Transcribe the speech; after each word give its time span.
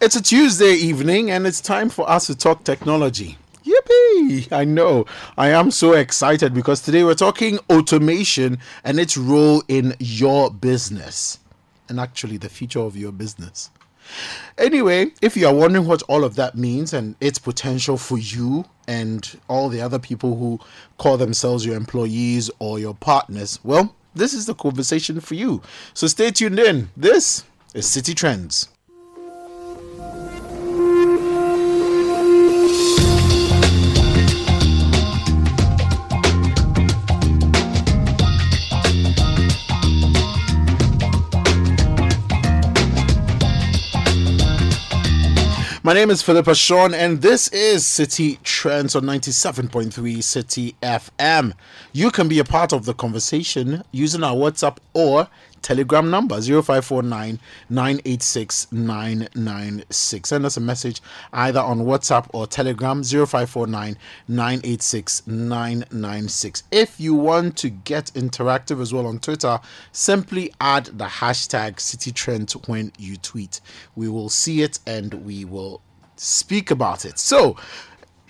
It's 0.00 0.14
a 0.14 0.22
Tuesday 0.22 0.74
evening 0.74 1.32
and 1.32 1.44
it's 1.44 1.60
time 1.60 1.88
for 1.88 2.08
us 2.08 2.28
to 2.28 2.36
talk 2.36 2.62
technology. 2.62 3.36
Yippee! 3.64 4.52
I 4.52 4.64
know. 4.64 5.06
I 5.36 5.48
am 5.48 5.72
so 5.72 5.94
excited 5.94 6.54
because 6.54 6.80
today 6.80 7.02
we're 7.02 7.14
talking 7.14 7.58
automation 7.68 8.58
and 8.84 9.00
its 9.00 9.16
role 9.16 9.64
in 9.66 9.96
your 9.98 10.52
business. 10.52 11.40
And 11.88 11.98
actually, 11.98 12.36
the 12.36 12.48
future 12.48 12.78
of 12.78 12.96
your 12.96 13.10
business. 13.10 13.70
Anyway, 14.56 15.10
if 15.20 15.36
you 15.36 15.48
are 15.48 15.54
wondering 15.54 15.86
what 15.86 16.02
all 16.02 16.22
of 16.22 16.36
that 16.36 16.56
means 16.56 16.92
and 16.92 17.16
its 17.20 17.40
potential 17.40 17.96
for 17.96 18.18
you 18.18 18.66
and 18.86 19.40
all 19.48 19.68
the 19.68 19.80
other 19.80 19.98
people 19.98 20.36
who 20.36 20.60
call 20.98 21.16
themselves 21.16 21.66
your 21.66 21.74
employees 21.74 22.52
or 22.60 22.78
your 22.78 22.94
partners, 22.94 23.58
well, 23.64 23.96
this 24.14 24.32
is 24.32 24.46
the 24.46 24.54
conversation 24.54 25.18
for 25.18 25.34
you. 25.34 25.60
So 25.92 26.06
stay 26.06 26.30
tuned 26.30 26.60
in. 26.60 26.88
This 26.96 27.42
is 27.74 27.90
City 27.90 28.14
Trends. 28.14 28.68
My 45.88 45.94
name 45.94 46.10
is 46.10 46.20
Philippa 46.20 46.54
Sean, 46.54 46.92
and 46.92 47.22
this 47.22 47.48
is 47.48 47.86
City 47.86 48.38
Trends 48.42 48.94
on 48.94 49.04
97.3 49.04 49.90
Citi 50.18 50.74
FM. 50.82 51.54
You 51.94 52.10
can 52.10 52.28
be 52.28 52.38
a 52.38 52.44
part 52.44 52.74
of 52.74 52.84
the 52.84 52.92
conversation 52.92 53.82
using 53.90 54.22
our 54.22 54.34
WhatsApp 54.34 54.76
or 54.92 55.28
Telegram 55.62 56.10
number 56.10 56.40
0549 56.40 57.38
986 57.68 58.72
996. 58.72 60.28
Send 60.28 60.46
us 60.46 60.56
a 60.56 60.60
message 60.60 61.00
either 61.32 61.60
on 61.60 61.80
WhatsApp 61.80 62.26
or 62.32 62.46
Telegram 62.46 63.02
0549 63.02 63.96
986 64.28 65.26
996. 65.26 66.62
If 66.70 67.00
you 67.00 67.14
want 67.14 67.56
to 67.58 67.70
get 67.70 68.06
interactive 68.14 68.80
as 68.80 68.92
well 68.92 69.06
on 69.06 69.18
Twitter, 69.18 69.60
simply 69.92 70.52
add 70.60 70.86
the 70.86 71.06
hashtag 71.06 71.80
City 71.80 72.12
Trend 72.12 72.52
when 72.66 72.92
you 72.98 73.16
tweet. 73.16 73.60
We 73.96 74.08
will 74.08 74.28
see 74.28 74.62
it 74.62 74.78
and 74.86 75.14
we 75.24 75.44
will 75.44 75.80
speak 76.16 76.70
about 76.70 77.04
it. 77.04 77.18
So, 77.18 77.56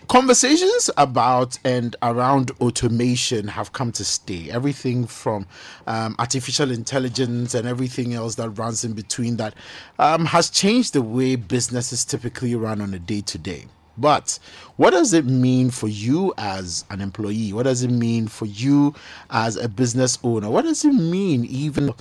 conversations 0.08 0.90
about 0.96 1.58
and 1.64 1.94
around 2.02 2.50
automation 2.60 3.46
have 3.48 3.72
come 3.72 3.92
to 3.92 4.04
stay. 4.04 4.50
Everything 4.50 5.06
from 5.06 5.46
um, 5.86 6.16
artificial 6.18 6.70
intelligence 6.70 7.54
and 7.54 7.68
everything 7.68 8.14
else 8.14 8.34
that 8.36 8.50
runs 8.50 8.84
in 8.84 8.94
between 8.94 9.36
that 9.36 9.54
um, 9.98 10.24
has 10.24 10.50
changed 10.50 10.94
the 10.94 11.02
way 11.02 11.36
businesses 11.36 12.04
typically 12.04 12.54
run 12.54 12.80
on 12.80 12.94
a 12.94 12.98
day 12.98 13.20
to 13.20 13.38
day. 13.38 13.66
But 13.98 14.38
what 14.76 14.90
does 14.90 15.12
it 15.12 15.26
mean 15.26 15.70
for 15.70 15.88
you 15.88 16.32
as 16.38 16.84
an 16.90 17.00
employee? 17.00 17.52
What 17.52 17.64
does 17.64 17.82
it 17.82 17.90
mean 17.90 18.28
for 18.28 18.46
you 18.46 18.94
as 19.30 19.56
a 19.56 19.68
business 19.68 20.18
owner? 20.22 20.48
What 20.48 20.62
does 20.62 20.84
it 20.84 20.92
mean 20.92 21.44
even 21.46 21.92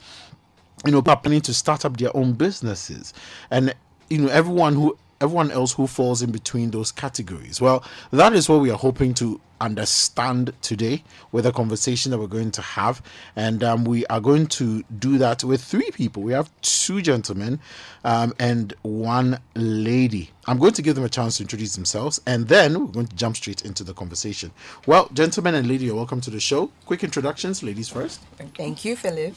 you 0.85 0.91
know 0.91 1.01
planning 1.01 1.41
to 1.41 1.53
start 1.53 1.85
up 1.85 1.97
their 1.97 2.15
own 2.15 2.33
businesses 2.33 3.11
and 3.49 3.73
you 4.09 4.19
know 4.19 4.27
everyone 4.29 4.75
who 4.75 4.95
everyone 5.21 5.51
else 5.51 5.73
who 5.73 5.87
falls 5.87 6.21
in 6.21 6.31
between 6.31 6.71
those 6.71 6.91
categories. 6.91 7.59
Well, 7.59 7.83
that 8.11 8.33
is 8.33 8.47
what 8.47 8.61
we 8.61 8.69
are 8.71 8.77
hoping 8.77 9.13
to 9.15 9.41
understand 9.59 10.53
today 10.61 11.03
with 11.31 11.45
a 11.45 11.51
conversation 11.51 12.11
that 12.11 12.19
we're 12.19 12.27
going 12.27 12.51
to 12.51 12.61
have. 12.61 13.01
And 13.35 13.63
um, 13.63 13.85
we 13.85 14.05
are 14.07 14.19
going 14.19 14.47
to 14.47 14.83
do 14.99 15.17
that 15.17 15.43
with 15.43 15.63
three 15.63 15.89
people. 15.91 16.23
We 16.23 16.33
have 16.33 16.49
two 16.61 17.01
gentlemen 17.01 17.59
um, 18.03 18.33
and 18.39 18.73
one 18.83 19.39
lady. 19.55 20.31
I'm 20.45 20.59
going 20.59 20.73
to 20.73 20.81
give 20.81 20.95
them 20.95 21.03
a 21.03 21.09
chance 21.09 21.37
to 21.37 21.43
introduce 21.43 21.75
themselves 21.75 22.21
and 22.27 22.47
then 22.47 22.79
we're 22.79 22.91
going 22.91 23.07
to 23.07 23.15
jump 23.15 23.35
straight 23.35 23.65
into 23.65 23.83
the 23.83 23.93
conversation. 23.93 24.51
Well, 24.85 25.09
gentlemen 25.13 25.55
and 25.55 25.67
lady, 25.67 25.85
you're 25.85 25.95
welcome 25.95 26.21
to 26.21 26.29
the 26.29 26.39
show. 26.39 26.71
Quick 26.85 27.03
introductions, 27.03 27.63
ladies 27.63 27.89
first. 27.89 28.21
Thank 28.55 28.85
you, 28.85 28.95
Philip. 28.95 29.33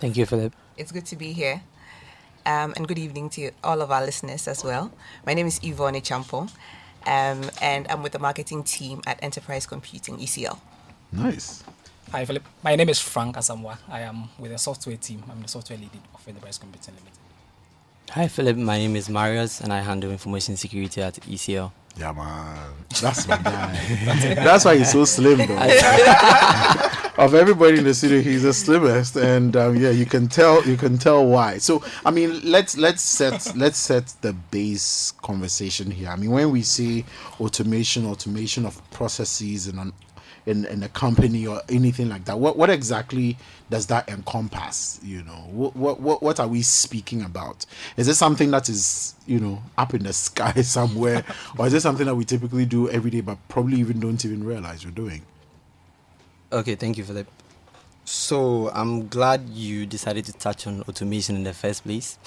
Thank 0.00 0.16
you, 0.16 0.26
Philip. 0.26 0.54
It's 0.76 0.92
good 0.92 1.06
to 1.06 1.16
be 1.16 1.32
here. 1.32 1.62
Um, 2.48 2.72
and 2.76 2.88
good 2.88 2.98
evening 2.98 3.28
to 3.36 3.50
all 3.62 3.82
of 3.82 3.92
our 3.92 4.02
listeners 4.02 4.48
as 4.48 4.64
well. 4.64 4.90
My 5.26 5.34
name 5.34 5.46
is 5.46 5.60
Yvonne 5.62 6.00
Champong, 6.00 6.50
um, 7.04 7.50
and 7.60 7.86
I'm 7.90 8.02
with 8.02 8.12
the 8.12 8.18
marketing 8.18 8.64
team 8.64 9.02
at 9.06 9.22
Enterprise 9.22 9.66
Computing, 9.66 10.16
ECL. 10.16 10.58
Nice. 11.12 11.62
Hi, 12.10 12.24
Philip. 12.24 12.42
My 12.64 12.74
name 12.74 12.88
is 12.88 13.00
Frank 13.00 13.36
Asamoah. 13.36 13.76
I 13.86 14.00
am 14.00 14.30
with 14.38 14.52
the 14.52 14.56
software 14.56 14.96
team. 14.96 15.24
I'm 15.30 15.42
the 15.42 15.48
software 15.48 15.78
lead 15.78 15.90
of 16.14 16.26
Enterprise 16.26 16.56
Computing 16.56 16.94
Limited. 16.94 17.18
Hi, 18.12 18.28
Philip. 18.28 18.56
My 18.56 18.78
name 18.78 18.96
is 18.96 19.10
Marius, 19.10 19.60
and 19.60 19.70
I 19.70 19.80
handle 19.80 20.10
information 20.10 20.56
security 20.56 21.02
at 21.02 21.16
ECL. 21.16 21.70
Yeah, 21.98 22.12
man. 22.12 22.74
That's 23.00 23.26
my 23.26 23.36
guy. 23.38 24.34
That's 24.34 24.64
why 24.64 24.78
he's 24.78 24.92
so 24.92 25.04
slim, 25.04 25.38
though. 25.38 25.56
of 27.18 27.34
everybody 27.34 27.78
in 27.78 27.84
the 27.84 27.92
studio, 27.92 28.20
he's 28.20 28.44
the 28.44 28.52
slimmest, 28.52 29.16
and 29.16 29.56
um, 29.56 29.76
yeah, 29.76 29.90
you 29.90 30.06
can 30.06 30.28
tell. 30.28 30.64
You 30.64 30.76
can 30.76 30.96
tell 30.96 31.26
why. 31.26 31.58
So, 31.58 31.82
I 32.04 32.12
mean, 32.12 32.40
let's 32.44 32.78
let's 32.78 33.02
set 33.02 33.52
let's 33.56 33.78
set 33.78 34.06
the 34.20 34.32
base 34.32 35.12
conversation 35.22 35.90
here. 35.90 36.08
I 36.08 36.16
mean, 36.16 36.30
when 36.30 36.50
we 36.50 36.62
say 36.62 37.04
automation, 37.40 38.06
automation 38.06 38.64
of 38.64 38.80
processes 38.92 39.66
and 39.66 39.92
in, 40.48 40.64
in 40.64 40.82
a 40.82 40.88
company 40.88 41.46
or 41.46 41.60
anything 41.68 42.08
like 42.08 42.24
that, 42.24 42.38
what 42.38 42.56
what 42.56 42.70
exactly 42.70 43.36
does 43.70 43.86
that 43.86 44.08
encompass? 44.08 44.98
You 45.02 45.22
know, 45.22 45.44
what 45.50 45.76
what 45.76 46.22
what, 46.22 46.40
are 46.40 46.48
we 46.48 46.62
speaking 46.62 47.22
about? 47.22 47.66
Is 47.96 48.08
it 48.08 48.14
something 48.14 48.50
that 48.52 48.68
is 48.68 49.14
you 49.26 49.38
know 49.38 49.62
up 49.76 49.92
in 49.94 50.04
the 50.04 50.12
sky 50.28 50.52
somewhere, 50.62 51.24
or 51.58 51.66
is 51.66 51.74
it 51.74 51.82
something 51.82 52.06
that 52.06 52.14
we 52.14 52.24
typically 52.24 52.64
do 52.64 52.88
every 52.88 53.10
day, 53.10 53.20
but 53.20 53.36
probably 53.48 53.78
even 53.78 54.00
don't 54.00 54.24
even 54.24 54.42
realize 54.42 54.84
we're 54.84 54.90
doing? 54.90 55.22
Okay, 56.50 56.74
thank 56.76 56.96
you, 56.96 57.04
Philip. 57.04 57.26
So 58.06 58.70
I'm 58.70 59.08
glad 59.08 59.50
you 59.50 59.84
decided 59.84 60.24
to 60.24 60.32
touch 60.32 60.66
on 60.66 60.80
automation 60.88 61.36
in 61.36 61.44
the 61.44 61.52
first 61.52 61.84
place. 61.84 62.18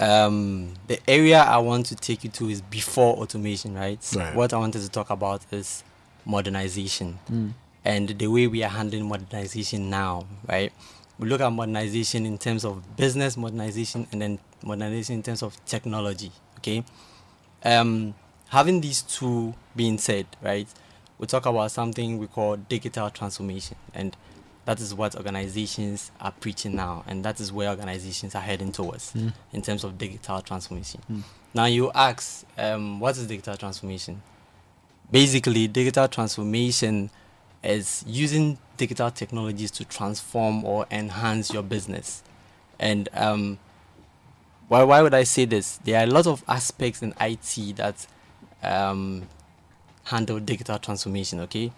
Um, 0.00 0.72
the 0.86 0.98
area 1.06 1.42
I 1.42 1.58
want 1.58 1.86
to 1.86 1.94
take 1.94 2.24
you 2.24 2.30
to 2.30 2.48
is 2.48 2.62
before 2.62 3.14
automation, 3.16 3.74
right? 3.74 4.00
Right. 4.16 4.34
What 4.34 4.54
I 4.54 4.56
wanted 4.56 4.80
to 4.80 4.88
talk 4.88 5.10
about 5.10 5.42
is 5.52 5.84
modernization 6.24 7.18
and 7.84 8.08
the 8.08 8.26
way 8.26 8.46
we 8.46 8.62
are 8.62 8.70
handling 8.70 9.06
modernization 9.06 9.90
now, 9.90 10.26
right? 10.48 10.72
We 11.18 11.28
look 11.28 11.40
at 11.40 11.50
modernization 11.50 12.26
in 12.26 12.38
terms 12.38 12.64
of 12.64 12.96
business 12.96 13.36
modernization 13.36 14.06
and 14.10 14.20
then 14.22 14.38
modernization 14.62 15.16
in 15.16 15.22
terms 15.22 15.42
of 15.42 15.62
technology, 15.64 16.32
okay? 16.58 16.82
Um, 17.64 18.14
having 18.48 18.80
these 18.80 19.02
two 19.02 19.54
being 19.76 19.98
said, 19.98 20.26
right, 20.42 20.66
we 21.18 21.26
talk 21.26 21.46
about 21.46 21.70
something 21.70 22.18
we 22.18 22.26
call 22.26 22.56
digital 22.56 23.10
transformation, 23.10 23.76
and 23.94 24.16
that 24.64 24.80
is 24.80 24.94
what 24.94 25.14
organizations 25.14 26.10
are 26.20 26.32
preaching 26.32 26.74
now, 26.74 27.04
and 27.06 27.24
that 27.24 27.38
is 27.38 27.52
where 27.52 27.68
organizations 27.68 28.34
are 28.34 28.40
heading 28.42 28.72
towards 28.72 29.14
in 29.52 29.62
terms 29.62 29.84
of 29.84 29.96
digital 29.98 30.40
transformation. 30.40 31.00
Now, 31.54 31.66
you 31.66 31.92
ask, 31.94 32.44
um, 32.58 32.98
what 32.98 33.16
is 33.16 33.26
digital 33.26 33.56
transformation? 33.56 34.22
Basically 35.10 35.68
digital 35.68 36.08
transformation 36.08 37.10
is 37.62 38.04
using 38.06 38.58
digital 38.76 39.10
technologies 39.10 39.70
to 39.70 39.84
transform 39.84 40.64
or 40.64 40.86
enhance 40.90 41.52
your 41.52 41.62
business. 41.62 42.22
And 42.78 43.08
um, 43.14 43.58
why, 44.68 44.82
why 44.82 45.02
would 45.02 45.14
i 45.14 45.24
say 45.24 45.44
this? 45.44 45.78
There 45.78 46.00
are 46.00 46.04
a 46.04 46.06
lot 46.06 46.26
of 46.26 46.42
aspects 46.48 47.02
in 47.02 47.14
it 47.20 47.76
that 47.76 48.06
um, 48.62 49.28
handle 50.04 50.40
digital 50.40 50.78
transformation 50.78 51.40
okay? 51.40 51.70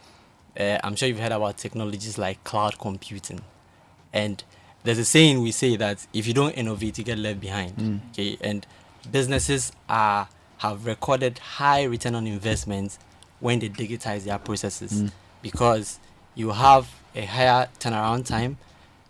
Uh, 0.58 0.78
i'm 0.82 0.96
sure 0.96 1.06
you've 1.08 1.18
heard 1.18 1.32
about 1.32 1.58
technologies 1.58 2.16
like 2.18 2.42
cloud 2.44 2.78
computing. 2.78 3.40
And 4.12 4.42
there's 4.84 4.98
a 4.98 5.04
saying 5.04 5.42
we 5.42 5.52
say 5.52 5.76
that 5.76 6.06
if 6.12 6.26
you 6.26 6.32
don't 6.32 6.52
innovate 6.52 6.98
you 6.98 7.04
get 7.04 7.18
left 7.18 7.40
behind 7.40 8.00
okay? 8.12 8.38
And 8.40 8.66
businesses 9.10 9.72
are 9.88 10.28
have 10.58 10.86
recorded 10.86 11.38
high 11.38 11.82
return 11.84 12.14
on 12.14 12.26
investment 12.26 12.98
when 13.40 13.58
they 13.58 13.68
digitize 13.68 14.24
their 14.24 14.38
processes 14.38 15.02
mm. 15.02 15.10
because 15.42 15.98
you 16.34 16.50
have 16.50 16.88
a 17.14 17.24
higher 17.24 17.68
turnaround 17.78 18.26
time 18.26 18.56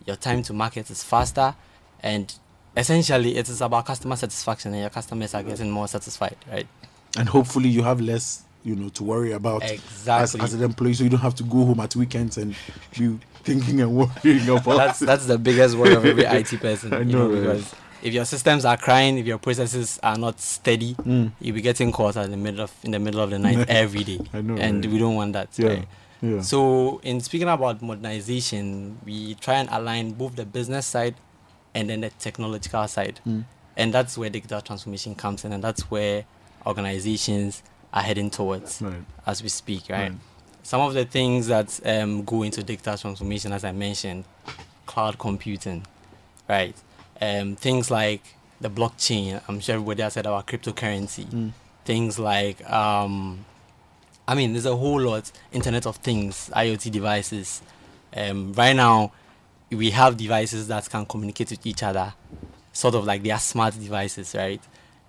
your 0.06 0.16
time 0.16 0.42
to 0.42 0.52
market 0.52 0.90
is 0.90 1.02
faster 1.02 1.54
and 2.02 2.34
essentially 2.76 3.36
it 3.36 3.48
is 3.48 3.60
about 3.60 3.84
customer 3.86 4.16
satisfaction 4.16 4.72
and 4.72 4.80
your 4.80 4.90
customers 4.90 5.34
are 5.34 5.42
getting 5.42 5.70
more 5.70 5.88
satisfied 5.88 6.36
right 6.50 6.66
And 7.18 7.28
hopefully, 7.28 7.68
you 7.70 7.82
have 7.82 8.00
less 8.00 8.42
you 8.62 8.74
know 8.76 8.88
to 8.90 9.04
worry 9.04 9.32
about 9.32 9.62
as, 9.62 9.70
Exactly. 9.72 10.40
as 10.40 10.54
an 10.54 10.62
employee, 10.62 10.92
so 10.94 11.04
you 11.04 11.10
don't 11.10 11.20
have 11.20 11.34
to 11.36 11.44
go 11.44 11.64
home 11.64 11.80
at 11.80 11.94
weekends 11.96 12.36
and 12.36 12.54
be 12.98 13.18
thinking 13.42 13.80
and 13.80 13.94
worrying 14.00 14.48
about. 14.48 14.76
that's 14.76 14.98
that's 15.00 15.26
the 15.26 15.38
biggest 15.38 15.76
worry 15.76 15.94
of 15.94 16.04
every 16.04 16.24
IT 16.40 16.60
person. 16.60 16.92
I 16.92 16.98
you 16.98 17.04
know, 17.16 17.28
because 17.30 17.74
if 18.02 18.12
your 18.14 18.24
systems 18.24 18.64
are 18.64 18.76
crying, 18.76 19.18
if 19.18 19.26
your 19.26 19.38
processes 19.38 19.98
are 20.02 20.16
not 20.18 20.40
steady, 20.40 20.94
Mm. 20.94 21.32
you'll 21.40 21.54
be 21.54 21.62
getting 21.62 21.92
caught 21.92 22.16
in 22.16 22.30
the 22.30 22.36
middle 22.36 22.60
of 22.62 22.72
in 22.82 22.90
the 22.92 22.98
middle 22.98 23.20
of 23.20 23.30
the 23.30 23.38
night 23.38 23.68
every 23.68 24.04
day. 24.04 24.20
I 24.32 24.40
know, 24.42 24.56
and 24.56 24.84
right? 24.84 24.92
we 24.92 24.98
don't 24.98 25.14
want 25.14 25.32
that. 25.32 25.48
Yeah, 25.58 25.68
right? 25.68 25.88
yeah. 26.22 26.40
So 26.40 27.00
in 27.02 27.20
speaking 27.20 27.48
about 27.48 27.82
modernization, 27.82 28.98
we 29.04 29.34
try 29.36 29.54
and 29.54 29.68
align 29.70 30.12
both 30.12 30.36
the 30.36 30.44
business 30.46 30.86
side 30.86 31.14
and 31.74 31.90
then 31.90 32.00
the 32.02 32.10
technological 32.10 32.86
side. 32.88 33.20
Mm. 33.26 33.44
And 33.76 33.92
that's 33.92 34.16
where 34.16 34.30
digital 34.30 34.60
transformation 34.62 35.14
comes 35.14 35.44
in, 35.44 35.52
and 35.52 35.62
that's 35.62 35.90
where 35.90 36.24
organizations 36.66 37.62
are 37.92 38.02
heading 38.02 38.30
towards 38.30 38.82
Right. 38.82 39.04
as 39.26 39.42
we 39.42 39.48
speak, 39.48 39.84
right? 39.88 40.10
Right. 40.10 40.18
Some 40.62 40.80
of 40.80 40.94
the 40.94 41.04
things 41.04 41.46
that 41.46 41.78
um, 41.86 42.24
go 42.24 42.42
into 42.42 42.62
digital 42.62 42.96
transformation, 42.98 43.52
as 43.52 43.64
I 43.64 43.72
mentioned, 43.72 44.24
cloud 44.86 45.18
computing, 45.18 45.86
right? 46.48 46.74
Um, 47.20 47.56
things 47.56 47.90
like 47.90 48.22
the 48.60 48.70
blockchain. 48.70 49.40
I'm 49.48 49.60
sure 49.60 49.76
everybody 49.76 50.02
has 50.02 50.14
heard 50.14 50.26
about 50.26 50.46
cryptocurrency. 50.46 51.52
Things 51.84 52.18
like, 52.18 52.68
um, 52.70 53.44
I 54.26 54.34
mean, 54.34 54.52
there's 54.52 54.66
a 54.66 54.76
whole 54.76 55.00
lot. 55.00 55.30
Internet 55.52 55.86
of 55.86 55.96
Things, 55.96 56.50
IoT 56.54 56.90
devices. 56.90 57.62
Um, 58.14 58.52
right 58.54 58.74
now, 58.74 59.12
we 59.70 59.90
have 59.90 60.16
devices 60.16 60.68
that 60.68 60.88
can 60.90 61.06
communicate 61.06 61.50
with 61.50 61.66
each 61.66 61.82
other, 61.82 62.14
sort 62.72 62.94
of 62.94 63.04
like 63.04 63.22
they 63.22 63.30
are 63.30 63.38
smart 63.38 63.74
devices, 63.74 64.34
right? 64.34 64.60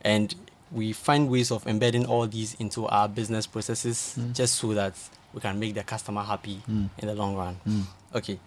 And 0.01 0.33
we 0.71 0.93
find 0.93 1.29
ways 1.29 1.51
of 1.51 1.65
embedding 1.65 2.05
all 2.05 2.27
these 2.27 2.53
into 2.55 2.85
our 2.87 3.07
business 3.07 3.47
processes 3.47 4.17
just 4.33 4.55
so 4.55 4.73
that 4.73 4.93
we 5.33 5.39
can 5.41 5.59
make 5.59 5.73
the 5.75 5.83
customer 5.83 6.21
happy 6.23 6.61
in 6.67 7.07
the 7.07 7.15
long 7.15 7.35
run. 7.35 7.57
Okay. 8.13 8.39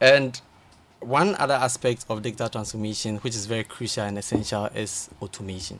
And 0.00 0.40
one 1.00 1.34
other 1.36 1.54
aspect 1.54 2.04
of 2.08 2.22
digital 2.22 2.48
transformation, 2.48 3.16
which 3.18 3.34
is 3.34 3.46
very 3.46 3.64
crucial 3.64 4.04
and 4.04 4.18
essential, 4.18 4.66
is 4.66 5.08
automation, 5.22 5.78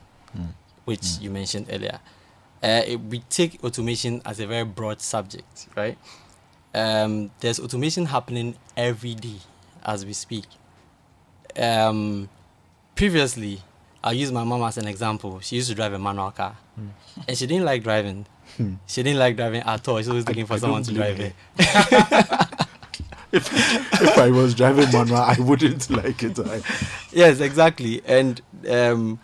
which 0.85 1.17
you 1.19 1.29
mentioned 1.29 1.67
earlier. 1.71 1.99
Uh, 2.61 2.81
it, 2.85 2.95
we 2.97 3.19
take 3.29 3.63
automation 3.63 4.21
as 4.25 4.39
a 4.39 4.47
very 4.47 4.65
broad 4.65 5.01
subject, 5.01 5.67
right? 5.75 5.97
Um, 6.73 7.31
there's 7.39 7.59
automation 7.59 8.05
happening 8.05 8.55
every 8.75 9.15
day 9.15 9.37
as 9.83 10.05
we 10.05 10.13
speak. 10.13 10.45
Um, 11.57 12.29
previously, 12.95 13.61
I'll 14.03 14.13
use 14.13 14.31
my 14.31 14.43
mom 14.43 14.61
as 14.63 14.77
an 14.77 14.87
example. 14.87 15.39
She 15.41 15.55
used 15.57 15.69
to 15.69 15.75
drive 15.75 15.93
a 15.93 15.99
manual 15.99 16.31
car, 16.31 16.57
and 17.27 17.37
she 17.37 17.47
didn't 17.47 17.65
like 17.65 17.83
driving. 17.83 18.25
She 18.87 19.03
didn't 19.03 19.19
like 19.19 19.35
driving 19.35 19.61
at 19.61 19.87
all. 19.87 20.01
She 20.01 20.09
was 20.11 20.27
looking 20.27 20.45
for 20.45 20.55
I 20.55 20.57
someone 20.57 20.83
to 20.83 20.93
drive 20.93 21.19
it. 21.19 21.33
if 23.31 23.51
if 24.01 24.17
I 24.17 24.29
was 24.29 24.53
driving 24.55 24.91
manual, 24.91 25.17
I 25.17 25.35
wouldn't 25.39 25.89
like 25.89 26.23
it. 26.23 26.39
I, 26.39 26.61
yes, 27.11 27.39
exactly. 27.39 28.01
And 28.05 28.41
um, 28.69 29.19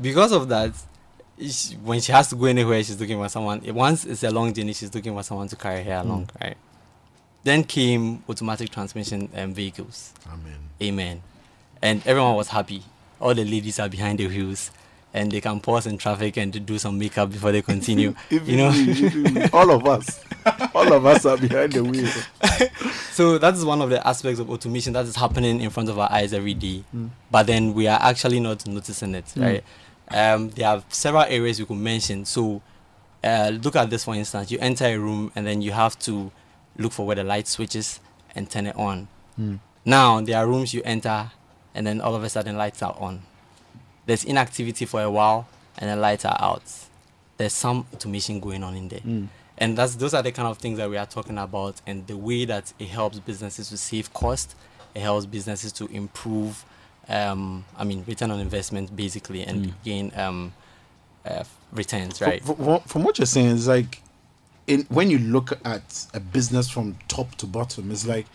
because 0.00 0.32
of 0.32 0.48
that, 0.48 0.72
she, 1.40 1.74
when 1.76 2.00
she 2.00 2.12
has 2.12 2.28
to 2.28 2.36
go 2.36 2.46
anywhere, 2.46 2.82
she's 2.82 3.00
looking 3.00 3.18
for 3.18 3.28
someone. 3.28 3.62
Once 3.74 4.04
it's 4.04 4.22
a 4.22 4.30
long 4.30 4.52
journey, 4.52 4.72
she's 4.72 4.94
looking 4.94 5.14
for 5.14 5.22
someone 5.22 5.48
to 5.48 5.56
carry 5.56 5.82
her 5.84 5.96
along, 5.96 6.30
right? 6.40 6.56
Then 7.44 7.64
came 7.64 8.22
automatic 8.28 8.70
transmission 8.70 9.28
um, 9.34 9.54
vehicles. 9.54 10.12
Amen. 10.26 10.58
Amen. 10.82 11.22
And 11.80 12.06
everyone 12.06 12.34
was 12.34 12.48
happy. 12.48 12.82
All 13.20 13.34
the 13.34 13.44
ladies 13.44 13.78
are 13.78 13.88
behind 13.88 14.18
the 14.18 14.26
wheels, 14.26 14.70
and 15.14 15.32
they 15.32 15.40
can 15.40 15.58
pause 15.60 15.86
in 15.86 15.96
traffic 15.98 16.36
and 16.36 16.64
do 16.66 16.78
some 16.78 16.98
makeup 16.98 17.30
before 17.30 17.52
they 17.52 17.62
continue. 17.62 18.14
You 18.30 18.56
know. 18.56 19.48
all 19.52 19.70
of 19.70 19.86
us, 19.86 20.22
all 20.74 20.92
of 20.92 21.06
us 21.06 21.24
are 21.24 21.36
behind 21.36 21.72
the 21.72 21.82
wheel. 21.82 22.08
so 23.12 23.38
that 23.38 23.54
is 23.54 23.64
one 23.64 23.80
of 23.80 23.90
the 23.90 24.06
aspects 24.06 24.38
of 24.38 24.50
automation 24.50 24.92
that 24.92 25.06
is 25.06 25.16
happening 25.16 25.60
in 25.60 25.70
front 25.70 25.88
of 25.88 25.98
our 25.98 26.10
eyes 26.12 26.32
every 26.32 26.54
day. 26.54 26.84
but 27.30 27.46
then 27.46 27.74
we 27.74 27.86
are 27.86 27.98
actually 28.00 28.40
not 28.40 28.66
noticing 28.66 29.14
it 29.14 29.24
right? 29.36 29.64
Um, 30.10 30.50
there 30.50 30.68
are 30.68 30.82
several 30.88 31.24
areas 31.24 31.58
we 31.58 31.66
could 31.66 31.76
mention. 31.76 32.24
So 32.24 32.62
uh, 33.24 33.50
look 33.62 33.76
at 33.76 33.90
this 33.90 34.04
for 34.04 34.14
instance. 34.14 34.50
You 34.50 34.58
enter 34.60 34.86
a 34.86 34.96
room 34.96 35.32
and 35.34 35.46
then 35.46 35.60
you 35.62 35.72
have 35.72 35.98
to 36.00 36.30
look 36.76 36.92
for 36.92 37.06
where 37.06 37.16
the 37.16 37.24
light 37.24 37.48
switches 37.48 38.00
and 38.34 38.48
turn 38.50 38.66
it 38.66 38.76
on. 38.76 39.08
Now 39.84 40.20
there 40.20 40.36
are 40.38 40.46
rooms 40.46 40.72
you 40.74 40.82
enter 40.84 41.30
and 41.74 41.86
then 41.86 42.00
all 42.00 42.14
of 42.14 42.22
a 42.24 42.28
sudden 42.28 42.56
lights 42.56 42.82
are 42.82 42.94
on 42.98 43.22
there's 44.08 44.24
inactivity 44.24 44.86
for 44.86 45.02
a 45.02 45.10
while 45.10 45.46
and 45.78 45.90
the 45.90 45.96
lights 45.96 46.24
are 46.24 46.36
out. 46.40 46.62
There's 47.36 47.52
some 47.52 47.86
automation 47.92 48.40
going 48.40 48.64
on 48.64 48.74
in 48.74 48.88
there. 48.88 49.00
And 49.58 49.76
that's 49.76 49.94
those 49.96 50.14
are 50.14 50.22
the 50.22 50.32
kind 50.32 50.48
of 50.48 50.58
things 50.58 50.78
that 50.78 50.88
we 50.88 50.96
are 50.96 51.06
talking 51.06 51.36
about 51.38 51.80
and 51.86 52.06
the 52.06 52.16
way 52.16 52.44
that 52.46 52.72
it 52.78 52.88
helps 52.88 53.18
businesses 53.20 53.68
to 53.68 53.76
save 53.76 54.12
cost 54.12 54.54
it 54.94 55.00
helps 55.00 55.26
businesses 55.26 55.72
to 55.72 55.86
improve 55.88 56.64
um, 57.08 57.64
i 57.76 57.84
mean 57.84 58.04
return 58.06 58.30
on 58.30 58.40
investment 58.40 58.94
basically 58.96 59.42
and 59.42 59.74
gain 59.84 60.12
um, 60.16 60.52
uh, 61.26 61.44
returns 61.72 62.20
right? 62.20 62.42
From, 62.44 62.56
from, 62.56 62.80
from 62.80 63.02
what 63.04 63.18
you're 63.18 63.26
saying, 63.26 63.50
it's 63.50 63.66
like 63.66 64.00
in 64.66 64.82
when 64.88 65.10
you 65.10 65.18
look 65.18 65.58
at 65.64 66.06
a 66.14 66.20
business 66.20 66.68
from 66.68 66.96
top 67.08 67.34
to 67.36 67.46
bottom, 67.46 67.90
it's 67.90 68.06
like 68.06 68.26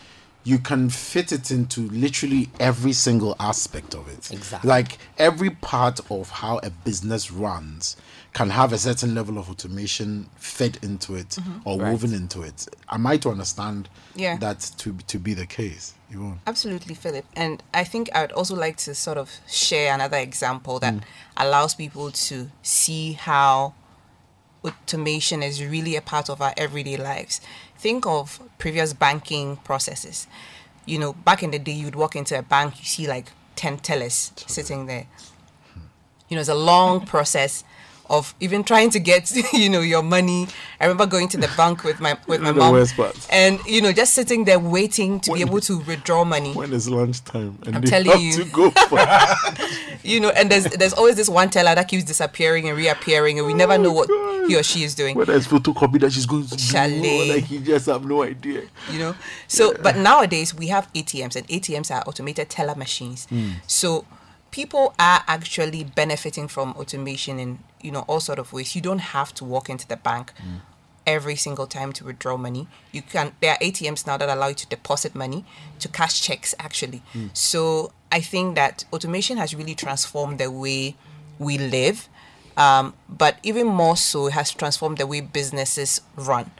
you 0.45 0.59
can 0.59 0.89
fit 0.89 1.31
it 1.31 1.51
into 1.51 1.87
literally 1.89 2.49
every 2.59 2.91
single 2.93 3.35
aspect 3.39 3.95
of 3.95 4.07
it. 4.09 4.31
Exactly. 4.31 4.67
Like 4.67 4.97
every 5.17 5.49
part 5.49 5.99
of 6.11 6.29
how 6.29 6.59
a 6.63 6.69
business 6.69 7.31
runs 7.31 7.95
can 8.33 8.49
have 8.49 8.73
a 8.73 8.77
certain 8.77 9.15
level 9.15 9.37
of 9.37 9.49
automation 9.49 10.27
fed 10.35 10.79
into 10.81 11.15
it 11.15 11.29
mm-hmm. 11.29 11.59
or 11.63 11.79
Right. 11.79 11.91
woven 11.91 12.13
into 12.13 12.41
it. 12.41 12.67
Am 12.89 13.07
I 13.07 13.17
to 13.17 13.29
understand 13.29 13.87
Yeah. 14.15 14.37
that 14.37 14.59
to 14.79 14.97
to 15.07 15.19
be 15.19 15.33
the 15.33 15.45
case? 15.45 15.93
Yvonne? 16.09 16.39
Absolutely, 16.45 16.95
Philip. 16.95 17.25
And 17.35 17.63
I 17.73 17.83
think 17.83 18.09
I'd 18.13 18.31
also 18.31 18.55
like 18.55 18.77
to 18.77 18.93
sort 18.95 19.17
of 19.17 19.31
share 19.47 19.93
another 19.93 20.17
example 20.17 20.79
that 20.79 20.93
mm. 20.95 21.01
allows 21.37 21.73
people 21.75 22.11
to 22.11 22.49
see 22.61 23.13
how 23.13 23.73
automation 24.63 25.43
is 25.43 25.63
really 25.63 25.95
a 25.95 26.01
part 26.01 26.29
of 26.29 26.41
our 26.41 26.53
everyday 26.57 26.97
lives. 26.97 27.41
Think 27.83 28.05
of 28.05 28.39
previous 28.59 28.93
banking 28.93 29.57
processes. 29.57 30.25
You 30.85 30.99
know, 30.99 31.11
back 31.11 31.43
in 31.43 31.51
the 31.51 31.59
day, 31.59 31.73
you'd 31.73 31.95
walk 31.95 32.15
into 32.15 32.39
a 32.39 32.41
bank, 32.41 32.79
you 32.79 32.85
see 32.85 33.07
like 33.09 33.33
10 33.57 33.79
tellers 33.79 34.31
sitting 34.47 34.85
there. 34.85 35.05
You 36.29 36.35
know, 36.37 36.39
it's 36.39 36.47
a 36.47 36.55
long 36.55 37.05
process 37.05 37.65
of 38.13 38.35
even 38.39 38.63
trying 38.63 38.91
to 38.91 38.99
get, 38.99 39.31
you 39.53 39.69
know, 39.69 39.81
your 39.81 40.03
money. 40.03 40.47
I 40.79 40.85
remember 40.85 41.05
going 41.07 41.27
to 41.29 41.37
the 41.37 41.51
bank 41.57 41.83
with 41.83 41.99
my 41.99 42.17
with 42.27 42.41
my 42.41 42.51
mom 42.53 42.85
and 43.29 43.59
you 43.65 43.81
know 43.81 43.91
just 43.91 44.13
sitting 44.13 44.45
there 44.45 44.59
waiting 44.59 45.19
to 45.21 45.33
be 45.33 45.41
able 45.41 45.61
to 45.61 45.79
withdraw 45.79 46.23
money. 46.23 46.53
When 46.53 46.73
is 46.73 46.89
lunchtime? 46.89 47.57
And 47.65 47.77
I'm 47.77 47.81
telling 47.81 48.19
you. 48.19 48.33
to 48.33 48.45
go 48.45 48.69
for 48.69 48.99
you 50.03 50.19
know 50.19 50.29
and 50.29 50.51
there's 50.51 50.65
there's 50.65 50.93
always 50.93 51.15
this 51.15 51.29
one 51.29 51.49
teller 51.49 51.73
that 51.73 51.87
keeps 51.87 52.03
disappearing 52.03 52.67
and 52.67 52.77
reappearing 52.77 53.39
and 53.39 53.47
we 53.47 53.53
never 53.53 53.73
oh 53.73 53.77
know 53.77 53.91
what 53.91 54.09
he 54.47 54.57
or 54.57 54.63
she 54.63 54.83
is 54.83 54.93
doing. 54.93 55.15
Whether 55.15 55.35
it's 55.35 55.47
photocopy 55.47 56.01
that 56.01 56.11
she's 56.11 56.25
going 56.25 56.45
to 56.47 56.55
do 56.55 57.33
like 57.33 57.49
you 57.49 57.61
just 57.61 57.85
have 57.87 58.05
no 58.05 58.23
idea. 58.23 58.63
you 58.91 58.99
know? 58.99 59.15
So 59.47 59.73
but 59.81 59.95
nowadays 59.97 60.53
we 60.53 60.67
have 60.67 60.91
atms 60.93 61.35
and 61.35 61.47
atms 61.47 61.95
are 61.95 62.03
automated 62.07 62.49
teller 62.49 62.75
machines. 62.75 63.25
Hmm. 63.25 63.51
So 63.67 64.05
people 64.53 64.93
are 64.99 65.23
actually 65.27 65.83
benefiting 65.83 66.47
from 66.47 66.73
automation 66.73 67.39
in 67.39 67.59
you 67.83 67.91
know 67.91 68.05
all 68.07 68.19
sort 68.19 68.39
of 68.39 68.53
ways. 68.53 68.75
You 68.75 68.81
don't 68.81 68.99
have 69.17 69.33
to 69.35 69.45
walk 69.45 69.69
into 69.69 69.87
the 69.87 69.97
bank 69.97 70.33
every 71.05 71.35
single 71.35 71.67
time 71.67 71.91
to 71.93 72.05
withdraw 72.05 72.37
money. 72.37 72.67
You 72.91 73.01
can 73.01 73.33
there 73.41 73.51
are 73.53 73.57
atms 73.57 74.07
now 74.07 74.17
that 74.17 74.29
allow 74.29 74.47
you 74.47 74.55
to 74.55 74.67
deposit 74.67 75.13
money 75.13 75.45
to 75.79 75.87
cash 75.87 76.21
checks 76.21 76.55
actually. 76.59 77.01
So 77.33 77.91
i 78.11 78.21
think 78.21 78.55
that 78.55 78.85
automation 78.93 79.37
has 79.37 79.55
really 79.55 79.73
transformed 79.73 80.37
the 80.39 80.49
way 80.51 80.95
we 81.39 81.57
live 81.57 82.07
um, 82.57 82.93
but 83.09 83.37
even 83.43 83.67
more 83.67 83.97
so 83.97 84.27
it 84.27 84.33
has 84.33 84.51
transformed 84.51 84.97
the 84.97 85.07
way 85.07 85.21
businesses 85.21 86.01
run. 86.15 86.51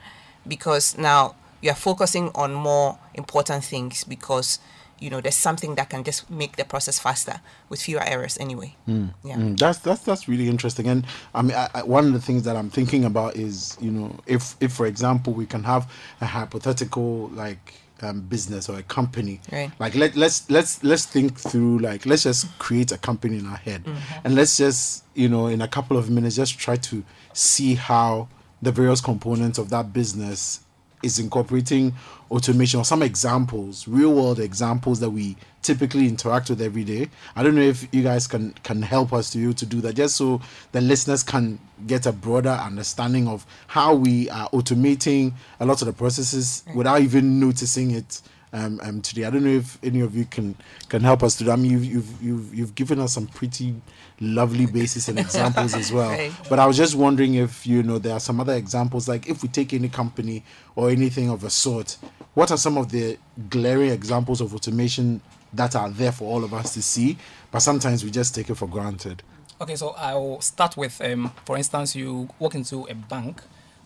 Because 0.46 0.98
now 0.98 1.36
you 1.60 1.70
are 1.70 1.76
focusing 1.76 2.30
on 2.34 2.52
more 2.52 2.98
important 3.14 3.64
things 3.64 4.04
because 4.04 4.58
you 5.00 5.10
know 5.10 5.20
there's 5.20 5.36
something 5.36 5.74
that 5.74 5.90
can 5.90 6.04
just 6.04 6.30
make 6.30 6.56
the 6.56 6.64
process 6.64 6.98
faster 6.98 7.40
with 7.68 7.80
fewer 7.82 8.02
errors 8.02 8.38
anyway. 8.38 8.74
Yeah. 8.86 9.36
Mm, 9.36 9.58
that's 9.58 9.78
that's 9.78 10.02
that's 10.02 10.28
really 10.28 10.48
interesting. 10.48 10.86
And 10.88 11.06
I 11.34 11.42
mean, 11.42 11.54
I, 11.56 11.68
I, 11.74 11.82
one 11.82 12.06
of 12.06 12.12
the 12.12 12.20
things 12.20 12.42
that 12.44 12.56
I'm 12.56 12.70
thinking 12.70 13.04
about 13.04 13.36
is, 13.36 13.76
you 13.80 13.90
know, 13.90 14.16
if 14.26 14.56
if 14.60 14.72
for 14.72 14.86
example 14.86 15.32
we 15.32 15.46
can 15.46 15.64
have 15.64 15.90
a 16.20 16.26
hypothetical 16.26 17.28
like 17.34 17.74
um, 18.02 18.20
business 18.22 18.68
or 18.68 18.78
a 18.78 18.82
company, 18.82 19.40
Right. 19.52 19.70
like 19.78 19.94
let 19.94 20.16
let's 20.16 20.48
let's 20.50 20.82
let's 20.84 21.04
think 21.06 21.38
through 21.38 21.78
like 21.78 22.06
let's 22.06 22.24
just 22.24 22.56
create 22.58 22.92
a 22.92 22.98
company 22.98 23.38
in 23.38 23.46
our 23.46 23.56
head, 23.56 23.84
and 24.24 24.34
let's 24.34 24.56
just 24.56 25.04
you 25.14 25.28
know 25.28 25.46
in 25.46 25.60
a 25.62 25.68
couple 25.68 25.96
of 25.96 26.10
minutes 26.10 26.36
just 26.36 26.58
try 26.58 26.76
to 26.76 27.04
see 27.32 27.74
how 27.74 28.28
the 28.62 28.72
various 28.72 29.00
components 29.00 29.58
of 29.58 29.70
that 29.70 29.92
business 29.92 30.60
is 31.04 31.18
incorporating 31.18 31.92
automation 32.30 32.80
or 32.80 32.84
some 32.84 33.02
examples, 33.02 33.86
real 33.86 34.14
world 34.14 34.40
examples 34.40 35.00
that 35.00 35.10
we 35.10 35.36
typically 35.62 36.06
interact 36.08 36.50
with 36.50 36.60
every 36.60 36.84
day. 36.84 37.08
I 37.36 37.42
don't 37.42 37.54
know 37.54 37.62
if 37.62 37.86
you 37.92 38.02
guys 38.02 38.26
can 38.26 38.52
can 38.62 38.82
help 38.82 39.12
us 39.12 39.30
to 39.30 39.42
able 39.42 39.54
to 39.54 39.66
do 39.66 39.80
that, 39.82 39.94
just 39.94 40.16
so 40.16 40.40
the 40.72 40.80
listeners 40.80 41.22
can 41.22 41.58
get 41.86 42.06
a 42.06 42.12
broader 42.12 42.50
understanding 42.50 43.28
of 43.28 43.46
how 43.66 43.94
we 43.94 44.28
are 44.30 44.48
automating 44.50 45.32
a 45.60 45.66
lot 45.66 45.82
of 45.82 45.86
the 45.86 45.92
processes 45.92 46.64
without 46.74 47.00
even 47.00 47.40
noticing 47.40 47.90
it. 47.92 48.22
Um, 48.52 48.78
um, 48.84 49.02
today, 49.02 49.24
I 49.24 49.30
don't 49.30 49.42
know 49.42 49.50
if 49.50 49.78
any 49.82 50.00
of 50.00 50.16
you 50.16 50.26
can 50.26 50.54
can 50.88 51.02
help 51.02 51.22
us 51.24 51.36
do 51.36 51.44
that. 51.46 51.52
I 51.52 51.56
mean, 51.56 51.72
you've 51.72 51.84
you've 51.84 52.22
you've, 52.22 52.54
you've 52.54 52.74
given 52.74 53.00
us 53.00 53.12
some 53.14 53.26
pretty 53.26 53.74
lovely 54.24 54.66
basis 54.66 55.08
and 55.08 55.18
examples 55.18 55.74
as 55.74 55.92
well. 55.98 56.10
Right. 56.10 56.32
But 56.48 56.58
I 56.58 56.66
was 56.66 56.76
just 56.76 56.94
wondering 56.94 57.34
if 57.34 57.66
you 57.66 57.82
know 57.82 57.98
there 57.98 58.14
are 58.14 58.20
some 58.20 58.40
other 58.40 58.54
examples, 58.54 59.08
like 59.08 59.28
if 59.28 59.42
we 59.42 59.48
take 59.48 59.72
any 59.72 59.88
company 59.88 60.44
or 60.74 60.90
anything 60.90 61.30
of 61.30 61.44
a 61.44 61.50
sort, 61.50 61.96
what 62.34 62.50
are 62.50 62.56
some 62.56 62.76
of 62.76 62.90
the 62.90 63.18
glaring 63.48 63.90
examples 63.90 64.40
of 64.40 64.54
automation 64.54 65.20
that 65.52 65.76
are 65.76 65.88
there 65.90 66.12
for 66.12 66.24
all 66.24 66.44
of 66.44 66.52
us 66.52 66.74
to 66.74 66.82
see, 66.82 67.16
but 67.50 67.60
sometimes 67.60 68.04
we 68.04 68.10
just 68.10 68.34
take 68.34 68.50
it 68.50 68.56
for 68.56 68.66
granted. 68.66 69.22
Okay, 69.60 69.76
so 69.76 69.90
I'll 69.90 70.40
start 70.40 70.76
with, 70.76 71.00
um, 71.00 71.32
for 71.44 71.56
instance, 71.56 71.94
you 71.94 72.28
walk 72.40 72.56
into 72.56 72.86
a 72.88 72.94
bank 72.94 73.40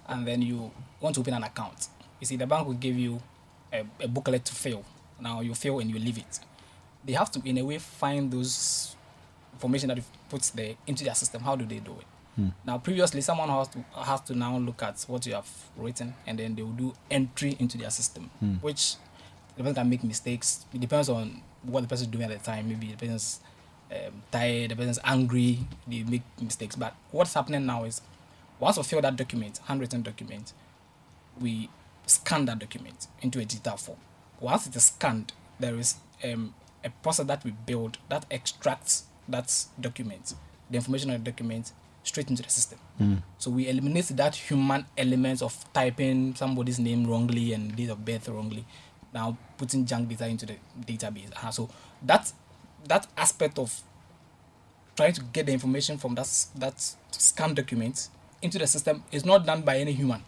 and 0.09 0.27
then 0.27 0.41
you 0.41 0.71
want 1.01 1.15
to 1.17 1.21
open 1.21 1.35
an 1.35 1.45
account. 1.45 1.89
You 2.21 2.27
see, 2.27 2.37
the 2.37 2.47
bank 2.47 2.67
will 2.67 2.75
give 2.75 2.99
you 2.99 3.21
a, 3.73 3.85
a 4.01 4.09
booklet 4.09 4.45
to 4.47 4.55
fill. 4.55 4.85
Now 5.21 5.41
you 5.41 5.55
fill 5.55 5.81
and 5.81 5.91
you 5.91 5.99
leave 5.99 6.19
it. 6.19 6.41
They 7.05 7.13
have 7.13 7.31
to, 7.33 7.43
in 7.45 7.59
a 7.59 7.65
way, 7.65 7.79
find 7.79 8.31
those 8.31 8.97
information 9.59 9.89
that 9.89 9.97
you've 9.97 10.29
put 10.31 10.43
there 10.55 10.75
into 10.87 11.05
their 11.05 11.15
system. 11.15 11.43
How 11.43 11.57
do 11.57 11.65
they 11.67 11.81
do 11.81 11.93
it? 11.93 12.07
Now, 12.65 12.79
previously, 12.79 13.21
someone 13.21 13.49
has 13.49 13.67
to 13.69 13.79
has 14.05 14.21
to 14.23 14.35
now 14.35 14.57
look 14.59 14.81
at 14.85 15.05
what 15.09 15.27
you 15.27 15.35
have 15.35 15.51
written, 15.77 16.15
and 16.25 16.39
then 16.39 16.55
they 16.55 16.63
will 16.63 16.71
do 16.71 16.93
entry 17.11 17.57
into 17.59 17.77
their 17.77 17.91
system, 17.91 18.31
which 18.61 18.95
the 19.57 19.63
person 19.65 19.75
can 19.75 19.91
make 19.91 20.05
mistakes. 20.05 20.65
It 20.73 20.81
depends 20.81 21.09
on 21.09 21.43
what 21.65 21.81
the 21.81 21.89
person 21.89 22.07
is 22.07 22.13
doing 22.13 22.31
at 22.31 22.39
the 22.39 22.45
time. 22.45 22.69
Maybe 22.69 22.93
the 22.93 22.97
person's 22.97 23.41
um, 23.91 24.23
tired, 24.31 24.71
the 24.71 24.77
person's 24.77 25.01
angry, 25.03 25.59
they 25.89 26.05
make 26.05 26.23
mistakes. 26.41 26.77
But 26.77 26.95
what's 27.11 27.35
happening 27.35 27.67
now 27.67 27.83
is 27.83 28.03
once 28.61 28.77
we 28.77 28.85
fill 28.85 29.01
that 29.03 29.17
document, 29.17 29.59
handwritten 29.67 30.03
document, 30.03 30.53
we 31.41 31.69
scan 32.07 32.45
that 32.45 32.61
document 32.61 33.09
into 33.21 33.41
a 33.41 33.45
digital 33.45 33.77
form. 33.77 33.99
Once 34.39 34.69
it 34.69 34.77
is 34.77 34.85
scanned, 34.85 35.33
there 35.59 35.75
is 35.75 35.97
um, 36.23 36.55
a 36.85 36.91
process 37.03 37.27
that 37.27 37.43
we 37.43 37.51
build 37.51 37.99
that 38.11 38.25
extracts 38.31 39.08
that 39.29 39.65
document, 39.81 40.35
the 40.71 40.77
information 40.77 41.11
on 41.11 41.23
the 41.23 41.31
document, 41.31 41.73
straight 42.03 42.31
into 42.31 42.43
the 42.43 42.49
system. 42.49 42.79
So 43.39 43.51
we 43.51 43.69
eliminate 43.69 44.07
that 44.17 44.35
human 44.35 44.87
element 44.97 45.43
of 45.43 45.55
typing 45.73 46.35
somebody's 46.35 46.79
name 46.79 47.07
wrongly 47.07 47.53
and 47.53 47.77
date 47.77 47.91
of 47.91 48.05
birth 48.05 48.29
wrongly, 48.29 48.65
now 49.13 49.37
putting 49.57 49.85
junk 49.85 50.09
data 50.09 50.27
into 50.27 50.47
the 50.47 50.57
database. 50.87 51.31
Uh, 51.37 51.51
so 51.51 51.69
that 52.03 52.33
that 52.87 53.07
aspect 53.17 53.59
of 53.59 53.83
trying 54.97 55.13
to 55.13 55.23
get 55.33 55.47
the 55.47 55.53
information 55.53 55.99
from 55.99 56.15
that 56.15 56.29
that 56.57 56.95
scan 57.11 57.55
document 57.55 58.09
into 58.41 58.59
the 58.59 58.67
system 58.67 59.03
is 59.13 59.25
not 59.25 59.45
done 59.45 59.63
by 59.63 59.79
any 59.79 59.93
human. 59.93 60.23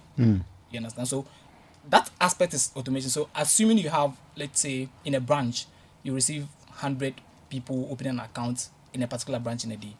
You 0.70 0.78
understand? 0.78 1.08
So 1.08 1.24
that 1.88 2.10
aspect 2.20 2.54
is 2.54 2.70
automation. 2.76 3.08
So 3.10 3.28
assuming 3.34 3.78
you 3.78 3.88
have, 3.88 4.12
let's 4.36 4.60
say, 4.60 4.88
in 5.04 5.14
a 5.14 5.20
branch, 5.20 5.66
you 6.02 6.14
receive 6.14 6.46
hundred 6.72 7.14
people 7.48 7.88
opening 7.90 8.12
an 8.14 8.20
account 8.20 8.68
in 8.94 9.02
a 9.02 9.06
particular 9.08 9.38
branch 9.38 9.64
in 9.64 9.72
a 9.72 9.76
day. 9.76 9.94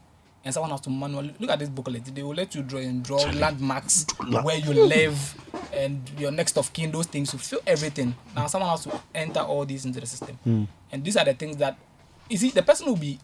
And 0.45 0.55
someone 0.55 0.71
has 0.71 0.81
to 0.83 0.91
manually 0.91 1.35
look 1.39 1.51
at 1.51 1.59
this 1.59 1.69
booklet. 1.69 2.05
They 2.15 2.23
will 2.23 2.35
let 2.35 2.55
you 2.55 2.63
draw 2.63 2.81
and 2.81 3.03
draw 3.03 3.19
landmarks 3.31 4.07
where 4.43 4.57
you 4.57 4.73
live 4.87 5.35
and 5.75 6.11
your 6.19 6.31
next 6.31 6.57
of 6.57 6.73
kin, 6.73 6.91
those 6.91 7.07
things. 7.07 7.33
You 7.33 7.39
fill 7.39 7.61
everything. 7.67 8.15
Now 8.35 8.47
someone 8.47 8.71
has 8.71 8.85
to 8.85 9.01
enter 9.15 9.41
all 9.41 9.67
these 9.67 9.85
into 9.85 10.01
the 10.01 10.07
system. 10.07 10.67
And 10.91 11.05
these 11.05 11.17
are 11.17 11.25
the 11.25 11.35
things 11.35 11.57
that 11.59 11.77
you 12.31 12.39
see 12.39 12.51
the 12.51 12.63
person 12.63 12.87
will 12.87 12.97
be 12.97 13.19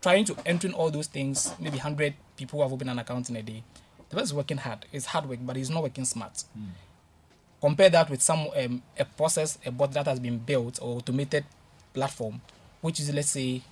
trying 0.00 0.24
to 0.24 0.36
enter 0.46 0.66
in 0.66 0.74
all 0.74 0.90
those 0.90 1.06
things, 1.06 1.52
maybe 1.60 1.76
100 1.76 2.14
people 2.36 2.58
who 2.58 2.62
have 2.62 2.72
opened 2.72 2.90
an 2.90 2.98
account 2.98 3.28
in 3.30 3.36
a 3.36 3.42
day. 3.42 3.62
The 4.08 4.16
person 4.16 4.24
is 4.24 4.34
working 4.34 4.56
hard. 4.56 4.86
It's 4.92 5.06
hard 5.06 5.28
work, 5.28 5.38
but 5.42 5.54
he's 5.56 5.70
not 5.70 5.82
working 5.82 6.04
smart. 6.04 6.44
Compare 7.60 7.90
that 7.90 8.08
with 8.10 8.22
some 8.22 8.48
um, 8.56 8.82
a 8.98 9.04
process, 9.04 9.58
a 9.66 9.70
bot 9.70 9.92
that 9.92 10.06
has 10.06 10.18
been 10.20 10.38
built 10.38 10.78
or 10.80 10.96
automated 10.96 11.44
platform, 11.92 12.40
which 12.80 13.00
is 13.00 13.12
let's 13.12 13.30
say 13.30 13.62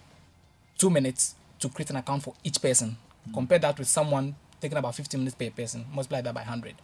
two 0.79 0.91
minutes 0.91 1.35
to 1.59 1.69
create 1.69 1.91
an 1.91 1.97
account 1.97 2.23
for 2.23 2.35
each 2.45 2.61
person. 2.61 2.97
Compare 3.33 3.59
that 3.61 3.79
with 3.79 3.89
someone 3.89 4.35
taking 4.61 4.79
about 4.79 4.95
15 4.95 5.19
minutes 5.21 5.37
per 5.37 5.51
person. 5.51 5.85
Multiply 5.93 6.21
that 6.21 6.35
by 6.35 6.41
100. 6.41 6.75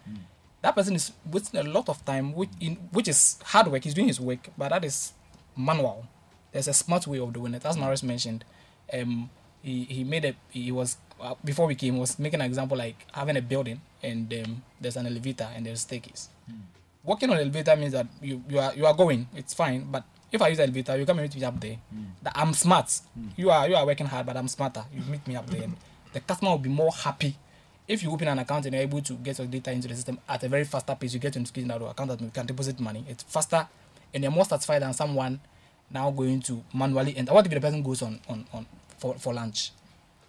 That 0.63 0.75
person 0.75 0.95
is 0.95 1.13
wasting 1.31 1.61
a 1.61 1.65
lot 1.65 1.89
of 1.89 2.05
time, 2.05 2.35
which 2.35 2.51
in 2.61 2.77
which 2.93 3.09
is 3.09 3.39
hard 3.45 3.67
work. 3.69 3.83
He's 3.85 3.95
doing 3.95 4.07
his 4.09 4.21
work, 4.21 4.49
but 4.57 4.69
that 4.71 4.85
is 4.85 5.13
manual. 5.57 6.07
There's 6.53 6.69
a 6.69 6.73
smart 6.73 7.07
way 7.07 7.19
of 7.19 7.33
doing 7.33 7.55
it. 7.55 7.65
As 7.65 7.77
Marius 7.77 8.03
mentioned, 8.03 8.45
um, 8.93 9.29
he, 9.63 9.85
he 9.85 10.05
made 10.05 10.25
a 10.25 10.35
he 10.51 10.71
was 10.71 10.97
uh, 11.21 11.35
before 11.45 11.67
we 11.67 11.75
came 11.75 11.99
was 11.99 12.19
making 12.19 12.41
an 12.41 12.47
example 12.47 12.77
like 12.77 13.07
having 13.13 13.37
a 13.37 13.43
building 13.43 13.81
and 14.03 14.33
um, 14.35 14.63
there's 14.81 14.97
an 14.97 15.07
elevator 15.07 15.49
and 15.55 15.67
there's 15.67 15.81
staircase. 15.81 16.29
Walking 17.05 17.31
on 17.31 17.39
elevator 17.39 17.75
means 17.75 17.93
that 17.93 18.07
you, 18.21 18.43
you 18.49 18.59
are 18.59 18.73
you 18.75 18.87
are 18.87 18.95
going, 18.95 19.29
it's 19.35 19.55
fine. 19.55 19.85
But 19.91 20.05
if 20.33 20.41
I 20.41 20.49
use 20.49 20.59
elevator, 20.59 20.97
you 20.97 21.05
come 21.05 21.19
and 21.19 21.29
meet 21.29 21.39
me 21.39 21.45
up 21.45 21.61
there. 21.61 21.77
Hmm. 21.93 22.05
That 22.23 22.33
I'm 22.35 22.55
smart. 22.55 23.01
Hmm. 23.15 23.29
You 23.37 23.51
are 23.51 23.69
you 23.69 23.77
are 23.77 23.87
working 23.87 24.07
hard, 24.07 24.27
but 24.27 24.37
I'm 24.37 24.49
smarter. 24.49 24.85
You 24.93 25.03
meet 25.03 25.27
me 25.29 25.37
up 25.37 25.49
there. 25.49 25.63
And 25.65 25.77
the 26.13 26.21
customer 26.21 26.53
will 26.53 26.59
be 26.59 26.71
more 26.71 26.91
happy 26.91 27.37
if 27.87 28.03
you 28.03 28.11
open 28.11 28.29
an 28.29 28.39
account 28.39 28.65
and 28.65 28.75
you're 28.75 28.83
able 28.83 29.03
to 29.03 29.13
get 29.15 29.39
your 29.39 29.47
data 29.47 29.71
into 29.71 29.89
the 29.89 29.95
system 29.95 30.19
at 30.29 30.43
a 30.43 30.49
very 30.49 30.65
faster 30.65 30.95
pace. 30.95 31.13
You 31.13 31.21
get 31.21 31.37
into 31.37 31.53
that 31.53 31.83
account 31.83 32.09
that 32.11 32.21
you 32.21 32.31
can 32.33 32.47
deposit 32.47 32.81
money. 32.81 33.05
It's 33.09 33.23
faster, 33.25 33.69
and 34.15 34.23
you're 34.23 34.33
more 34.33 34.47
satisfied 34.47 34.83
than 34.83 34.95
someone 34.95 35.41
now 35.91 36.11
going 36.11 36.41
to 36.41 36.65
manually 36.73 37.15
enter. 37.17 37.35
What 37.35 37.45
if 37.47 37.53
the 37.53 37.61
person 37.61 37.83
goes 37.83 38.01
on 38.03 38.19
on, 38.29 38.47
on 38.53 38.67
for, 38.99 39.15
for 39.17 39.35
lunch, 39.35 39.73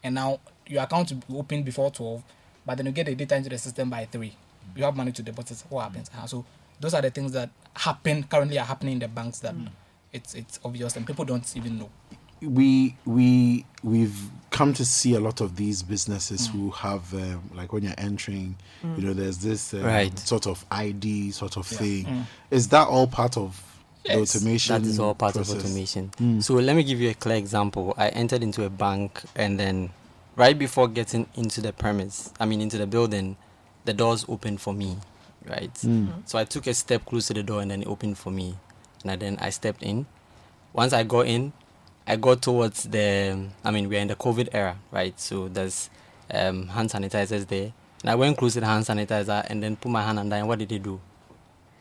and 0.04 0.16
now 0.16 0.40
your 0.68 0.84
account 0.84 1.12
will 1.12 1.20
be 1.20 1.40
open 1.40 1.64
before 1.64 1.92
twelve, 1.92 2.24
but 2.66 2.76
then 2.76 2.88
you 2.88 2.92
get 2.92 3.06
the 3.06 3.16
data 3.16 3.38
into 3.38 3.50
the 3.50 3.58
system 3.58 3.90
by 3.90 4.06
three. 4.06 4.36
You 4.76 4.84
have 4.84 4.98
money 4.98 5.14
to 5.14 5.24
deposit. 5.24 5.64
What 5.70 5.84
happens? 5.84 6.10
Uh, 6.18 6.26
so 6.26 6.46
those 6.80 6.94
are 6.94 7.02
the 7.02 7.12
things 7.12 7.32
that 7.32 7.50
happen 7.76 8.24
currently 8.24 8.58
are 8.58 8.66
happening 8.66 8.94
in 8.94 9.00
the 9.00 9.08
banks 9.08 9.40
that 9.40 9.54
hmm. 9.54 9.68
It's 10.14 10.34
it's 10.36 10.60
obvious 10.64 10.96
and 10.96 11.06
people 11.06 11.26
don't 11.26 11.52
even 11.58 11.80
know. 11.80 11.90
we 12.42 12.96
we 13.06 13.66
we've 13.84 14.20
come 14.50 14.74
to 14.74 14.86
see 14.86 15.16
a 15.16 15.20
lot 15.20 15.42
of 15.42 15.56
these 15.56 15.82
businesses 15.82 16.48
who 16.48 16.70
mm. 16.70 16.74
have 16.76 17.12
um, 17.16 17.42
like 17.56 17.74
when 17.74 17.82
you're 17.84 17.94
entering 17.98 18.56
you 18.84 18.90
mm. 18.90 19.04
know 19.04 19.14
there's 19.14 19.40
this 19.40 19.74
um, 19.74 19.82
Right. 19.84 20.18
sort 20.20 20.46
of 20.46 20.64
id 20.72 21.32
sort 21.32 21.58
of 21.58 21.66
thing 21.66 22.06
mm. 22.06 22.24
is 22.52 22.68
that 22.70 22.88
all 22.88 23.08
part 23.08 23.38
of 23.38 23.62
Yes, 24.06 24.34
the 24.34 24.40
automation 24.40 24.82
That 24.84 24.90
is 24.90 25.00
all 25.00 25.16
part 25.16 25.34
process? 25.36 25.54
of 25.56 25.60
automation. 25.64 26.42
So 26.42 26.56
let 26.56 26.76
me 26.76 26.84
give 26.84 27.00
you 27.00 27.10
a 27.12 27.14
clear 27.14 27.38
example. 27.38 27.94
I 27.98 28.10
entered 28.10 28.44
into 28.44 28.66
a 28.66 28.70
bank 28.70 29.22
and 29.34 29.58
then 29.58 29.92
right 30.36 30.60
before 30.60 30.90
getting 30.90 31.26
into 31.36 31.62
the 31.62 31.72
premise, 31.72 32.30
I 32.38 32.46
mean 32.46 32.60
into 32.60 32.78
the 32.78 32.86
building, 32.86 33.38
the 33.86 33.94
doors 33.94 34.26
opened 34.28 34.60
for 34.60 34.74
me, 34.74 34.98
right? 35.48 35.72
So 36.26 36.38
I 36.38 36.44
took 36.44 36.68
a 36.68 36.74
step 36.74 37.06
close 37.06 37.28
to 37.28 37.34
the 37.34 37.44
door 37.44 37.62
and 37.62 37.72
then 37.72 37.82
it 37.84 37.88
opened 37.88 38.18
for 38.18 38.30
me. 38.30 38.58
And 39.04 39.22
then 39.22 39.38
I 39.42 39.50
stepped 39.50 39.84
in. 39.84 40.06
Once 40.74 40.94
I 40.94 41.04
go 41.04 41.22
in, 41.22 41.54
I 42.08 42.16
go 42.16 42.36
towards 42.36 42.84
the 42.84 43.48
I 43.64 43.72
mean 43.72 43.90
we're 43.90 44.00
in 44.00 44.08
the 44.08 44.16
COVID 44.16 44.50
era, 44.54 44.78
right? 44.92 45.20
So 45.20 45.48
there's 45.48 45.90
um, 46.32 46.68
hand 46.68 46.90
sanitizers 46.90 47.48
there. 47.48 47.74
And 48.02 48.10
I 48.10 48.16
went 48.16 48.38
close 48.38 48.54
to 48.54 48.60
the 48.60 48.66
hand 48.66 48.86
sanitizer 48.86 49.46
and 49.50 49.64
then 49.64 49.76
put 49.76 49.90
my 49.90 50.02
hand 50.02 50.20
under 50.20 50.36
and 50.36 50.48
what 50.48 50.60
did 50.60 50.70
they 50.70 50.80
do? 50.80 51.00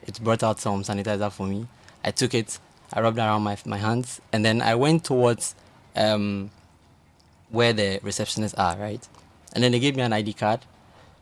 it 0.07 0.21
brought 0.23 0.43
out 0.43 0.61
some 0.61 0.83
sanitizer 0.83 1.31
for 1.31 1.47
me. 1.47 1.67
I 2.05 2.11
took 2.11 2.35
it, 2.35 2.59
I 2.93 3.01
rubbed 3.01 3.19
around 3.19 3.43
my 3.43 3.57
my 3.65 3.79
hands, 3.79 4.21
and 4.33 4.45
then 4.45 4.61
I 4.61 4.75
went 4.75 5.05
towards 5.05 5.55
um, 5.97 6.51
where 7.51 7.73
the 7.73 8.01
receptionists 8.03 8.59
are, 8.59 8.77
right? 8.77 9.07
And 9.53 9.63
then 9.63 9.73
they 9.73 9.81
gave 9.81 9.97
me 9.97 10.03
an 10.03 10.13
ID 10.13 10.33
card. 10.35 10.61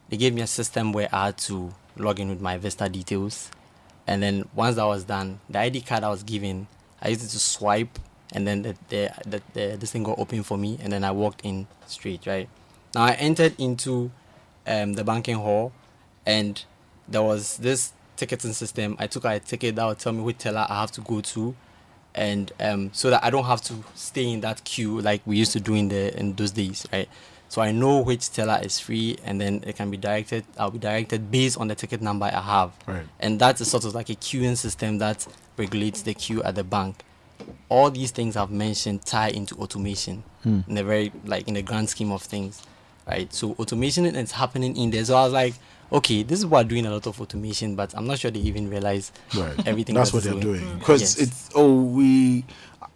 They 0.08 0.16
gave 0.16 0.34
me 0.34 0.42
a 0.42 0.46
system 0.46 0.92
where 0.92 1.08
I 1.12 1.26
had 1.26 1.38
to 1.38 1.72
log 1.96 2.20
in 2.20 2.28
with 2.28 2.40
my 2.40 2.56
Vista 2.56 2.88
details. 2.88 3.50
And 4.10 4.20
then 4.20 4.48
once 4.56 4.74
that 4.74 4.86
was 4.86 5.04
done, 5.04 5.38
the 5.48 5.60
ID 5.60 5.82
card 5.82 6.02
I 6.02 6.08
was 6.08 6.24
given, 6.24 6.66
I 7.00 7.10
used 7.10 7.24
it 7.24 7.28
to 7.28 7.38
swipe, 7.38 7.96
and 8.32 8.44
then 8.44 8.62
the, 8.62 8.76
the, 8.88 9.12
the, 9.24 9.42
the 9.52 9.76
this 9.76 9.92
thing 9.92 10.02
got 10.02 10.18
open 10.18 10.42
for 10.42 10.58
me, 10.58 10.78
and 10.82 10.92
then 10.92 11.04
I 11.04 11.12
walked 11.12 11.42
in 11.44 11.68
straight, 11.86 12.26
right? 12.26 12.48
Now 12.92 13.04
I 13.04 13.12
entered 13.12 13.54
into 13.56 14.10
um, 14.66 14.94
the 14.94 15.04
banking 15.04 15.36
hall, 15.36 15.70
and 16.26 16.60
there 17.06 17.22
was 17.22 17.58
this 17.58 17.92
ticketing 18.16 18.52
system. 18.52 18.96
I 18.98 19.06
took 19.06 19.24
a 19.24 19.38
ticket 19.38 19.76
that 19.76 19.86
would 19.86 20.00
tell 20.00 20.12
me 20.12 20.22
which 20.22 20.38
teller 20.38 20.66
I 20.68 20.80
have 20.80 20.90
to 20.92 21.02
go 21.02 21.20
to, 21.20 21.54
and 22.12 22.50
um, 22.58 22.90
so 22.92 23.10
that 23.10 23.22
I 23.22 23.30
don't 23.30 23.44
have 23.44 23.62
to 23.62 23.74
stay 23.94 24.28
in 24.28 24.40
that 24.40 24.64
queue 24.64 25.00
like 25.00 25.22
we 25.24 25.36
used 25.36 25.52
to 25.52 25.60
do 25.60 25.74
in 25.74 25.86
the 25.86 26.18
in 26.18 26.34
those 26.34 26.50
days, 26.50 26.84
right? 26.92 27.08
So 27.50 27.60
I 27.60 27.72
know 27.72 27.98
which 27.98 28.30
teller 28.30 28.60
is 28.62 28.78
free, 28.78 29.18
and 29.24 29.40
then 29.40 29.64
it 29.66 29.74
can 29.74 29.90
be 29.90 29.96
directed. 29.96 30.44
I'll 30.56 30.70
be 30.70 30.78
directed 30.78 31.32
based 31.32 31.58
on 31.58 31.66
the 31.66 31.74
ticket 31.74 32.00
number 32.00 32.26
I 32.26 32.40
have, 32.40 32.70
Right. 32.86 33.02
and 33.18 33.40
that's 33.40 33.60
a 33.60 33.64
sort 33.64 33.84
of 33.84 33.92
like 33.92 34.08
a 34.08 34.14
queuing 34.14 34.56
system 34.56 34.98
that 34.98 35.26
regulates 35.56 36.02
the 36.02 36.14
queue 36.14 36.42
at 36.44 36.54
the 36.54 36.62
bank. 36.62 37.02
All 37.68 37.90
these 37.90 38.12
things 38.12 38.36
I've 38.36 38.52
mentioned 38.52 39.04
tie 39.04 39.30
into 39.30 39.56
automation 39.56 40.22
hmm. 40.44 40.60
in 40.68 40.74
the 40.76 40.84
very 40.84 41.10
like 41.24 41.48
in 41.48 41.54
the 41.54 41.62
grand 41.62 41.88
scheme 41.90 42.12
of 42.12 42.22
things, 42.22 42.62
right? 43.04 43.32
So 43.34 43.52
automation 43.58 44.06
is 44.06 44.30
happening 44.30 44.76
in 44.76 44.90
there. 44.92 45.04
So 45.04 45.16
I 45.16 45.24
was 45.24 45.32
like, 45.32 45.54
okay, 45.92 46.22
this 46.22 46.38
is 46.38 46.46
what 46.46 46.68
doing 46.68 46.86
a 46.86 46.90
lot 46.92 47.08
of 47.08 47.20
automation, 47.20 47.74
but 47.74 47.92
I'm 47.96 48.06
not 48.06 48.20
sure 48.20 48.30
they 48.30 48.38
even 48.40 48.70
realize 48.70 49.10
right 49.36 49.66
everything 49.66 49.96
that's 49.96 50.12
that 50.12 50.18
what 50.18 50.22
they're 50.24 50.40
doing. 50.40 50.60
doing 50.60 50.78
because 50.78 51.00
Yes. 51.00 51.18
it's 51.18 51.50
oh 51.56 51.82
we 51.82 52.44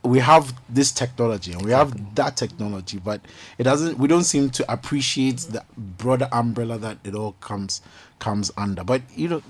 we 0.04 0.18
have 0.18 0.54
this 0.68 0.92
technology 0.92 1.52
and 1.52 1.62
we 1.62 1.70
have 1.70 2.14
that 2.14 2.36
technology 2.36 2.98
but 2.98 3.20
it 3.56 3.62
doesn't 3.62 3.98
we 3.98 4.06
don't 4.06 4.24
seem 4.24 4.50
to 4.50 4.70
appreciate 4.70 5.38
the 5.38 5.64
broader 5.76 6.28
umbrella 6.30 6.76
that 6.76 6.98
it 7.04 7.14
all 7.14 7.32
comes 7.40 7.80
comes 8.18 8.50
under. 8.56 8.84
But 8.84 9.02
you 9.16 9.28
know 9.28 9.42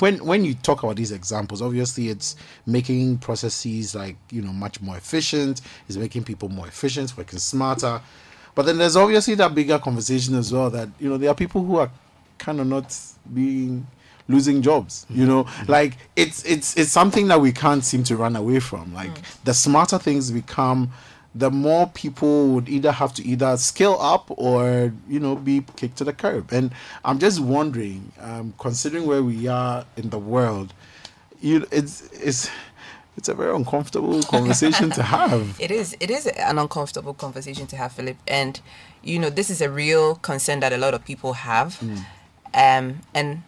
when 0.00 0.24
when 0.24 0.44
you 0.44 0.54
talk 0.54 0.82
about 0.82 0.96
these 0.96 1.12
examples 1.12 1.62
obviously 1.62 2.08
it's 2.08 2.36
making 2.66 3.18
processes 3.18 3.94
like 3.94 4.16
you 4.30 4.42
know 4.42 4.52
much 4.52 4.80
more 4.80 4.96
efficient 4.96 5.60
it's 5.88 5.96
making 5.96 6.24
people 6.24 6.48
more 6.48 6.66
efficient 6.66 7.16
working 7.16 7.38
smarter. 7.38 8.00
But 8.54 8.66
then 8.66 8.78
there's 8.78 8.96
obviously 8.96 9.34
that 9.36 9.54
bigger 9.54 9.78
conversation 9.78 10.34
as 10.34 10.52
well 10.52 10.70
that 10.70 10.88
you 10.98 11.10
know 11.10 11.18
there 11.18 11.30
are 11.30 11.34
people 11.34 11.62
who 11.62 11.76
are 11.76 11.90
kind 12.38 12.60
of 12.60 12.66
not 12.66 12.96
being 13.32 13.86
losing 14.28 14.62
jobs. 14.62 15.06
You 15.10 15.26
know, 15.26 15.46
like 15.66 15.96
it's 16.16 16.44
it's 16.44 16.76
it's 16.76 16.92
something 16.92 17.28
that 17.28 17.40
we 17.40 17.52
can't 17.52 17.84
seem 17.84 18.04
to 18.04 18.16
run 18.16 18.36
away 18.36 18.60
from. 18.60 18.94
Like 18.94 19.10
the 19.44 19.54
smarter 19.54 19.98
things 19.98 20.30
become, 20.30 20.90
the 21.34 21.50
more 21.50 21.88
people 21.88 22.48
would 22.48 22.68
either 22.68 22.92
have 22.92 23.14
to 23.14 23.24
either 23.24 23.56
scale 23.56 23.96
up 24.00 24.26
or 24.28 24.92
you 25.08 25.20
know 25.20 25.36
be 25.36 25.64
kicked 25.76 25.96
to 25.98 26.04
the 26.04 26.12
curb. 26.12 26.52
And 26.52 26.72
I'm 27.04 27.18
just 27.18 27.40
wondering, 27.40 28.12
um, 28.20 28.54
considering 28.58 29.06
where 29.06 29.22
we 29.22 29.46
are 29.48 29.84
in 29.96 30.10
the 30.10 30.18
world, 30.18 30.72
you 31.40 31.66
it's 31.70 32.08
it's 32.12 32.50
it's 33.16 33.28
a 33.28 33.34
very 33.34 33.54
uncomfortable 33.54 34.22
conversation 34.34 34.90
to 34.90 35.02
have. 35.02 35.56
It 35.58 35.70
is. 35.70 35.96
It 35.98 36.10
is 36.10 36.26
an 36.26 36.58
uncomfortable 36.58 37.14
conversation 37.14 37.66
to 37.68 37.76
have, 37.76 37.92
Philip. 37.92 38.16
And 38.28 38.60
you 39.02 39.18
know, 39.18 39.30
this 39.30 39.50
is 39.50 39.60
a 39.60 39.70
real 39.70 40.14
concern 40.16 40.60
that 40.60 40.72
a 40.72 40.76
lot 40.76 40.94
of 40.94 41.04
people 41.04 41.32
have. 41.32 41.82
Um, 42.54 43.00
and 43.14 43.42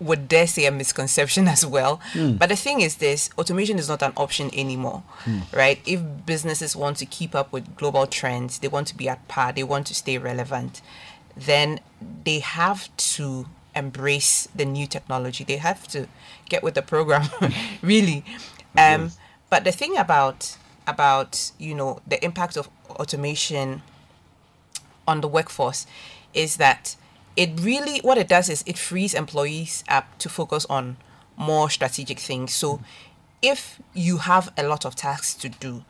would 0.00 0.28
dare 0.28 0.46
say 0.46 0.66
a 0.66 0.70
misconception 0.70 1.46
as 1.56 1.64
well. 1.64 2.00
But 2.14 2.48
the 2.48 2.56
thing 2.56 2.80
is, 2.80 2.96
this 2.96 3.30
automation 3.38 3.78
is 3.78 3.88
not 3.88 4.02
an 4.02 4.12
option 4.16 4.50
anymore, 4.54 5.02
right? 5.52 5.80
If 5.86 6.00
businesses 6.26 6.74
want 6.76 6.96
to 6.98 7.06
keep 7.06 7.34
up 7.34 7.52
with 7.52 7.76
global 7.76 8.06
trends, 8.06 8.58
they 8.58 8.68
want 8.68 8.88
to 8.88 8.96
be 8.96 9.08
at 9.08 9.26
par, 9.28 9.52
they 9.52 9.62
want 9.64 9.86
to 9.88 9.94
stay 9.94 10.18
relevant, 10.18 10.80
then 11.36 11.80
they 12.24 12.40
have 12.40 12.94
to 12.96 13.46
embrace 13.74 14.48
the 14.54 14.64
new 14.64 14.86
technology. 14.86 15.42
They 15.44 15.56
have 15.56 15.86
to 15.88 16.06
get 16.48 16.62
with 16.62 16.74
the 16.74 16.82
program, 16.82 17.28
really. 17.82 18.24
Um, 18.76 19.12
But 19.50 19.62
the 19.64 19.72
thing 19.72 19.96
about 19.96 20.56
about 20.86 21.52
you 21.58 21.74
know 21.74 22.00
the 22.06 22.22
impact 22.24 22.56
of 22.56 22.68
automation 22.90 23.82
on 25.06 25.20
the 25.20 25.28
workforce 25.28 25.86
is 26.34 26.56
that 26.56 26.96
it 27.36 27.50
really 27.60 27.98
what 28.00 28.18
it 28.18 28.28
does 28.28 28.48
is 28.48 28.62
it 28.66 28.78
frees 28.78 29.14
employees 29.14 29.84
up 29.88 30.18
to 30.18 30.28
focus 30.28 30.66
on 30.70 30.96
more 31.36 31.68
strategic 31.68 32.18
things. 32.18 32.54
So 32.54 32.80
if 33.42 33.80
you 33.92 34.18
have 34.18 34.52
a 34.56 34.62
lot 34.62 34.84
of 34.84 34.94
tasks 34.94 35.34
to 35.34 35.48
do 35.48 35.84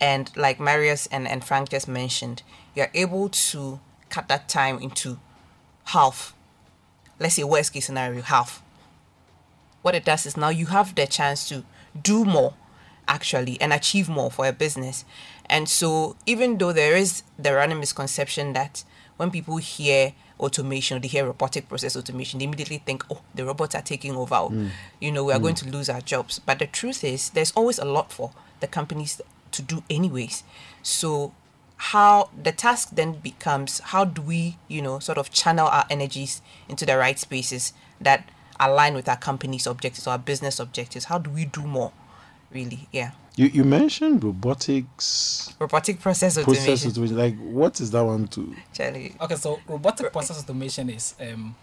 and 0.00 0.30
like 0.36 0.60
marius 0.60 1.06
and, 1.06 1.26
and 1.26 1.44
frank 1.44 1.70
just 1.70 1.88
mentioned 1.88 2.42
you're 2.74 2.90
able 2.94 3.28
to 3.28 3.80
cut 4.10 4.28
that 4.28 4.48
time 4.48 4.78
into 4.80 5.18
half. 5.86 6.34
Let's 7.18 7.34
say 7.34 7.44
worst 7.44 7.72
case 7.72 7.86
scenario 7.86 8.22
half. 8.22 8.62
What 9.82 9.94
it 9.94 10.04
does 10.04 10.26
is 10.26 10.36
now 10.36 10.48
you 10.48 10.66
have 10.66 10.94
the 10.94 11.06
chance 11.06 11.48
to 11.48 11.64
do 12.00 12.24
more 12.24 12.54
actually 13.06 13.60
and 13.60 13.72
achieve 13.72 14.08
more 14.08 14.30
for 14.30 14.46
a 14.46 14.52
business. 14.52 15.04
And 15.46 15.68
so 15.68 16.16
even 16.26 16.58
though 16.58 16.72
there 16.72 16.96
is 16.96 17.22
the 17.38 17.54
running 17.54 17.80
misconception 17.80 18.52
that 18.54 18.84
when 19.16 19.30
people 19.30 19.58
hear 19.58 20.12
automation 20.40 21.00
they 21.00 21.08
hear 21.08 21.26
robotic 21.26 21.68
process 21.68 21.96
automation, 21.96 22.38
they 22.38 22.44
immediately 22.44 22.78
think, 22.78 23.04
oh, 23.10 23.20
the 23.34 23.44
robots 23.44 23.74
are 23.74 23.82
taking 23.82 24.16
over. 24.16 24.34
or, 24.34 24.52
You 25.00 25.12
know, 25.12 25.24
we 25.24 25.32
are 25.32 25.38
mm. 25.38 25.42
going 25.42 25.54
to 25.56 25.68
lose 25.68 25.88
our 25.88 26.00
jobs. 26.00 26.38
But 26.38 26.58
the 26.58 26.66
truth 26.66 27.04
is 27.04 27.30
there's 27.30 27.52
always 27.52 27.78
a 27.78 27.84
lot 27.84 28.12
for 28.12 28.32
the 28.60 28.66
companies 28.66 29.20
to 29.52 29.62
do 29.62 29.82
anyways. 29.88 30.42
So 30.82 31.32
how 31.76 32.30
the 32.40 32.52
task 32.52 32.90
then 32.92 33.14
becomes 33.14 33.80
how 33.80 34.04
do 34.04 34.22
we, 34.22 34.56
you 34.68 34.82
know, 34.82 34.98
sort 34.98 35.18
of 35.18 35.30
channel 35.30 35.66
our 35.68 35.84
energies 35.90 36.42
into 36.68 36.86
the 36.86 36.96
right 36.96 37.18
spaces 37.18 37.72
that 38.00 38.28
align 38.60 38.94
with 38.94 39.08
our 39.08 39.16
company's 39.16 39.66
objectives 39.66 40.06
or 40.06 40.10
our 40.10 40.18
business 40.18 40.58
objectives? 40.58 41.06
How 41.06 41.18
do 41.18 41.30
we 41.30 41.44
do 41.44 41.62
more? 41.62 41.92
Really, 42.52 42.88
yeah. 42.92 43.12
You 43.36 43.46
you 43.46 43.64
mentioned 43.64 44.22
robotics 44.22 45.52
Robotic 45.58 46.00
process 46.00 46.38
automation. 46.38 46.64
process 46.64 46.86
automation. 46.90 47.16
Like 47.16 47.36
what 47.38 47.80
is 47.80 47.90
that 47.90 48.02
one 48.04 48.28
to? 48.28 48.54
Charlie. 48.72 49.14
Okay, 49.20 49.34
so 49.36 49.58
robotic 49.66 50.12
process 50.12 50.40
automation 50.42 50.88
is 50.90 51.14
um, 51.20 51.54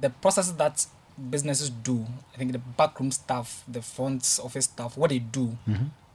the 0.00 0.10
process 0.10 0.50
that 0.52 0.84
businesses 1.30 1.70
do. 1.70 2.04
I 2.34 2.38
think 2.38 2.52
the 2.52 2.58
backroom 2.58 3.12
staff, 3.12 3.62
the 3.68 3.80
front 3.82 4.40
office 4.42 4.64
staff, 4.64 4.96
what 4.96 5.10
they 5.10 5.20
do. 5.20 5.56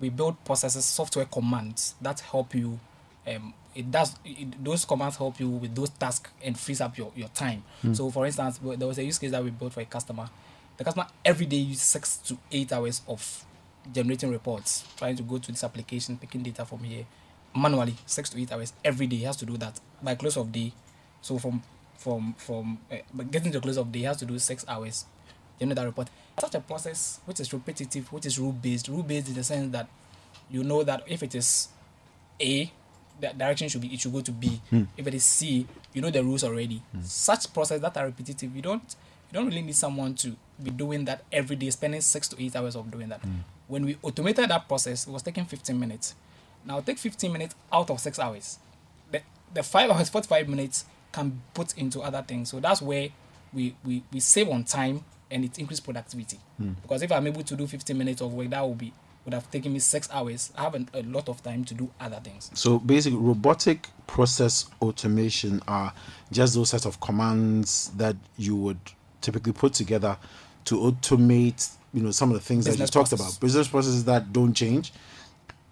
We 0.01 0.09
build 0.09 0.43
processes, 0.45 0.85
software 0.85 1.25
commands 1.25 1.95
that 2.01 2.19
help 2.21 2.53
you. 2.55 2.79
Um, 3.27 3.53
it 3.75 3.89
does 3.91 4.15
it, 4.25 4.61
those 4.63 4.83
commands 4.85 5.15
help 5.17 5.39
you 5.39 5.49
with 5.49 5.75
those 5.75 5.89
tasks 5.91 6.29
and 6.43 6.57
frees 6.59 6.81
up 6.81 6.97
your, 6.97 7.11
your 7.15 7.27
time. 7.29 7.63
So, 7.93 8.09
for 8.09 8.25
instance, 8.25 8.59
there 8.63 8.87
was 8.87 8.97
a 8.97 9.03
use 9.03 9.17
case 9.19 9.31
that 9.31 9.43
we 9.43 9.49
built 9.51 9.73
for 9.73 9.81
a 9.81 9.85
customer. 9.85 10.29
The 10.77 10.83
customer 10.83 11.07
every 11.23 11.45
day 11.45 11.57
uses 11.57 11.83
six 11.83 12.17
to 12.17 12.37
eight 12.51 12.71
hours 12.73 13.01
of 13.07 13.45
generating 13.93 14.31
reports, 14.31 14.83
trying 14.97 15.15
to 15.15 15.23
go 15.23 15.37
to 15.37 15.51
this 15.51 15.63
application, 15.63 16.17
picking 16.17 16.43
data 16.43 16.65
from 16.65 16.79
here 16.79 17.05
manually, 17.55 17.95
six 18.05 18.29
to 18.29 18.41
eight 18.41 18.51
hours 18.51 18.73
every 18.83 19.07
day. 19.07 19.17
He 19.17 19.23
has 19.23 19.35
to 19.37 19.45
do 19.45 19.57
that 19.57 19.79
by 20.01 20.15
close 20.15 20.37
of 20.37 20.51
day. 20.51 20.73
So 21.21 21.37
from 21.37 21.61
from 21.97 22.33
from 22.37 22.79
uh, 22.91 23.23
getting 23.29 23.51
to 23.51 23.59
close 23.59 23.77
of 23.77 23.91
day, 23.91 23.99
he 23.99 24.05
has 24.05 24.17
to 24.17 24.25
do 24.25 24.39
six 24.39 24.65
hours. 24.67 25.05
Generate 25.59 25.75
that 25.75 25.85
report. 25.85 26.09
Such 26.39 26.55
a 26.55 26.61
process 26.61 27.19
which 27.25 27.39
is 27.39 27.51
repetitive, 27.51 28.11
which 28.13 28.25
is 28.25 28.39
rule 28.39 28.53
based. 28.53 28.87
Rule 28.87 29.03
based 29.03 29.27
in 29.27 29.33
the 29.33 29.43
sense 29.43 29.71
that 29.73 29.87
you 30.49 30.63
know 30.63 30.83
that 30.83 31.03
if 31.07 31.21
it 31.21 31.35
is 31.35 31.67
A, 32.39 32.71
the 33.19 33.27
direction 33.35 33.67
should 33.67 33.81
be 33.81 33.93
it 33.93 33.99
should 33.99 34.13
go 34.13 34.21
to 34.21 34.31
B. 34.31 34.61
Hmm. 34.69 34.83
If 34.95 35.07
it 35.07 35.13
is 35.13 35.25
C, 35.25 35.67
you 35.93 36.01
know 36.01 36.09
the 36.09 36.23
rules 36.23 36.43
already. 36.43 36.81
Hmm. 36.93 37.01
Such 37.01 37.53
process 37.53 37.81
that 37.81 37.97
are 37.97 38.05
repetitive, 38.05 38.55
you 38.55 38.61
don't 38.61 38.95
you 39.29 39.33
don't 39.33 39.47
really 39.47 39.61
need 39.61 39.75
someone 39.75 40.13
to 40.15 40.35
be 40.61 40.71
doing 40.71 41.05
that 41.05 41.23
every 41.31 41.55
day, 41.57 41.69
spending 41.69 42.01
six 42.01 42.27
to 42.29 42.41
eight 42.41 42.55
hours 42.55 42.75
of 42.75 42.89
doing 42.89 43.09
that. 43.09 43.21
Hmm. 43.21 43.39
When 43.69 43.85
we 43.85 43.97
automated 44.01 44.49
that 44.49 44.67
process, 44.67 45.07
it 45.07 45.11
was 45.11 45.21
taking 45.21 45.45
15 45.45 45.79
minutes. 45.79 46.15
Now 46.65 46.81
take 46.81 46.97
15 46.97 47.31
minutes 47.31 47.55
out 47.71 47.89
of 47.89 47.99
six 48.01 48.19
hours. 48.19 48.59
The, 49.11 49.21
the 49.53 49.63
five 49.63 49.89
hours, 49.89 50.09
45 50.09 50.49
minutes 50.49 50.83
can 51.13 51.29
be 51.29 51.37
put 51.53 51.77
into 51.77 52.01
other 52.01 52.21
things. 52.21 52.49
So 52.49 52.59
that's 52.59 52.81
where 52.81 53.09
we, 53.53 53.75
we, 53.85 54.03
we 54.11 54.19
save 54.19 54.49
on 54.49 54.65
time 54.65 55.05
and 55.31 55.45
it 55.45 55.57
increases 55.57 55.79
productivity. 55.79 56.39
Hmm. 56.57 56.73
Because 56.81 57.01
if 57.01 57.11
I'm 57.11 57.25
able 57.27 57.43
to 57.43 57.55
do 57.55 57.65
15 57.65 57.97
minutes 57.97 58.21
of 58.21 58.33
work, 58.33 58.49
that 58.49 58.67
would 58.67 58.77
be 58.77 58.91
would 59.25 59.33
have 59.33 59.51
taken 59.51 59.73
me 59.73 59.79
six 59.79 60.09
hours. 60.11 60.51
I 60.57 60.63
have 60.63 60.75
an, 60.75 60.89
a 60.93 61.03
lot 61.03 61.29
of 61.29 61.43
time 61.43 61.63
to 61.65 61.73
do 61.73 61.89
other 61.99 62.19
things. 62.23 62.49
So 62.53 62.79
basically, 62.79 63.19
robotic 63.19 63.89
process 64.07 64.65
automation 64.81 65.61
are 65.67 65.93
just 66.31 66.55
those 66.55 66.69
sets 66.69 66.85
of 66.85 66.99
commands 66.99 67.91
that 67.97 68.15
you 68.37 68.55
would 68.55 68.79
typically 69.21 69.53
put 69.53 69.73
together 69.73 70.17
to 70.65 70.75
automate, 70.77 71.69
you 71.93 72.01
know, 72.01 72.11
some 72.11 72.29
of 72.29 72.35
the 72.35 72.41
things 72.41 72.65
that 72.65 72.77
you 72.77 72.85
talked 72.85 73.09
process. 73.09 73.19
about. 73.19 73.41
Business 73.41 73.67
processes 73.67 74.05
that 74.05 74.31
don't 74.31 74.53
change. 74.53 74.93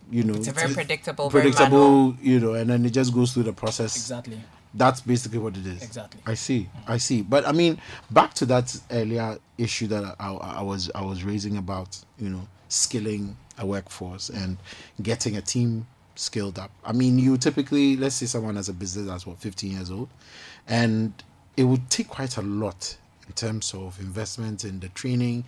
You 0.10 0.24
know, 0.24 0.36
It's 0.36 0.48
a 0.48 0.54
very 0.54 0.74
predictable, 0.74 1.30
very 1.30 1.52
predictable. 1.52 2.16
You 2.22 2.40
know, 2.40 2.54
and 2.54 2.70
then 2.70 2.86
it 2.86 2.92
just 2.92 3.14
goes 3.14 3.34
through 3.34 3.44
the 3.44 3.54
process. 3.54 3.96
Exactly. 3.96 4.42
That's 4.74 5.02
basically 5.02 5.40
what 5.40 5.58
it 5.58 5.66
is. 5.66 5.82
Exactly. 5.84 6.22
I 6.26 6.34
see. 6.34 6.70
I 6.88 6.98
see. 6.98 7.22
But 7.22 7.48
I 7.48 7.52
mean, 7.52 7.80
back 8.12 8.34
to 8.36 8.46
that 8.48 8.78
earlier 8.92 9.38
issue 9.58 9.88
that 9.88 10.16
I, 10.20 10.34
I 10.34 10.62
was 10.62 10.90
I 10.94 11.04
was 11.04 11.24
raising 11.24 11.58
about 11.58 12.00
you 12.20 12.30
know 12.30 12.48
skilling 12.70 13.36
a 13.58 13.66
workforce 13.66 14.30
and 14.30 14.58
getting 15.02 15.36
a 15.38 15.42
team 15.42 15.88
skilled 16.16 16.60
up. 16.60 16.72
I 16.86 16.94
mean, 16.94 17.20
you 17.20 17.38
typically 17.38 17.96
let's 17.96 18.16
say 18.16 18.26
someone 18.28 18.56
has 18.56 18.70
a 18.70 18.74
business 18.74 19.08
that's 19.08 19.26
what 19.26 19.38
15 19.40 19.72
years 19.72 19.92
old, 19.92 20.10
and 20.68 21.12
it 21.56 21.64
would 21.64 21.90
take 21.90 22.08
quite 22.08 22.38
a 22.38 22.42
lot 22.42 22.98
in 23.28 23.34
terms 23.34 23.74
of 23.74 24.00
investment 24.00 24.64
in 24.64 24.80
the 24.80 24.90
training, 24.90 25.44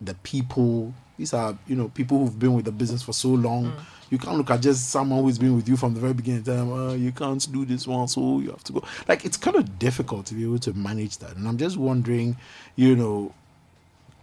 the 0.00 0.14
people. 0.14 0.92
These 1.16 1.32
are 1.32 1.56
you 1.66 1.76
know 1.76 1.88
people 1.88 2.18
who've 2.18 2.38
been 2.38 2.54
with 2.54 2.64
the 2.64 2.72
business 2.72 3.02
for 3.02 3.12
so 3.12 3.28
long. 3.28 3.66
Mm. 3.66 3.80
You 4.10 4.18
can't 4.18 4.36
look 4.36 4.50
at 4.50 4.60
just 4.60 4.90
someone 4.90 5.22
who's 5.22 5.38
been 5.38 5.56
with 5.56 5.68
you 5.68 5.76
from 5.76 5.94
the 5.94 6.00
very 6.00 6.12
beginning. 6.12 6.38
and 6.38 6.46
Tell 6.46 6.56
them, 6.56 6.72
oh, 6.72 6.94
you 6.94 7.12
can't 7.12 7.52
do 7.52 7.64
this 7.64 7.86
one, 7.86 8.06
so 8.08 8.40
you 8.40 8.50
have 8.50 8.64
to 8.64 8.72
go. 8.72 8.84
Like 9.08 9.24
it's 9.24 9.36
kind 9.36 9.56
of 9.56 9.78
difficult 9.78 10.26
to 10.26 10.34
be 10.34 10.44
able 10.44 10.58
to 10.60 10.72
manage 10.74 11.18
that. 11.18 11.36
And 11.36 11.48
I'm 11.48 11.58
just 11.58 11.76
wondering, 11.76 12.36
you 12.76 12.96
know, 12.96 13.32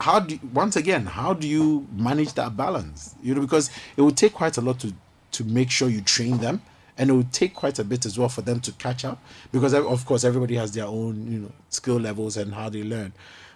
how 0.02 0.20
do 0.20 0.40
once 0.54 0.76
again 0.76 1.06
how 1.06 1.32
do 1.34 1.48
you 1.48 1.88
manage 1.96 2.34
that 2.34 2.58
balance 2.58 3.14
you 3.22 3.36
know 3.36 3.42
because 3.42 3.70
it 3.96 4.02
would 4.02 4.18
take 4.18 4.34
quite 4.34 4.58
a 4.58 4.62
lot 4.62 4.80
to 4.80 4.92
to 5.32 5.44
make 5.44 5.70
sure 5.70 5.90
you 5.90 6.02
train 6.02 6.40
them 6.40 6.60
and 6.98 7.10
it 7.10 7.14
would 7.14 7.32
take 7.32 7.54
quite 7.54 7.80
a 7.80 7.84
bit 7.84 8.06
as 8.06 8.18
well 8.18 8.30
for 8.30 8.42
them 8.42 8.60
to 8.62 8.72
catch 8.74 9.06
up 9.06 9.22
because 9.52 9.74
of 9.74 10.06
course 10.06 10.24
everybody 10.24 10.56
has 10.56 10.72
their 10.72 10.86
own 10.86 11.32
you 11.32 11.40
know 11.40 11.52
skill 11.70 11.98
levels 11.98 12.38
and 12.38 12.54
how 12.54 12.70
they 12.70 12.84
learn. 12.84 13.14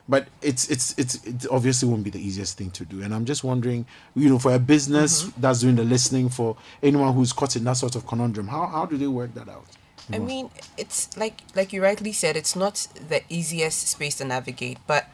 But 0.08 0.28
it's 0.42 0.70
it's 0.70 0.94
it's 0.98 1.16
it 1.26 1.48
obviously 1.50 1.90
won't 1.90 2.04
be 2.04 2.12
the 2.12 2.20
easiest 2.20 2.58
thing 2.58 2.70
to 2.72 2.86
do. 2.86 3.02
And 3.02 3.14
i'm 3.14 3.26
just 3.26 3.44
wondering 3.44 3.88
you 4.16 4.30
know 4.30 4.38
for 4.38 4.54
a 4.54 4.60
business 4.60 5.24
that's 5.38 5.62
doing 5.62 5.76
the 5.76 5.84
listening 5.84 6.30
for 6.30 6.58
anyone 6.84 7.14
who's 7.14 7.34
caught 7.34 7.56
in 7.56 7.64
that 7.64 7.74
sort 7.74 7.96
of 7.96 8.06
conundrum 8.06 8.48
how 8.48 8.68
how 8.68 8.86
do 8.86 8.98
they 8.98 9.08
work 9.08 9.34
that 9.34 9.50
out? 9.50 9.66
I 10.14 10.20
mean, 10.20 10.52
it's 10.78 11.18
like 11.18 11.42
like 11.56 11.74
you 11.74 11.82
rightly 11.82 12.12
said, 12.12 12.38
it's 12.38 12.56
not 12.56 12.88
the 13.10 13.22
easiest 13.30 13.88
space 13.88 14.16
to 14.18 14.26
navigate, 14.26 14.78
but 14.86 15.08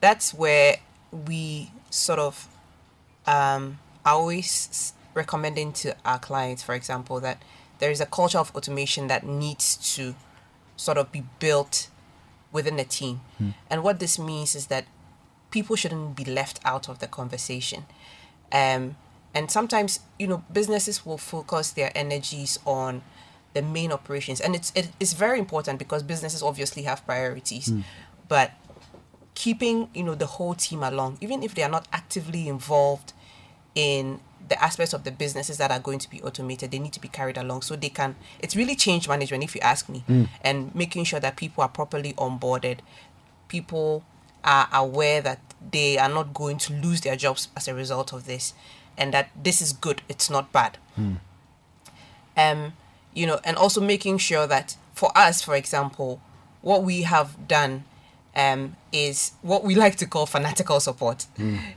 that's 0.00 0.32
where 0.32 0.78
we 1.10 1.70
sort 1.90 2.18
of 2.18 2.48
um, 3.26 3.78
are 4.04 4.14
always 4.14 4.94
recommending 5.14 5.72
to 5.74 5.96
our 6.04 6.18
clients, 6.18 6.62
for 6.62 6.74
example, 6.74 7.20
that 7.20 7.42
there 7.78 7.90
is 7.90 8.00
a 8.00 8.06
culture 8.06 8.38
of 8.38 8.54
automation 8.54 9.08
that 9.08 9.26
needs 9.26 9.76
to 9.96 10.14
sort 10.76 10.98
of 10.98 11.10
be 11.12 11.24
built 11.38 11.88
within 12.52 12.76
the 12.76 12.84
team. 12.84 13.20
And 13.70 13.82
what 13.82 13.98
this 13.98 14.18
means 14.18 14.54
is 14.54 14.66
that 14.66 14.84
people 15.50 15.76
shouldn't 15.76 16.16
be 16.16 16.24
left 16.24 16.60
out 16.64 16.88
of 16.88 16.98
the 16.98 17.06
conversation. 17.06 17.86
Um, 18.52 18.96
and 19.34 19.50
sometimes, 19.50 20.00
you 20.18 20.26
know, 20.26 20.44
businesses 20.52 21.04
will 21.06 21.18
focus 21.18 21.70
their 21.70 21.90
energies 21.94 22.58
on 22.66 23.02
the 23.54 23.62
main 23.62 23.92
operations, 23.92 24.40
and 24.40 24.54
it's 24.54 24.72
it, 24.74 24.90
it's 24.98 25.12
very 25.12 25.38
important 25.38 25.78
because 25.78 26.02
businesses 26.02 26.42
obviously 26.42 26.82
have 26.84 27.04
priorities. 27.04 27.70
But 28.28 28.52
keeping 29.34 29.88
you 29.94 30.02
know 30.04 30.14
the 30.14 30.26
whole 30.26 30.54
team 30.54 30.82
along, 30.82 31.18
even 31.20 31.42
if 31.42 31.54
they 31.54 31.62
are 31.62 31.70
not 31.70 31.86
actively 31.92 32.48
involved 32.48 33.12
in 33.74 34.20
the 34.48 34.62
aspects 34.62 34.92
of 34.92 35.04
the 35.04 35.10
businesses 35.10 35.56
that 35.58 35.70
are 35.70 35.78
going 35.78 35.98
to 35.98 36.10
be 36.10 36.20
automated 36.22 36.70
they 36.70 36.78
need 36.78 36.92
to 36.92 37.00
be 37.00 37.08
carried 37.08 37.38
along 37.38 37.62
so 37.62 37.74
they 37.76 37.88
can 37.88 38.14
it's 38.40 38.54
really 38.56 38.74
change 38.76 39.08
management 39.08 39.42
if 39.42 39.54
you 39.54 39.60
ask 39.62 39.88
me 39.88 40.04
and 40.42 40.74
making 40.74 41.04
sure 41.04 41.20
that 41.20 41.36
people 41.36 41.62
are 41.62 41.68
properly 41.68 42.12
onboarded. 42.14 42.78
People 43.48 44.04
are 44.44 44.68
aware 44.72 45.20
that 45.22 45.38
they 45.70 45.96
are 45.98 46.08
not 46.08 46.34
going 46.34 46.58
to 46.58 46.72
lose 46.72 47.00
their 47.02 47.16
jobs 47.16 47.48
as 47.56 47.68
a 47.68 47.74
result 47.74 48.12
of 48.12 48.26
this 48.26 48.52
and 48.98 49.14
that 49.14 49.30
this 49.42 49.62
is 49.62 49.72
good 49.72 50.02
it's 50.08 50.28
not 50.28 50.52
bad. 50.52 50.76
Um 52.36 52.72
you 53.14 53.26
know 53.26 53.40
and 53.44 53.56
also 53.56 53.80
making 53.80 54.18
sure 54.18 54.46
that 54.46 54.76
for 54.94 55.10
us 55.16 55.42
for 55.42 55.54
example 55.54 56.20
what 56.62 56.82
we 56.82 57.02
have 57.02 57.46
done 57.48 57.84
um 58.34 58.76
is 58.92 59.32
what 59.42 59.62
we 59.64 59.74
like 59.74 59.96
to 59.96 60.06
call 60.06 60.26
fanatical 60.26 60.80
support. 60.80 61.26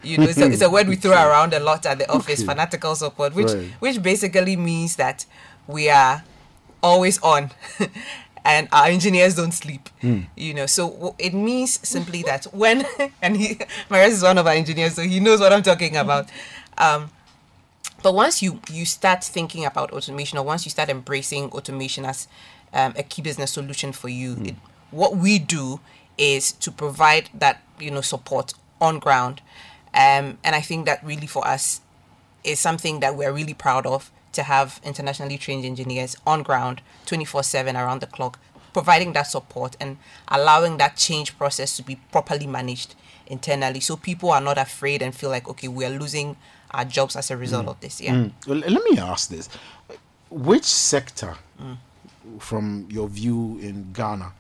You 0.03 0.17
know 0.17 0.25
it's 0.29 0.39
a, 0.41 0.45
it's 0.51 0.61
a 0.61 0.69
word 0.69 0.87
we 0.87 0.95
throw 0.95 1.11
around 1.13 1.53
a 1.53 1.59
lot 1.59 1.85
at 1.85 1.97
the 1.99 2.09
office 2.09 2.39
Okay. 2.41 2.45
fanatical 2.47 2.95
support 2.95 3.33
which 3.35 3.47
Right. 3.47 3.73
which 3.79 4.01
basically 4.01 4.55
means 4.55 4.95
that 4.95 5.25
we 5.67 5.89
are 5.89 6.23
always 6.81 7.21
on 7.21 7.51
and 8.45 8.67
our 8.71 8.85
engineers 8.87 9.35
don't 9.35 9.51
sleep. 9.53 9.89
You 10.35 10.53
know 10.53 10.65
so 10.65 11.15
it 11.19 11.33
means 11.33 11.79
simply 11.87 12.23
that 12.23 12.45
when 12.53 12.85
and 13.21 13.35
he 13.37 13.59
Marius 13.89 14.13
is 14.15 14.23
one 14.23 14.37
of 14.37 14.45
our 14.47 14.53
engineers 14.53 14.95
so 14.95 15.01
he 15.01 15.19
knows 15.19 15.39
what 15.39 15.51
i'm 15.51 15.63
talking 15.63 15.97
about. 15.97 16.29
Um 16.77 17.09
but 18.03 18.13
once 18.13 18.41
you 18.43 18.59
you 18.71 18.85
start 18.85 19.23
thinking 19.23 19.65
about 19.65 19.91
automation 19.91 20.37
or 20.37 20.45
once 20.45 20.65
you 20.65 20.69
start 20.69 20.89
embracing 20.89 21.49
automation 21.51 22.05
as 22.05 22.27
um, 22.73 22.93
a 22.97 23.03
key 23.03 23.21
business 23.21 23.51
solution 23.51 23.91
for 23.93 24.09
you 24.09 24.35
it, 24.43 24.55
what 24.91 25.15
we 25.17 25.39
do 25.39 25.79
is 26.17 26.51
to 26.53 26.71
provide 26.71 27.29
that 27.33 27.61
you 27.79 27.91
know 27.91 28.01
support 28.01 28.53
on 28.79 28.99
ground. 28.99 29.41
Um, 29.93 30.39
and 30.43 30.55
i 30.55 30.59
think 30.59 30.85
that 30.87 31.01
really 31.05 31.25
for 31.25 31.47
us 31.47 31.79
is 32.43 32.59
something 32.59 32.99
that 32.99 33.15
we're 33.15 33.31
really 33.31 33.53
proud 33.53 33.85
of 33.85 34.11
to 34.33 34.43
have 34.43 34.81
internationally 34.83 35.37
trained 35.37 35.63
engineers 35.63 36.17
on 36.27 36.43
ground 36.43 36.81
24 37.05 37.43
7 37.43 37.77
around 37.77 38.01
the 38.01 38.07
clock 38.07 38.37
providing 38.73 39.13
that 39.13 39.23
support 39.23 39.77
and 39.79 39.97
allowing 40.27 40.75
that 40.77 40.97
change 40.97 41.37
process 41.37 41.77
to 41.77 41.81
be 41.81 41.95
properly 42.11 42.45
managed 42.45 42.93
internally 43.27 43.79
so 43.79 43.95
people 43.95 44.31
are 44.31 44.41
not 44.41 44.57
afraid 44.57 45.01
and 45.01 45.15
feel 45.15 45.29
like 45.29 45.47
okay 45.47 45.69
we're 45.69 45.89
losing 45.89 46.35
our 46.71 46.85
jobs 46.85 47.15
as 47.15 47.31
a 47.31 47.37
result 47.37 47.67
of 47.67 47.79
this 47.79 48.01
yeah. 48.01 48.13
Mm. 48.13 48.31
Well, 48.47 48.57
let 48.57 48.83
me 48.83 48.97
ask 48.97 49.29
this: 49.29 49.47
Which 50.29 50.65
sector, 50.65 51.35
from 52.39 52.87
your 52.89 53.07
view 53.07 53.57
in 53.61 53.93
Ghana, 53.93 54.33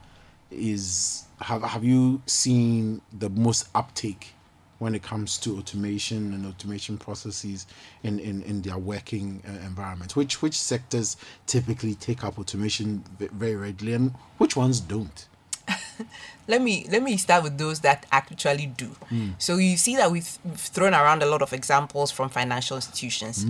is 0.51 1.24
have 1.41 1.63
have 1.63 1.83
you 1.83 2.21
seen 2.25 3.01
the 3.11 3.29
most 3.29 3.67
uptake 3.75 4.33
when 4.79 4.93
it 4.93 5.01
comes 5.01 5.37
to 5.37 5.57
automation 5.57 6.33
and 6.33 6.45
automation 6.45 6.97
processes 6.97 7.67
in 8.03 8.19
in, 8.19 8.41
in 8.43 8.61
their 8.61 8.77
working 8.77 9.41
uh, 9.47 9.65
environment? 9.65 10.15
Which 10.15 10.41
which 10.41 10.57
sectors 10.57 11.17
typically 11.47 11.95
take 11.95 12.23
up 12.23 12.39
automation 12.39 13.03
very 13.19 13.55
readily, 13.55 13.93
and 13.93 14.11
which 14.37 14.55
ones 14.55 14.79
don't? 14.79 15.27
let 16.47 16.61
me 16.61 16.85
let 16.91 17.01
me 17.01 17.17
start 17.17 17.43
with 17.43 17.57
those 17.57 17.79
that 17.79 18.05
actually 18.11 18.67
do 18.67 18.95
so 19.39 19.57
you 19.57 19.75
see 19.75 19.95
that 19.95 20.11
we've, 20.11 20.37
we've 20.43 20.59
thrown 20.59 20.93
around 20.93 21.23
a 21.23 21.25
lot 21.25 21.41
of 21.41 21.53
examples 21.53 22.11
from 22.11 22.29
financial 22.29 22.75
institutions 22.75 23.43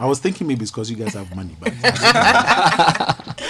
I 0.00 0.06
was 0.06 0.20
thinking 0.20 0.46
maybe 0.46 0.62
it's 0.62 0.70
because 0.70 0.90
you 0.90 0.96
guys 0.96 1.14
have 1.14 1.34
money, 1.34 1.56
but 1.58 1.72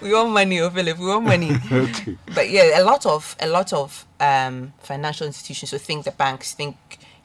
we 0.00 0.12
want 0.12 0.30
money 0.30 0.60
oh 0.60 0.70
philip 0.70 0.98
we 0.98 1.06
want 1.06 1.24
money. 1.24 1.50
Okay. 1.70 2.16
but 2.34 2.48
yeah 2.50 2.80
a 2.80 2.84
lot 2.84 3.04
of 3.06 3.36
a 3.40 3.46
lot 3.46 3.72
of 3.72 4.06
um 4.20 4.72
financial 4.80 5.26
institutions 5.26 5.70
so 5.70 5.78
think 5.78 6.04
the 6.04 6.10
banks 6.12 6.54
think 6.54 6.76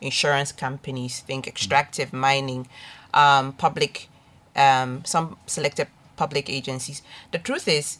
insurance 0.02 0.52
companies 0.52 1.22
think 1.22 1.48
extractive 1.48 2.14
mining 2.14 2.68
um 3.14 3.54
public 3.54 4.10
um 4.56 5.04
some 5.06 5.38
selected 5.48 5.88
public 6.16 6.50
agencies. 6.50 7.02
The 7.32 7.40
truth 7.40 7.68
is 7.68 7.98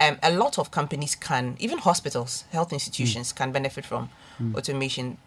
um, 0.00 0.18
a 0.22 0.32
lot 0.32 0.58
of 0.58 0.70
companies 0.70 1.14
can 1.14 1.56
even 1.60 1.78
hospitals 1.78 2.44
health 2.50 2.72
institutions 2.72 3.32
can 3.32 3.52
benefit 3.52 3.84
from 3.86 4.10
automation. 4.54 5.18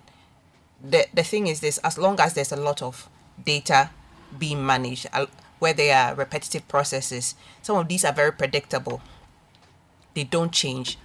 The 0.84 1.08
the 1.14 1.24
thing 1.24 1.48
is 1.48 1.60
this 1.62 1.78
as 1.80 1.98
long 1.98 2.20
as 2.20 2.34
there's 2.34 2.52
a 2.52 2.58
lot 2.58 2.82
of 2.82 3.08
data 3.46 3.90
being 4.38 4.66
managed 4.66 5.08
where 5.60 5.74
there 5.74 5.96
are 5.96 6.15
repetitive 6.15 6.68
processes. 6.68 7.36
Some 7.62 7.78
of 7.78 7.88
these 7.88 8.04
are 8.06 8.13
very 8.13 8.32
predictable. 8.32 9.02
They 10.13 10.24
don't 10.24 10.52
change. 10.52 10.98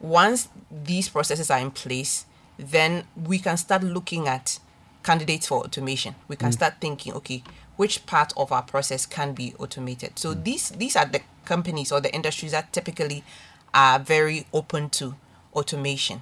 Once 0.00 0.48
these 0.70 1.08
processes 1.08 1.50
are 1.50 1.58
in 1.58 1.70
place 1.70 2.26
then 2.56 3.04
we 3.16 3.38
can 3.38 3.56
start 3.56 3.82
looking 3.82 4.28
at 4.28 4.60
candidates 5.02 5.48
for 5.48 5.58
automation. 5.64 6.14
We 6.28 6.36
can 6.36 6.50
mm. 6.50 6.54
start 6.54 6.74
thinking 6.80 7.12
okay 7.14 7.42
which 7.76 8.06
part 8.06 8.32
of 8.36 8.52
our 8.52 8.62
process 8.62 9.06
can 9.06 9.32
be 9.32 9.54
automated? 9.58 10.18
So 10.18 10.34
mm. 10.34 10.44
these 10.44 10.70
these 10.70 10.96
are 10.96 11.06
the 11.06 11.20
companies 11.44 11.92
or 11.92 12.00
the 12.00 12.14
industries 12.14 12.52
that 12.52 12.72
typically 12.72 13.24
are 13.72 13.98
very 13.98 14.46
open 14.52 14.88
to 14.90 15.16
automation. 15.54 16.20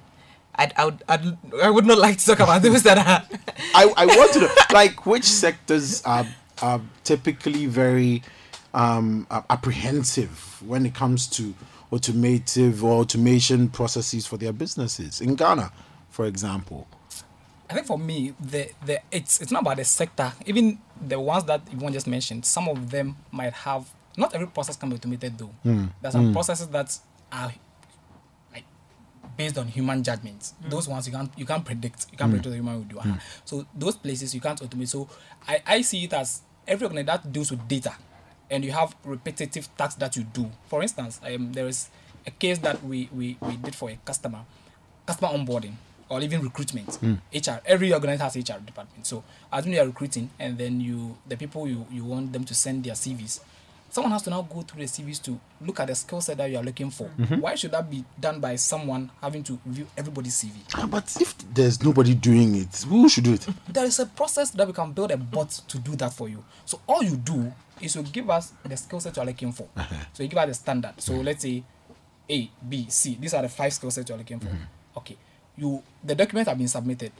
I'd, 0.54 0.72
I, 0.76 0.84
would, 0.84 1.02
I'd, 1.08 1.38
I 1.62 1.70
would 1.70 1.86
not 1.86 1.96
like 1.98 2.18
to 2.18 2.26
talk 2.26 2.40
about 2.40 2.60
those 2.60 2.82
that 2.82 2.98
are 2.98 3.24
I, 3.74 3.92
I 3.96 4.06
want 4.06 4.32
to 4.34 4.40
know, 4.40 4.54
like, 4.72 5.06
which 5.06 5.24
sectors 5.24 6.02
are, 6.04 6.26
are 6.62 6.80
typically 7.04 7.66
very 7.66 8.22
um, 8.74 9.26
apprehensive 9.50 10.62
when 10.66 10.86
it 10.86 10.94
comes 10.94 11.26
to 11.26 11.54
automative 11.92 12.82
or 12.84 13.00
automation 13.00 13.68
processes 13.68 14.26
for 14.26 14.36
their 14.38 14.52
businesses 14.52 15.20
in 15.20 15.34
Ghana, 15.34 15.70
for 16.10 16.24
example. 16.26 16.86
I 17.68 17.74
think 17.74 17.86
for 17.86 17.98
me, 17.98 18.34
the 18.40 18.70
the 18.84 19.00
it's 19.10 19.40
it's 19.40 19.50
not 19.50 19.62
about 19.62 19.78
the 19.78 19.84
sector. 19.84 20.32
Even 20.46 20.78
the 21.06 21.18
ones 21.18 21.44
that 21.44 21.62
Yvonne 21.72 21.92
just 21.92 22.06
mentioned, 22.06 22.44
some 22.44 22.68
of 22.68 22.90
them 22.90 23.16
might 23.30 23.52
have 23.52 23.88
not 24.16 24.34
every 24.34 24.46
process 24.46 24.76
can 24.76 24.90
be 24.90 24.96
automated 24.96 25.38
though. 25.38 25.50
There 25.64 25.88
are 26.04 26.10
some 26.12 26.32
processes 26.32 26.68
that 26.68 26.96
are 27.30 27.50
like 28.52 28.64
based 29.38 29.56
on 29.56 29.68
human 29.68 30.02
judgment. 30.02 30.52
Those 30.68 30.86
ones 30.86 31.06
you 31.06 31.12
can't 31.14 31.30
you 31.36 31.46
can't 31.46 31.64
predict. 31.64 32.06
You 32.12 32.18
can't 32.18 32.30
predict 32.30 32.46
what 32.46 32.50
the 32.50 32.56
human 32.56 32.74
will 32.76 32.84
do. 32.84 32.98
Ah, 33.00 33.18
So 33.46 33.66
those 33.74 33.96
places 33.96 34.34
you 34.34 34.40
can't 34.42 34.60
automate. 34.60 34.88
So 34.88 35.08
I, 35.48 35.62
I 35.66 35.80
see 35.82 36.04
it 36.04 36.12
as 36.12 36.42
every 36.66 36.84
organization 36.86 37.06
that 37.06 37.32
deals 37.32 37.50
with 37.50 37.66
data 37.68 37.92
and 38.50 38.64
you 38.64 38.72
have 38.72 38.94
repetitive 39.04 39.68
tasks 39.76 39.94
that 39.96 40.14
you 40.16 40.24
do. 40.24 40.50
For 40.68 40.82
instance, 40.82 41.20
um, 41.24 41.52
there 41.52 41.66
is 41.66 41.88
a 42.26 42.30
case 42.30 42.58
that 42.58 42.82
we, 42.84 43.08
we, 43.12 43.36
we 43.40 43.56
did 43.56 43.74
for 43.74 43.90
a 43.90 43.96
customer, 44.04 44.40
customer 45.06 45.30
onboarding 45.30 45.72
or 46.08 46.20
even 46.20 46.42
recruitment. 46.42 46.98
HR, 47.34 47.60
every 47.64 47.92
organization 47.94 48.20
has 48.24 48.36
HR 48.36 48.60
department. 48.60 49.06
So 49.06 49.24
as 49.50 49.64
when 49.64 49.72
you 49.72 49.80
are 49.80 49.86
recruiting 49.86 50.28
and 50.38 50.58
then 50.58 50.80
you 50.80 51.16
the 51.26 51.36
people 51.36 51.66
you, 51.66 51.86
you 51.90 52.04
want 52.04 52.32
them 52.32 52.44
to 52.44 52.54
send 52.54 52.84
their 52.84 52.92
CVs, 52.94 53.40
someone 53.92 54.10
has 54.12 54.22
to 54.22 54.30
now 54.30 54.40
go 54.40 54.62
through 54.62 54.80
the 54.80 54.86
CVs 54.88 55.22
to 55.22 55.38
look 55.60 55.78
at 55.78 55.86
the 55.88 55.94
skill 55.94 56.22
set 56.22 56.38
that 56.38 56.50
you 56.50 56.56
are 56.56 56.62
looking 56.64 56.90
for. 56.90 57.10
Mm-hmm. 57.18 57.40
Why 57.40 57.54
should 57.54 57.72
that 57.72 57.90
be 57.90 58.02
done 58.18 58.40
by 58.40 58.56
someone 58.56 59.10
having 59.20 59.42
to 59.44 59.58
review 59.66 59.86
everybody's 59.98 60.34
CV? 60.42 60.52
Ah, 60.74 60.86
But 60.86 61.14
if 61.20 61.36
there's 61.52 61.82
nobody 61.84 62.14
doing 62.14 62.54
it, 62.54 62.84
who 62.88 63.06
should 63.10 63.24
do 63.24 63.34
it? 63.34 63.46
there 63.68 63.84
is 63.84 64.00
a 64.00 64.06
process 64.06 64.50
that 64.52 64.66
we 64.66 64.72
can 64.72 64.92
build 64.92 65.10
a 65.10 65.18
bot 65.18 65.50
to 65.68 65.78
do 65.78 65.94
that 65.96 66.14
for 66.14 66.26
you. 66.30 66.42
So 66.64 66.80
all 66.86 67.02
you 67.02 67.16
do 67.16 67.52
is 67.82 67.94
you 67.94 68.02
give 68.02 68.30
us 68.30 68.52
the 68.64 68.76
skill 68.78 68.98
set 69.00 69.14
you're 69.16 69.26
looking 69.26 69.52
for. 69.52 69.68
Uh-huh. 69.76 69.94
So 70.14 70.22
you 70.22 70.28
give 70.30 70.38
us 70.38 70.48
the 70.48 70.54
standard. 70.54 70.94
So 70.98 71.12
mm-hmm. 71.12 71.22
let's 71.24 71.42
say 71.42 71.62
A, 72.30 72.50
B, 72.66 72.86
C. 72.88 73.18
These 73.20 73.34
are 73.34 73.42
the 73.42 73.50
five 73.50 73.74
skill 73.74 73.90
sets 73.90 74.08
you're 74.08 74.16
looking 74.18 74.40
for. 74.40 74.48
Mm-hmm. 74.48 74.96
Okay. 74.98 75.16
You 75.58 75.82
the 76.02 76.14
documents 76.14 76.48
have 76.48 76.56
been 76.56 76.68
submitted 76.68 77.12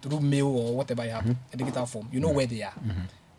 through 0.00 0.20
mail 0.20 0.46
or 0.46 0.76
whatever 0.76 1.04
you 1.04 1.10
have, 1.10 1.36
a 1.52 1.56
digital 1.56 1.84
form. 1.84 2.08
You 2.12 2.20
know 2.20 2.30
where 2.30 2.46
they 2.46 2.62
are. 2.62 2.72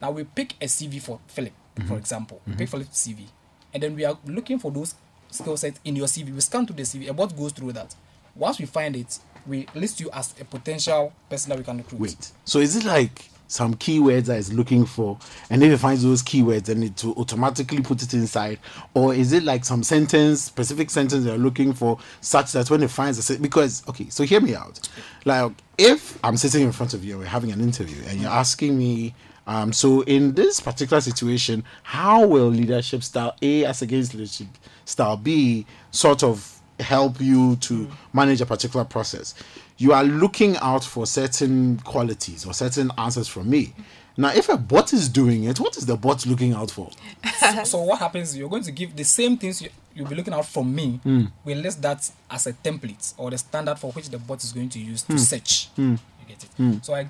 Now 0.01 0.11
we 0.11 0.23
pick 0.23 0.53
a 0.61 0.65
CV 0.65 1.01
for 1.01 1.19
Philip, 1.27 1.53
for 1.75 1.81
mm-hmm. 1.81 1.93
example. 1.95 2.41
We 2.47 2.53
pick 2.53 2.69
Philip's 2.69 3.07
CV. 3.07 3.25
And 3.73 3.83
then 3.83 3.95
we 3.95 4.05
are 4.05 4.17
looking 4.25 4.57
for 4.59 4.71
those 4.71 4.95
skill 5.29 5.57
sets 5.57 5.79
in 5.83 5.95
your 5.95 6.07
CV. 6.07 6.33
We 6.33 6.39
scan 6.41 6.65
through 6.65 6.77
the 6.77 6.83
CV. 6.83 7.09
A 7.09 7.13
bot 7.13 7.35
goes 7.35 7.51
through 7.51 7.73
that. 7.73 7.93
Once 8.35 8.59
we 8.59 8.65
find 8.65 8.95
it, 8.95 9.19
we 9.45 9.67
list 9.75 9.99
you 9.99 10.09
as 10.11 10.33
a 10.39 10.45
potential 10.45 11.13
person 11.29 11.49
that 11.49 11.57
we 11.57 11.63
can 11.63 11.77
recruit. 11.77 11.99
Wait. 11.99 12.31
So 12.45 12.59
is 12.59 12.75
it 12.75 12.85
like 12.85 13.29
some 13.47 13.75
keywords 13.75 14.25
that 14.25 14.37
it's 14.39 14.51
looking 14.51 14.85
for, 14.85 15.17
and 15.49 15.63
if 15.63 15.71
it 15.71 15.77
finds 15.77 16.03
those 16.03 16.23
keywords, 16.23 16.65
then 16.65 16.81
it 16.83 17.03
will 17.03 17.13
automatically 17.13 17.81
put 17.81 18.01
it 18.01 18.13
inside, 18.13 18.59
or 18.93 19.13
is 19.13 19.33
it 19.33 19.43
like 19.43 19.63
some 19.63 19.83
sentence, 19.83 20.41
specific 20.41 20.89
sentence 20.89 21.25
they're 21.25 21.37
looking 21.37 21.73
for, 21.73 21.99
such 22.21 22.53
that 22.53 22.69
when 22.69 22.81
it 22.81 22.89
finds 22.89 23.23
se- 23.23 23.37
because 23.37 23.87
okay, 23.87 24.09
so 24.09 24.23
hear 24.23 24.41
me 24.41 24.55
out. 24.55 24.79
Like 25.25 25.51
if 25.77 26.17
I'm 26.23 26.37
sitting 26.37 26.63
in 26.63 26.71
front 26.71 26.93
of 26.93 27.03
you 27.05 27.13
and 27.13 27.21
we're 27.21 27.27
having 27.27 27.51
an 27.51 27.61
interview, 27.61 28.01
and 28.07 28.19
you're 28.19 28.31
asking 28.31 28.77
me. 28.77 29.13
Um, 29.47 29.71
so 29.73 30.01
in 30.01 30.33
this 30.33 30.59
particular 30.59 31.01
situation, 31.01 31.63
how 31.83 32.25
will 32.25 32.47
leadership 32.47 33.03
style 33.03 33.35
A 33.41 33.65
as 33.65 33.81
against 33.81 34.13
leadership 34.13 34.47
style 34.85 35.17
B 35.17 35.65
sort 35.91 36.23
of 36.23 36.55
help 36.79 37.21
you 37.21 37.55
to 37.57 37.85
mm. 37.85 37.91
manage 38.13 38.41
a 38.41 38.45
particular 38.45 38.85
process, 38.85 39.33
you 39.77 39.93
are 39.93 40.03
looking 40.03 40.57
out 40.57 40.83
for 40.83 41.05
certain 41.05 41.77
qualities 41.79 42.45
or 42.45 42.53
certain 42.53 42.91
answers 42.97 43.27
from 43.27 43.49
me. 43.49 43.73
Now, 44.17 44.29
if 44.33 44.47
a 44.47 44.55
bot 44.55 44.93
is 44.93 45.09
doing 45.09 45.43
it, 45.43 45.59
what 45.59 45.75
is 45.75 45.85
the 45.85 45.97
bot 45.97 46.25
looking 46.25 46.53
out 46.53 46.71
for? 46.71 46.89
so 47.65 47.81
what 47.81 47.99
happens 47.99 48.37
you're 48.37 48.49
going 48.49 48.63
to 48.63 48.71
give 48.71 48.95
the 48.95 49.03
same 49.03 49.37
things 49.37 49.61
you, 49.61 49.69
you'll 49.93 50.07
be 50.07 50.15
looking 50.15 50.33
out 50.33 50.45
from 50.45 50.73
me 50.73 50.99
hmm. 51.03 51.25
we'll 51.43 51.57
list 51.57 51.81
that 51.81 52.09
as 52.29 52.47
a 52.47 52.53
template 52.53 53.13
or 53.17 53.29
the 53.29 53.37
standard 53.37 53.77
for 53.77 53.91
which 53.91 54.09
the 54.09 54.17
bot 54.17 54.43
is 54.43 54.53
going 54.53 54.69
to 54.69 54.79
use 54.79 55.01
to 55.03 55.13
hmm. 55.13 55.17
search. 55.17 55.67
Hmm. 55.75 55.95
You 56.21 56.35
get 56.35 56.43
it? 56.43 56.85
So 56.85 56.93
i 56.95 57.07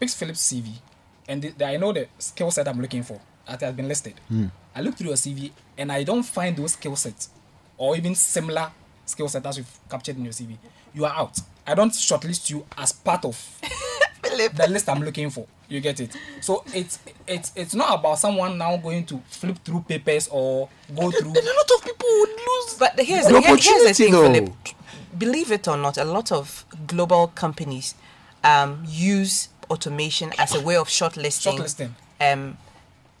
picked 0.00 0.14
philip's 0.14 0.52
cv 0.52 0.72
and 1.28 1.42
the, 1.42 1.48
the- 1.50 1.66
i 1.66 1.76
know 1.76 1.92
the 1.92 2.06
skill 2.18 2.50
set 2.50 2.66
i'm 2.68 2.80
looking 2.80 3.02
for 3.02 3.20
that 3.46 3.60
has 3.60 3.74
been 3.74 3.88
listed 3.88 4.14
i 4.74 4.80
look 4.80 4.94
through 4.96 5.08
your 5.08 5.16
cv 5.16 5.50
and 5.76 5.92
i 5.92 6.02
don't 6.02 6.22
find 6.24 6.56
those 6.56 6.72
skill 6.72 6.96
sets 6.96 7.30
or 7.76 7.96
even 7.96 8.14
similar 8.14 8.70
skill 9.06 9.28
set 9.28 9.44
as 9.46 9.58
you've 9.58 9.78
captured 9.90 10.16
in 10.16 10.24
your 10.24 10.32
cv 10.32 10.56
you 10.94 11.04
are 11.04 11.14
out 11.14 11.38
i 11.66 11.74
don't 11.74 11.92
shortlist 11.92 12.50
you 12.50 12.64
as 12.76 12.92
part 12.92 13.24
of 13.24 13.60
the 14.22 14.66
list 14.68 14.88
I'm 14.88 15.00
looking 15.02 15.30
for. 15.30 15.46
You 15.68 15.80
get 15.80 16.00
it. 16.00 16.14
So 16.40 16.62
it's 16.74 16.98
it's 17.26 17.52
it's 17.56 17.74
not 17.74 17.98
about 17.98 18.18
someone 18.18 18.58
now 18.58 18.76
going 18.76 19.04
to 19.06 19.18
flip 19.28 19.58
through 19.64 19.82
papers 19.88 20.28
or 20.28 20.68
go 20.94 21.10
through. 21.10 21.32
Then 21.32 21.44
a 21.44 21.46
lot 21.46 21.70
of 21.76 21.84
people 21.84 22.08
would 22.08 22.28
lose. 22.30 22.74
But 22.78 22.98
here's, 23.00 23.26
An 23.26 23.42
here- 23.42 23.56
here's 23.56 23.84
the 23.88 23.94
thing, 23.94 24.12
though. 24.12 24.32
Philip. 24.32 24.52
Believe 25.16 25.50
it 25.52 25.66
or 25.68 25.76
not, 25.76 25.96
a 25.98 26.04
lot 26.04 26.30
of 26.32 26.64
global 26.86 27.28
companies 27.28 27.94
um, 28.44 28.84
use 28.86 29.48
automation 29.70 30.32
as 30.38 30.54
a 30.54 30.60
way 30.60 30.76
of 30.76 30.88
shortlisting, 30.88 31.58
Shortlisting. 31.58 31.90
Um, 32.20 32.58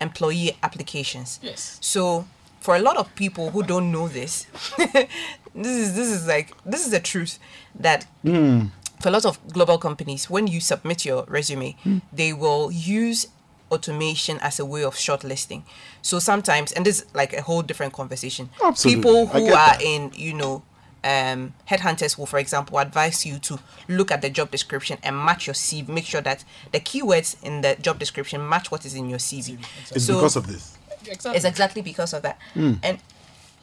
employee 0.00 0.56
applications. 0.62 1.40
Yes. 1.42 1.78
So 1.80 2.26
for 2.60 2.76
a 2.76 2.78
lot 2.80 2.96
of 2.96 3.14
people 3.14 3.50
who 3.50 3.62
don't 3.62 3.90
know 3.92 4.08
this, 4.08 4.46
this 4.78 5.08
is 5.54 5.94
this 5.94 6.08
is 6.08 6.26
like 6.26 6.52
this 6.64 6.84
is 6.84 6.90
the 6.90 7.00
truth 7.00 7.38
that 7.78 8.06
for 8.22 9.08
a 9.08 9.12
lot 9.12 9.24
of 9.24 9.38
global 9.52 9.78
companies, 9.78 10.28
when 10.28 10.46
you 10.46 10.60
submit 10.60 11.04
your 11.04 11.24
resume, 11.28 11.76
they 12.12 12.32
will 12.32 12.70
use 12.72 13.26
automation 13.70 14.38
as 14.40 14.58
a 14.58 14.64
way 14.64 14.82
of 14.82 14.94
shortlisting. 14.94 15.62
So 16.02 16.18
sometimes, 16.18 16.72
and 16.72 16.84
this 16.86 17.02
is 17.02 17.14
like 17.14 17.32
a 17.32 17.42
whole 17.42 17.62
different 17.62 17.92
conversation. 17.92 18.50
Absolutely. 18.62 19.02
People 19.02 19.26
who 19.26 19.46
are 19.48 19.76
that. 19.76 19.82
in, 19.82 20.10
you 20.14 20.32
know, 20.32 20.62
um, 21.04 21.54
headhunters 21.70 22.18
will, 22.18 22.26
for 22.26 22.38
example, 22.38 22.78
advise 22.78 23.24
you 23.24 23.38
to 23.40 23.58
look 23.88 24.10
at 24.10 24.20
the 24.22 24.30
job 24.30 24.50
description 24.50 24.98
and 25.02 25.16
match 25.16 25.46
your 25.46 25.54
CV. 25.54 25.88
Make 25.88 26.04
sure 26.06 26.20
that 26.20 26.44
the 26.72 26.80
keywords 26.80 27.36
in 27.42 27.60
the 27.60 27.76
job 27.80 27.98
description 27.98 28.46
match 28.48 28.70
what 28.70 28.84
is 28.84 28.94
in 28.94 29.08
your 29.08 29.18
CV. 29.18 29.58
It's 29.90 30.04
So- 30.04 30.14
because 30.14 30.36
of 30.36 30.46
this. 30.46 30.76
Exactly. 31.06 31.36
it's 31.36 31.44
exactly 31.44 31.82
because 31.82 32.12
of 32.12 32.22
that. 32.22 32.38
And 32.54 32.98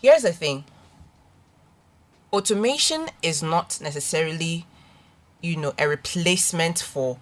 here's 0.01 0.23
the 0.23 0.33
thing 0.33 0.63
automation 2.33 3.07
is 3.21 3.41
not 3.43 3.79
necessarily, 3.81 4.65
you 5.41 5.55
know, 5.57 5.73
a 5.77 5.87
replacement 5.87 6.79
for 6.79 7.17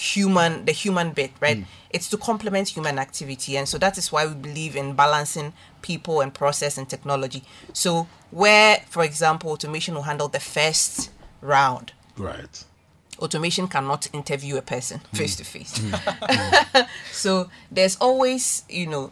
human 0.00 0.64
the 0.64 0.72
human 0.72 1.10
bit, 1.12 1.30
right? 1.40 1.58
Hmm. 1.58 1.64
It's 1.90 2.08
to 2.10 2.16
complement 2.16 2.68
human 2.68 2.98
activity. 2.98 3.56
And 3.58 3.68
so 3.68 3.76
that 3.78 3.98
is 3.98 4.10
why 4.12 4.26
we 4.26 4.34
believe 4.34 4.74
in 4.76 4.94
balancing 4.94 5.52
people 5.82 6.20
and 6.22 6.32
process 6.32 6.78
and 6.78 6.88
technology. 6.88 7.42
So 7.74 8.06
where, 8.30 8.78
for 8.88 9.02
example, 9.04 9.50
automation 9.50 9.94
will 9.94 10.02
handle 10.10 10.28
the 10.28 10.40
first 10.40 11.10
round, 11.42 11.92
Right. 12.16 12.64
automation 13.18 13.68
cannot 13.68 14.08
interview 14.14 14.56
a 14.56 14.62
person 14.62 15.00
face 15.12 15.36
to 15.36 15.44
face. 15.44 15.74
So 17.12 17.50
there's 17.70 17.96
always, 18.00 18.64
you 18.68 18.86
know, 18.86 19.10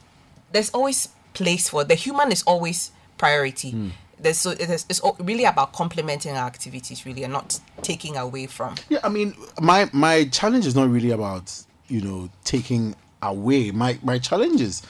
there's 0.53 0.71
always 0.71 1.09
place 1.35 1.69
for 1.69 1.85
the 1.85 1.95
human 1.95 2.33
is 2.33 2.43
always 2.45 2.91
priority. 3.19 3.71
Hmm. 3.73 3.89
There's 4.21 4.39
so 4.39 4.51
it 4.51 4.61
is, 4.69 4.85
it's 4.89 5.01
really 5.21 5.45
about 5.45 5.73
complementing 5.73 6.37
our 6.37 6.47
activities, 6.47 7.07
really, 7.07 7.25
and 7.25 7.33
not 7.33 7.61
taking 7.83 8.17
away 8.17 8.47
from. 8.47 8.75
Yeah, 8.89 8.99
I 9.05 9.09
mean, 9.09 9.35
my 9.61 9.89
my 9.93 10.25
challenge 10.27 10.67
is 10.67 10.75
not 10.75 10.89
really 10.91 11.11
about 11.11 11.53
you 11.89 12.01
know 12.01 12.29
taking 12.45 12.95
away. 13.23 13.71
My 13.71 13.99
my 14.03 14.19
challenge 14.19 14.61
is 14.61 14.83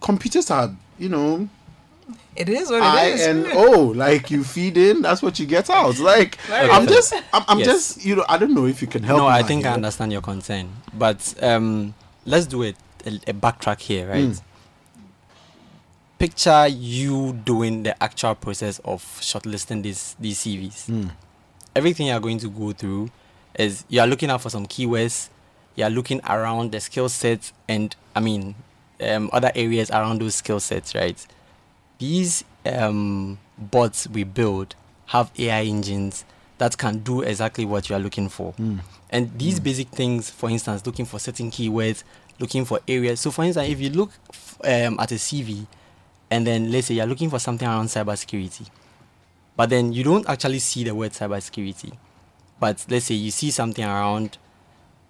computers 0.00 0.50
are 0.50 0.74
you 0.98 1.08
know 1.08 1.48
It 2.36 2.48
is 2.48 2.70
what 2.70 2.82
I 2.82 3.06
it 3.06 3.14
is. 3.14 3.26
and 3.26 3.46
oh, 3.52 3.92
Like 3.94 4.30
you 4.30 4.44
feed 4.44 4.76
in, 4.76 5.02
that's 5.02 5.22
what 5.22 5.38
you 5.38 5.46
get 5.46 5.68
out. 5.70 5.98
Like 5.98 6.38
I'm 6.50 6.86
just 6.86 7.14
I'm, 7.32 7.44
I'm 7.48 7.58
Yes. 7.58 7.66
just 7.66 8.04
you 8.04 8.16
know 8.16 8.24
I 8.28 8.38
don't 8.38 8.54
know 8.54 8.66
if 8.66 8.80
you 8.82 8.88
can 8.88 9.02
help. 9.02 9.18
no, 9.18 9.24
me 9.24 9.30
I 9.32 9.40
out 9.40 9.46
think 9.46 9.64
I 9.66 9.72
understand 9.74 10.12
your 10.12 10.22
concern, 10.22 10.70
but 10.92 11.34
um, 11.42 11.94
let's 12.24 12.46
do 12.46 12.62
it 12.62 12.76
a, 13.06 13.10
a 13.28 13.32
backtrack 13.34 13.80
here, 13.80 14.08
right? 14.08 14.24
Mm. 14.30 14.40
Picture 16.18 16.68
you 16.68 17.32
doing 17.44 17.82
the 17.82 18.00
actual 18.02 18.34
process 18.34 18.78
of 18.84 19.02
shortlisting 19.20 19.82
these 19.82 20.16
these 20.18 20.38
CVs. 20.38 20.86
Mm. 20.88 21.10
Everything 21.74 22.06
you 22.06 22.12
are 22.12 22.20
going 22.20 22.38
to 22.38 22.48
go 22.48 22.72
through 22.72 23.10
is 23.58 23.84
you 23.88 24.00
are 24.00 24.06
looking 24.06 24.30
out 24.30 24.40
for 24.40 24.48
some 24.48 24.66
keywords, 24.66 25.28
you 25.74 25.84
are 25.84 25.90
looking 25.90 26.20
around 26.28 26.72
the 26.72 26.80
skill 26.80 27.08
sets, 27.08 27.52
and 27.68 27.94
I 28.14 28.20
mean 28.20 28.54
um, 29.02 29.28
other 29.32 29.50
areas 29.54 29.90
around 29.90 30.20
those 30.20 30.36
skill 30.36 30.60
sets, 30.60 30.94
right? 30.94 31.24
These 31.98 32.44
um, 32.64 33.38
bots 33.58 34.08
we 34.08 34.24
build 34.24 34.76
have 35.06 35.30
AI 35.38 35.62
engines 35.64 36.24
that 36.58 36.78
can 36.78 36.98
do 37.00 37.22
exactly 37.22 37.64
what 37.64 37.90
you 37.90 37.96
are 37.96 37.98
looking 37.98 38.28
for. 38.28 38.54
And 39.10 39.36
these 39.38 39.58
basic 39.60 39.88
things, 39.88 40.30
for 40.30 40.48
instance, 40.48 40.86
looking 40.86 41.04
for 41.04 41.18
certain 41.18 41.50
keywords, 41.50 42.04
looking 42.38 42.64
for 42.64 42.80
areas. 42.88 43.20
So, 43.20 43.30
for 43.30 43.44
instance, 43.44 43.68
if 43.68 43.80
you 43.80 43.90
look 43.90 44.10
f- 44.32 44.58
um, 44.64 44.98
at 44.98 45.10
a 45.12 45.16
CV, 45.16 45.66
and 46.34 46.44
then 46.44 46.72
let's 46.72 46.88
say 46.88 46.94
you're 46.94 47.06
looking 47.06 47.30
for 47.30 47.38
something 47.38 47.66
around 47.66 47.86
cybersecurity, 47.86 48.68
but 49.56 49.70
then 49.70 49.92
you 49.92 50.02
don't 50.02 50.28
actually 50.28 50.58
see 50.58 50.82
the 50.82 50.92
word 50.92 51.12
cybersecurity, 51.12 51.96
but 52.58 52.84
let's 52.88 53.04
say 53.04 53.14
you 53.14 53.30
see 53.30 53.52
something 53.52 53.84
around 53.84 54.36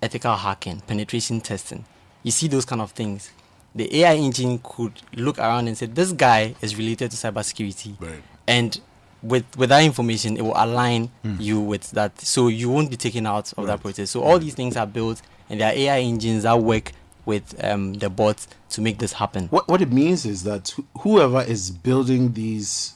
ethical 0.02 0.36
hacking, 0.36 0.80
penetration 0.82 1.40
testing, 1.40 1.86
you 2.22 2.30
see 2.30 2.46
those 2.46 2.66
kind 2.66 2.82
of 2.82 2.90
things. 2.90 3.30
The 3.74 4.02
AI 4.02 4.16
engine 4.16 4.60
could 4.62 5.00
look 5.16 5.38
around 5.38 5.66
and 5.66 5.78
say, 5.78 5.86
"This 5.86 6.12
guy 6.12 6.54
is 6.60 6.76
related 6.76 7.10
to 7.12 7.16
cybersecurity," 7.16 7.98
Right. 7.98 8.22
and 8.46 8.78
with 9.22 9.46
with 9.56 9.70
that 9.70 9.82
information, 9.82 10.36
it 10.36 10.42
will 10.42 10.52
align 10.54 11.06
hmm. 11.22 11.36
you 11.40 11.58
with 11.58 11.90
that, 11.92 12.20
so 12.20 12.48
you 12.48 12.68
won't 12.68 12.90
be 12.90 12.98
taken 12.98 13.26
out 13.26 13.50
of 13.54 13.66
that 13.66 13.80
process. 13.80 14.10
So 14.10 14.22
all 14.22 14.38
these 14.38 14.54
things 14.54 14.76
are 14.76 14.86
built, 14.86 15.22
and 15.48 15.62
there 15.62 15.72
are 15.72 15.74
AI 15.74 16.00
engines 16.00 16.42
that 16.42 16.60
work 16.60 16.92
with 17.26 17.54
um, 17.64 17.94
the 17.94 18.10
bots 18.10 18.46
to 18.70 18.80
make 18.80 18.98
this 18.98 19.12
happen. 19.14 19.48
What 19.48 19.68
what 19.68 19.80
it 19.82 19.92
means 19.92 20.24
is 20.26 20.42
that 20.44 20.74
wh- 20.76 21.00
whoever 21.02 21.42
is 21.42 21.70
building 21.70 22.32
these 22.32 22.94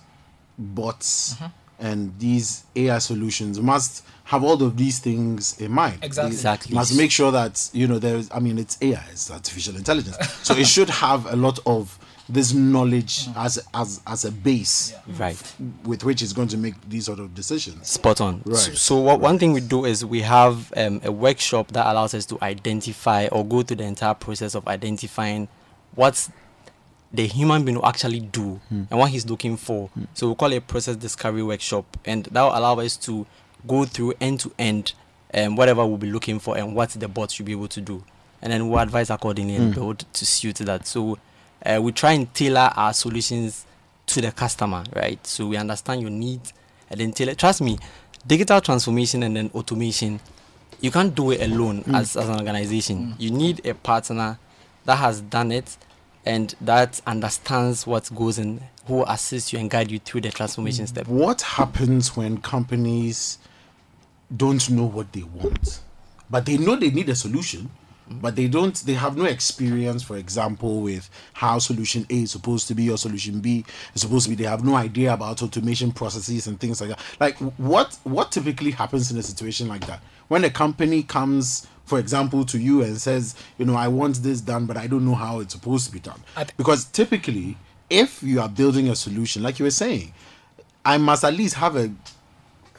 bots 0.58 1.34
Mm-hmm. 1.34 1.46
and 1.86 2.18
these 2.18 2.64
AI 2.74 2.98
solutions 2.98 3.60
must 3.60 4.04
have 4.24 4.42
all 4.44 4.62
of 4.62 4.76
these 4.76 4.98
things 4.98 5.58
in 5.60 5.70
mind. 5.72 5.98
Exactly. 6.02 6.30
They 6.30 6.34
Exactly. 6.36 6.74
Must 6.74 6.96
make 6.96 7.10
sure 7.10 7.30
that 7.32 7.70
you 7.72 7.86
know 7.86 7.98
there's. 7.98 8.28
I 8.32 8.40
mean, 8.40 8.58
it's 8.58 8.76
AI, 8.82 9.04
it's 9.12 9.30
artificial 9.30 9.76
intelligence, 9.76 10.16
so 10.42 10.54
it 10.54 10.66
should 10.66 10.90
have 10.90 11.26
a 11.32 11.36
lot 11.36 11.58
of 11.66 11.98
this 12.28 12.52
knowledge 12.52 13.26
as 13.36 13.58
as 13.72 14.00
as 14.06 14.24
a 14.24 14.30
base 14.32 14.94
Right. 15.18 15.36
with 15.84 16.04
which 16.04 16.20
it's 16.22 16.32
going 16.32 16.48
to 16.48 16.56
make 16.58 16.74
these 16.88 17.06
sort 17.06 17.18
of 17.20 17.34
decisions. 17.34 17.88
Spot 17.88 18.20
on. 18.20 18.42
Right. 18.44 18.56
So, 18.56 18.72
so 18.74 18.96
what 19.00 19.20
one 19.20 19.38
thing 19.38 19.52
we 19.52 19.60
do 19.60 19.84
is 19.86 20.04
we 20.04 20.20
have 20.22 20.72
um, 20.76 21.00
a 21.04 21.10
workshop 21.12 21.68
that 21.72 21.86
allows 21.86 22.14
us 22.14 22.26
to 22.26 22.38
identify 22.42 23.28
or 23.28 23.44
go 23.44 23.62
through 23.62 23.78
the 23.78 23.84
entire 23.84 24.14
process 24.14 24.54
of 24.54 24.66
identifying 24.68 25.48
what's 25.94 26.30
the 27.12 27.26
human 27.26 27.64
being 27.64 27.76
will 27.78 27.86
actually 27.86 28.20
do 28.20 28.60
and 28.70 28.90
what 28.90 29.08
he's 29.10 29.24
looking 29.26 29.56
for. 29.56 29.88
So 30.12 30.28
we 30.28 30.34
call 30.34 30.52
it 30.52 30.56
a 30.56 30.60
process 30.60 30.94
discovery 30.96 31.42
workshop, 31.42 31.96
and 32.04 32.24
that 32.26 32.42
will 32.42 32.56
allow 32.56 32.78
us 32.80 32.96
to 32.98 33.26
go 33.66 33.86
through 33.86 34.12
end 34.20 34.40
to 34.40 34.52
end 34.58 34.92
um, 35.32 35.56
whatever 35.56 35.86
we'll 35.86 35.96
be 35.96 36.10
looking 36.10 36.38
for 36.38 36.58
and 36.58 36.74
what 36.74 36.90
the 36.90 37.08
bot 37.08 37.30
should 37.30 37.46
be 37.46 37.52
able 37.52 37.68
to 37.68 37.80
do, 37.80 38.04
and 38.42 38.52
then 38.52 38.68
we'll 38.68 38.78
advise 38.80 39.08
accordingly 39.08 39.56
and 39.56 39.74
build 39.74 40.04
to 40.12 40.26
suit 40.26 40.56
that. 40.56 40.86
So 40.86 41.16
uh, 41.64 41.80
we 41.82 41.92
try 41.92 42.12
and 42.12 42.32
tailor 42.34 42.70
our 42.76 42.92
solutions 42.92 43.66
to 44.06 44.20
the 44.20 44.32
customer, 44.32 44.84
right? 44.94 45.24
So 45.26 45.46
we 45.46 45.56
understand 45.56 46.00
your 46.00 46.10
needs 46.10 46.52
and 46.90 47.00
then 47.00 47.12
tailor. 47.12 47.34
Trust 47.34 47.60
me, 47.60 47.78
digital 48.26 48.60
transformation 48.60 49.22
and 49.22 49.36
then 49.36 49.50
automation, 49.54 50.20
you 50.80 50.90
can't 50.90 51.14
do 51.14 51.30
it 51.32 51.42
alone 51.42 51.82
mm. 51.82 51.96
as, 51.96 52.16
as 52.16 52.28
an 52.28 52.36
organization. 52.36 52.98
Mm. 52.98 53.14
You 53.20 53.30
need 53.30 53.66
a 53.66 53.74
partner 53.74 54.38
that 54.84 54.96
has 54.96 55.20
done 55.20 55.52
it 55.52 55.76
and 56.24 56.54
that 56.60 57.00
understands 57.06 57.86
what 57.86 58.14
goes 58.14 58.38
in, 58.38 58.60
who 58.86 59.04
assists 59.06 59.52
you 59.52 59.58
and 59.58 59.70
guide 59.70 59.90
you 59.90 59.98
through 59.98 60.22
the 60.22 60.30
transformation 60.30 60.84
mm. 60.84 60.88
step. 60.88 61.08
What 61.08 61.42
happens 61.42 62.16
when 62.16 62.38
companies 62.38 63.38
don't 64.34 64.68
know 64.70 64.84
what 64.84 65.12
they 65.12 65.22
want, 65.22 65.80
but 66.30 66.44
they 66.46 66.58
know 66.58 66.76
they 66.76 66.90
need 66.90 67.08
a 67.08 67.14
solution, 67.14 67.70
but 68.10 68.36
they 68.36 68.48
don't? 68.48 68.74
They 68.74 68.94
have 68.94 69.16
no 69.16 69.24
experience, 69.24 70.02
for 70.02 70.16
example, 70.16 70.80
with 70.80 71.08
how 71.34 71.58
solution 71.58 72.06
A 72.10 72.22
is 72.22 72.30
supposed 72.30 72.68
to 72.68 72.74
be 72.74 72.90
or 72.90 72.98
solution 72.98 73.40
B 73.40 73.64
is 73.94 74.02
supposed 74.02 74.24
to 74.24 74.30
be. 74.30 74.36
They 74.36 74.48
have 74.48 74.64
no 74.64 74.76
idea 74.76 75.12
about 75.12 75.42
automation 75.42 75.92
processes 75.92 76.46
and 76.46 76.58
things 76.58 76.80
like 76.80 76.90
that. 76.90 77.00
Like 77.20 77.36
what? 77.58 77.98
What 78.04 78.32
typically 78.32 78.70
happens 78.70 79.10
in 79.10 79.18
a 79.18 79.22
situation 79.22 79.68
like 79.68 79.86
that 79.86 80.00
when 80.28 80.44
a 80.44 80.50
company 80.50 81.02
comes? 81.02 81.66
For 81.84 81.98
example, 81.98 82.44
to 82.44 82.58
you 82.58 82.82
and 82.82 83.00
says, 83.00 83.34
you 83.56 83.64
know, 83.64 83.74
I 83.74 83.88
want 83.88 84.16
this 84.16 84.42
done, 84.42 84.66
but 84.66 84.76
I 84.76 84.88
don't 84.88 85.06
know 85.06 85.14
how 85.14 85.40
it's 85.40 85.54
supposed 85.54 85.86
to 85.86 85.92
be 85.92 86.00
done. 86.00 86.22
Because 86.58 86.84
typically, 86.84 87.56
if 87.88 88.22
you 88.22 88.42
are 88.42 88.48
building 88.50 88.90
a 88.90 88.94
solution, 88.94 89.42
like 89.42 89.58
you 89.58 89.64
were 89.64 89.70
saying, 89.70 90.12
I 90.84 90.98
must 90.98 91.24
at 91.24 91.32
least 91.32 91.54
have 91.54 91.76
a 91.76 91.90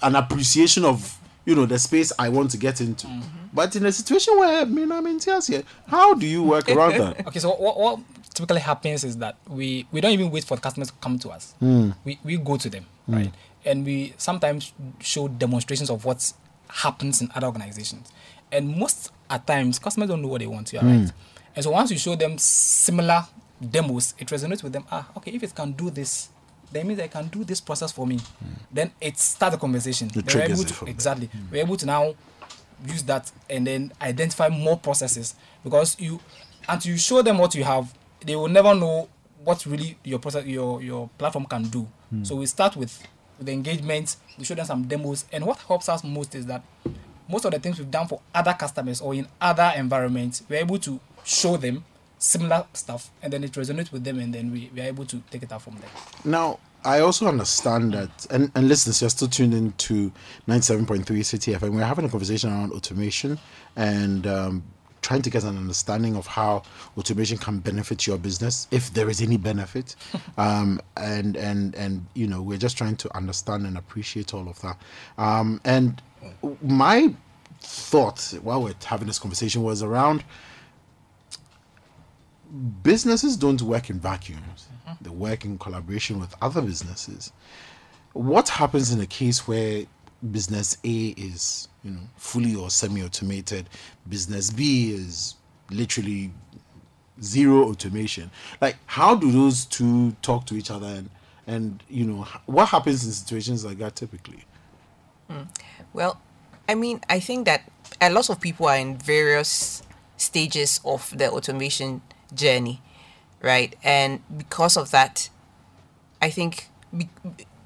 an 0.01 0.15
appreciation 0.15 0.85
of 0.85 1.17
you 1.45 1.55
know 1.55 1.65
the 1.65 1.79
space 1.79 2.11
I 2.19 2.29
want 2.29 2.51
to 2.51 2.57
get 2.57 2.81
into. 2.81 3.07
Mm-hmm. 3.07 3.38
But 3.53 3.75
in 3.75 3.85
a 3.85 3.91
situation 3.91 4.37
where 4.37 4.61
I 4.61 4.65
mean 4.65 4.91
I'm 4.91 5.05
in 5.07 5.19
tears 5.19 5.47
here, 5.47 5.63
how 5.87 6.13
do 6.13 6.25
you 6.25 6.43
work 6.43 6.69
around 6.69 6.97
that? 6.97 7.25
Okay, 7.27 7.39
so 7.39 7.49
what, 7.55 7.79
what 7.79 7.99
typically 8.33 8.61
happens 8.61 9.03
is 9.03 9.17
that 9.17 9.37
we, 9.47 9.87
we 9.91 10.01
don't 10.01 10.11
even 10.11 10.31
wait 10.31 10.43
for 10.43 10.55
the 10.55 10.61
customers 10.61 10.89
to 10.89 10.93
come 11.01 11.19
to 11.19 11.29
us. 11.29 11.53
Hmm. 11.59 11.91
We, 12.05 12.19
we 12.23 12.37
go 12.37 12.57
to 12.57 12.69
them, 12.69 12.85
hmm. 13.05 13.13
right? 13.15 13.31
And 13.65 13.85
we 13.85 14.13
sometimes 14.17 14.73
show 14.99 15.27
demonstrations 15.27 15.89
of 15.89 16.05
what 16.05 16.31
happens 16.69 17.21
in 17.21 17.29
other 17.35 17.47
organizations. 17.47 18.11
And 18.51 18.77
most 18.77 19.11
at 19.29 19.45
times, 19.45 19.79
customers 19.79 20.09
don't 20.09 20.21
know 20.21 20.27
what 20.27 20.41
they 20.41 20.47
want. 20.47 20.71
You're 20.71 20.81
hmm. 20.81 21.03
right. 21.03 21.11
And 21.55 21.63
so 21.63 21.71
once 21.71 21.91
you 21.91 21.97
show 21.97 22.15
them 22.15 22.37
similar 22.37 23.25
demos, 23.59 24.13
it 24.17 24.27
resonates 24.27 24.63
with 24.63 24.73
them. 24.73 24.85
Ah, 24.91 25.07
okay, 25.17 25.31
if 25.31 25.43
it 25.43 25.53
can 25.53 25.71
do 25.73 25.89
this, 25.89 26.29
that 26.71 26.85
means 26.85 26.99
I 26.99 27.07
can 27.07 27.27
do 27.27 27.43
this 27.43 27.59
process 27.59 27.91
for 27.91 28.05
me. 28.05 28.19
Then 28.71 28.91
it 29.01 29.17
starts 29.17 29.55
a 29.55 29.59
conversation. 29.59 30.09
It 30.15 30.33
We're 30.33 30.43
able 30.43 30.63
to- 30.63 30.85
exactly. 30.85 31.29
We're 31.51 31.63
able 31.63 31.77
to 31.77 31.85
now 31.85 32.13
use 32.87 33.03
that 33.03 33.31
and 33.49 33.67
then 33.67 33.91
identify 34.01 34.49
more 34.49 34.77
processes. 34.77 35.35
Because 35.63 35.99
you 35.99 36.19
until 36.67 36.91
you 36.91 36.97
show 36.97 37.21
them 37.21 37.37
what 37.37 37.55
you 37.55 37.63
have 37.63 37.93
they 38.21 38.35
will 38.35 38.47
never 38.47 38.75
know 38.75 39.07
what 39.43 39.65
really 39.65 39.97
your 40.03 40.19
process 40.19 40.45
your 40.45 40.81
your 40.81 41.09
platform 41.17 41.45
can 41.45 41.63
do. 41.63 41.87
Hmm. 42.09 42.23
So 42.23 42.35
we 42.35 42.45
start 42.45 42.75
with 42.75 43.01
with 43.37 43.47
the 43.47 43.53
engagement 43.53 44.17
we 44.37 44.43
show 44.45 44.55
them 44.55 44.65
some 44.65 44.83
demos 44.83 45.25
and 45.31 45.45
what 45.45 45.57
helps 45.59 45.89
us 45.89 46.03
most 46.03 46.35
is 46.35 46.45
that 46.47 46.63
most 47.27 47.45
of 47.45 47.51
the 47.51 47.59
things 47.59 47.77
we've 47.77 47.91
done 47.91 48.07
for 48.07 48.21
other 48.33 48.53
customers 48.53 49.01
or 49.01 49.13
in 49.13 49.27
other 49.39 49.71
environments 49.75 50.43
we're 50.49 50.57
able 50.59 50.77
to 50.79 50.99
show 51.23 51.57
them 51.57 51.83
similar 52.17 52.65
stuff 52.73 53.11
and 53.21 53.31
then 53.31 53.43
it 53.43 53.51
resonates 53.53 53.91
with 53.91 54.03
them 54.03 54.19
and 54.19 54.33
then 54.33 54.51
we, 54.51 54.69
we 54.73 54.81
are 54.81 54.85
able 54.85 55.05
to 55.05 55.21
take 55.31 55.41
it 55.41 55.51
out 55.51 55.61
from 55.61 55.75
there. 55.75 55.89
Now, 56.25 56.59
I 56.85 57.01
also 57.01 57.27
understand 57.27 57.93
that, 57.93 58.27
and, 58.29 58.51
and 58.55 58.67
listeners, 58.67 59.01
you're 59.01 59.09
still 59.09 59.27
tuned 59.27 59.53
in 59.53 59.73
to 59.73 60.11
97.3 60.47 61.03
Citi 61.03 61.57
FM. 61.57 61.73
We're 61.73 61.83
having 61.83 62.05
a 62.05 62.09
conversation 62.09 62.51
around 62.51 62.71
automation 62.71 63.37
and 63.75 64.25
um, 64.25 64.63
trying 65.01 65.21
to 65.23 65.29
get 65.29 65.43
an 65.43 65.57
understanding 65.57 66.15
of 66.15 66.25
how 66.25 66.63
automation 66.97 67.37
can 67.37 67.59
benefit 67.59 68.07
your 68.07 68.17
business, 68.17 68.67
if 68.71 68.93
there 68.93 69.09
is 69.09 69.21
any 69.21 69.37
benefit. 69.37 69.95
um, 70.37 70.79
and, 70.95 71.35
and, 71.35 71.75
and, 71.75 72.05
you 72.13 72.27
know, 72.27 72.41
we're 72.41 72.57
just 72.57 72.77
trying 72.77 72.95
to 72.97 73.15
understand 73.15 73.65
and 73.65 73.77
appreciate 73.77 74.33
all 74.33 74.47
of 74.47 74.61
that. 74.61 74.77
Um, 75.17 75.59
and 75.65 76.01
my 76.61 77.13
thought 77.61 78.33
while 78.41 78.63
we're 78.63 78.73
having 78.85 79.07
this 79.07 79.19
conversation 79.19 79.63
was 79.63 79.83
around 79.83 80.23
businesses 82.83 83.37
don't 83.37 83.61
work 83.61 83.89
in 83.89 83.99
vacuums. 83.99 84.67
Mm-hmm. 84.87 85.03
They 85.03 85.09
work 85.09 85.45
in 85.45 85.57
collaboration 85.57 86.19
with 86.19 86.35
other 86.41 86.61
businesses. 86.61 87.31
What 88.13 88.49
happens 88.49 88.91
in 88.91 89.01
a 89.01 89.05
case 89.05 89.47
where 89.47 89.85
business 90.31 90.77
A 90.83 91.07
is, 91.09 91.67
you 91.83 91.91
know, 91.91 92.01
fully 92.17 92.55
or 92.55 92.69
semi-automated, 92.69 93.69
business 94.07 94.49
B 94.49 94.91
is 94.91 95.35
literally 95.69 96.31
zero 97.21 97.69
automation? 97.69 98.31
Like, 98.59 98.77
how 98.87 99.15
do 99.15 99.31
those 99.31 99.65
two 99.65 100.15
talk 100.21 100.45
to 100.47 100.55
each 100.55 100.71
other, 100.71 100.87
and 100.87 101.09
and 101.45 101.83
you 101.89 102.05
know, 102.05 102.27
what 102.47 102.69
happens 102.69 103.05
in 103.05 103.11
situations 103.11 103.63
like 103.63 103.77
that 103.77 103.95
typically? 103.95 104.43
Hmm. 105.29 105.43
Well, 105.93 106.19
I 106.67 106.75
mean, 106.75 107.01
I 107.09 107.19
think 107.19 107.45
that 107.45 107.69
a 108.01 108.09
lot 108.09 108.29
of 108.29 108.41
people 108.41 108.67
are 108.67 108.77
in 108.77 108.97
various 108.97 109.83
stages 110.17 110.81
of 110.83 111.15
the 111.17 111.31
automation 111.31 112.01
journey, 112.33 112.81
right? 113.41 113.75
And 113.83 114.21
because 114.37 114.77
of 114.77 114.91
that, 114.91 115.29
I 116.21 116.29
think 116.29 116.67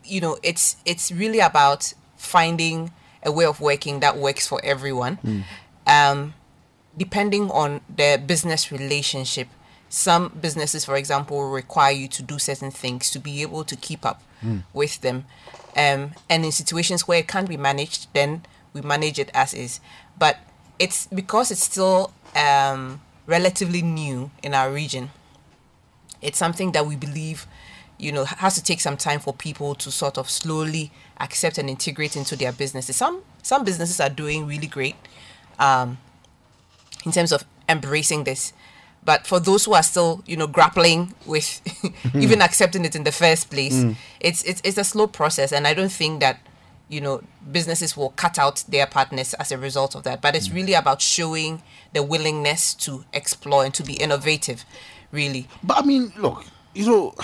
you 0.06 0.22
know 0.22 0.38
it's 0.44 0.76
it's 0.86 1.12
really 1.12 1.40
about 1.40 1.94
finding 2.18 2.92
a 3.24 3.32
way 3.32 3.46
of 3.46 3.62
working 3.62 4.00
that 4.02 4.18
works 4.18 4.48
for 4.48 4.60
everyone. 4.64 5.18
Um, 5.88 6.34
depending 6.98 7.50
on 7.52 7.82
the 7.94 8.22
business 8.26 8.72
relationship, 8.72 9.48
some 9.90 10.30
businesses, 10.42 10.86
for 10.86 10.96
example, 10.96 11.38
will 11.38 11.50
require 11.52 11.92
you 11.94 12.08
to 12.10 12.22
do 12.24 12.38
certain 12.40 12.72
things 12.72 13.10
to 13.12 13.20
be 13.20 13.42
able 13.42 13.64
to 13.64 13.76
keep 13.76 14.06
up 14.06 14.22
with 14.74 15.00
them. 15.02 15.26
Um, 15.78 16.12
and 16.30 16.44
in 16.46 16.52
situations 16.52 17.08
where 17.08 17.20
it 17.20 17.28
can't 17.28 17.48
be 17.48 17.58
managed, 17.58 18.08
then 18.14 18.44
we 18.74 18.82
manage 18.82 19.20
it 19.20 19.32
as 19.34 19.54
is. 19.54 19.80
But 20.18 20.38
it's 20.80 21.08
because 21.08 21.50
it's 21.52 21.64
still 21.64 22.12
um, 22.36 23.00
relatively 23.26 23.82
new 23.82 24.32
in 24.42 24.54
our 24.54 24.72
region. 24.72 25.12
It's 26.22 26.38
something 26.38 26.72
that 26.72 26.86
we 26.86 26.96
believe, 26.96 27.48
you 27.98 28.12
know, 28.12 28.26
has 28.26 28.56
to 28.56 28.64
take 28.64 28.80
some 28.82 28.98
time 28.98 29.20
for 29.20 29.34
people 29.34 29.76
to 29.76 29.92
sort 29.92 30.18
of 30.18 30.30
slowly 30.30 30.92
accept 31.20 31.58
and 31.58 31.70
integrate 31.70 32.16
into 32.16 32.36
their 32.36 32.52
businesses. 32.52 32.96
Some 32.96 33.22
some 33.42 33.64
businesses 33.66 34.00
are 34.00 34.10
doing 34.10 34.48
really 34.48 34.68
great. 34.68 34.96
Um, 35.60 35.98
in 37.06 37.12
terms 37.12 37.32
of 37.32 37.44
embracing 37.70 38.24
this. 38.24 38.54
But 39.06 39.28
for 39.28 39.40
those 39.40 39.66
who 39.66 39.74
are 39.74 39.84
still, 39.84 40.24
you 40.26 40.38
know, 40.38 40.48
grappling 40.48 41.14
with 41.26 41.62
even 42.16 42.42
accepting 42.42 42.86
it 42.86 42.96
in 42.96 43.04
the 43.04 43.12
first 43.12 43.50
place, 43.50 43.84
it's, 44.22 44.44
it's 44.44 44.62
it's 44.64 44.78
a 44.78 44.84
slow 44.86 45.08
process, 45.08 45.52
and 45.52 45.68
I 45.68 45.74
don't 45.74 45.92
think 45.92 46.22
that, 46.22 46.40
you 46.94 47.02
know, 47.02 47.22
businesses 47.52 47.98
will 47.98 48.12
cut 48.12 48.38
out 48.38 48.64
their 48.70 48.86
partners 48.86 49.34
as 49.36 49.52
a 49.52 49.58
result 49.58 49.96
of 49.96 50.04
that. 50.04 50.22
But 50.22 50.36
it's 50.36 50.50
mm. 50.50 50.56
really 50.56 50.74
about 50.74 51.02
showing 51.02 51.62
the 51.94 52.04
willingness 52.04 52.74
to 52.76 53.04
explore 53.12 53.66
and 53.66 53.74
to 53.74 53.84
be 53.84 53.94
innovative, 53.94 54.64
really. 55.12 55.48
But 55.64 55.80
I 55.80 55.82
mean, 55.82 56.14
look, 56.18 56.46
you 56.74 56.86
know, 56.86 57.16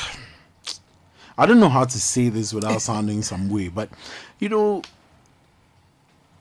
I 1.37 1.45
don't 1.45 1.59
know 1.59 1.69
how 1.69 1.85
to 1.85 1.99
say 1.99 2.29
this 2.29 2.53
without 2.53 2.81
sounding 2.89 3.21
some 3.21 3.49
way, 3.49 3.69
but 3.69 3.89
you 4.39 4.49
know, 4.49 4.81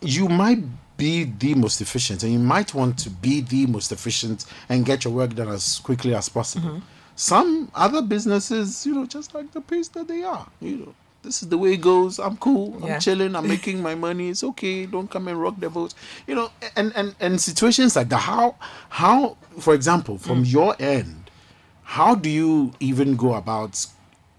you 0.01 0.29
might 0.29 0.62
be 0.97 1.25
the 1.25 1.55
most 1.55 1.81
efficient 1.81 2.23
and 2.23 2.33
you 2.33 2.38
might 2.38 2.75
want 2.75 2.99
to 2.99 3.11
be 3.11 3.41
the 3.41 3.67
most 3.67 3.93
efficient 3.93 4.47
and 4.69 4.85
get 4.85 5.05
your 5.05 5.12
work 5.12 5.35
done 5.35 5.49
as 5.49 5.79
quickly 5.79 6.14
as 6.14 6.29
possible. 6.29 6.69
Mm-hmm. 6.69 6.79
Some 7.14 7.71
other 7.75 8.01
businesses, 8.01 8.87
you 8.87 8.95
know, 8.95 9.07
just 9.07 9.35
like 9.35 9.53
the 9.53 9.61
pace 9.61 9.88
that 9.88 10.09
they 10.09 10.23
are, 10.23 10.47
you 10.61 10.77
know. 10.77 10.95
This 11.29 11.43
is 11.43 11.51
the 11.51 11.59
way 11.59 11.75
it 11.75 11.83
goes. 11.83 12.19
I'm 12.19 12.38
cool. 12.38 12.75
I'm 12.83 12.88
Yeah. 12.88 12.99
chilling. 12.99 13.37
I'm 13.37 13.47
making 13.47 13.83
my 13.83 13.95
money. 13.95 14.31
It's 14.31 14.43
okay. 14.43 14.87
Don't 14.87 15.11
come 15.11 15.29
and 15.29 15.38
rock 15.38 15.61
the 15.61 15.69
boat. 15.69 15.93
You 16.27 16.35
know, 16.37 16.51
and 16.75 16.91
and 16.97 17.14
and 17.21 17.38
situations 17.38 17.97
like 17.97 18.09
that. 18.09 18.21
How 18.21 18.55
how, 18.88 19.37
for 19.61 19.75
example, 19.75 20.17
from 20.17 20.45
mm. 20.45 20.53
your 20.53 20.75
end, 20.79 21.31
how 21.83 22.14
do 22.14 22.31
you 22.31 22.73
even 22.81 23.14
go 23.14 23.35
about 23.35 23.87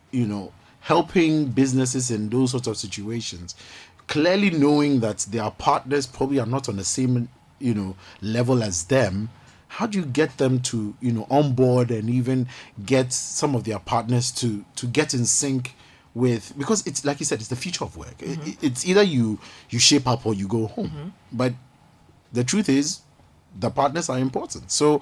you 0.09 0.25
know 0.25 0.51
helping 0.79 1.45
businesses 1.45 2.09
in 2.09 2.29
those 2.29 2.49
sorts 2.51 2.65
of 2.65 2.75
situations 2.75 3.53
clearly 4.07 4.49
knowing 4.49 5.01
that 5.01 5.19
their 5.29 5.51
partners 5.51 6.07
probably 6.07 6.39
are 6.39 6.47
not 6.47 6.67
on 6.67 6.77
the 6.77 6.83
same 6.83 7.29
you 7.59 7.75
know 7.75 7.95
level 8.21 8.63
as 8.63 8.85
them 8.85 9.29
how 9.67 9.85
do 9.85 9.99
you 9.99 10.05
get 10.05 10.35
them 10.37 10.59
to 10.59 10.95
you 10.99 11.11
know 11.11 11.27
on 11.29 11.53
board 11.53 11.91
and 11.91 12.09
even 12.09 12.47
get 12.85 13.13
some 13.13 13.55
of 13.55 13.63
their 13.65 13.79
partners 13.79 14.31
to 14.31 14.65
to 14.75 14.87
get 14.87 15.13
in 15.13 15.25
sync 15.25 15.75
with 16.15 16.53
because 16.57 16.85
it's 16.87 17.05
like 17.05 17.19
you 17.19 17.25
said 17.25 17.39
it's 17.39 17.49
the 17.49 17.55
future 17.55 17.83
of 17.83 17.95
work. 17.97 18.15
I- 18.21 18.25
I- 18.25 18.27
mm-hmm. 18.35 18.65
it's 18.65 18.85
either 18.87 19.03
you 19.03 19.39
you 19.69 19.79
shape 19.79 20.07
up 20.07 20.25
or 20.25 20.33
you 20.33 20.47
go 20.47 20.67
home. 20.67 20.87
Mm-hmm. 20.89 21.07
But 21.31 21.53
the 22.33 22.43
truth 22.43 22.69
is 22.69 23.01
the 23.59 23.69
partners 23.69 24.09
are 24.09 24.19
important. 24.19 24.71
So 24.71 25.01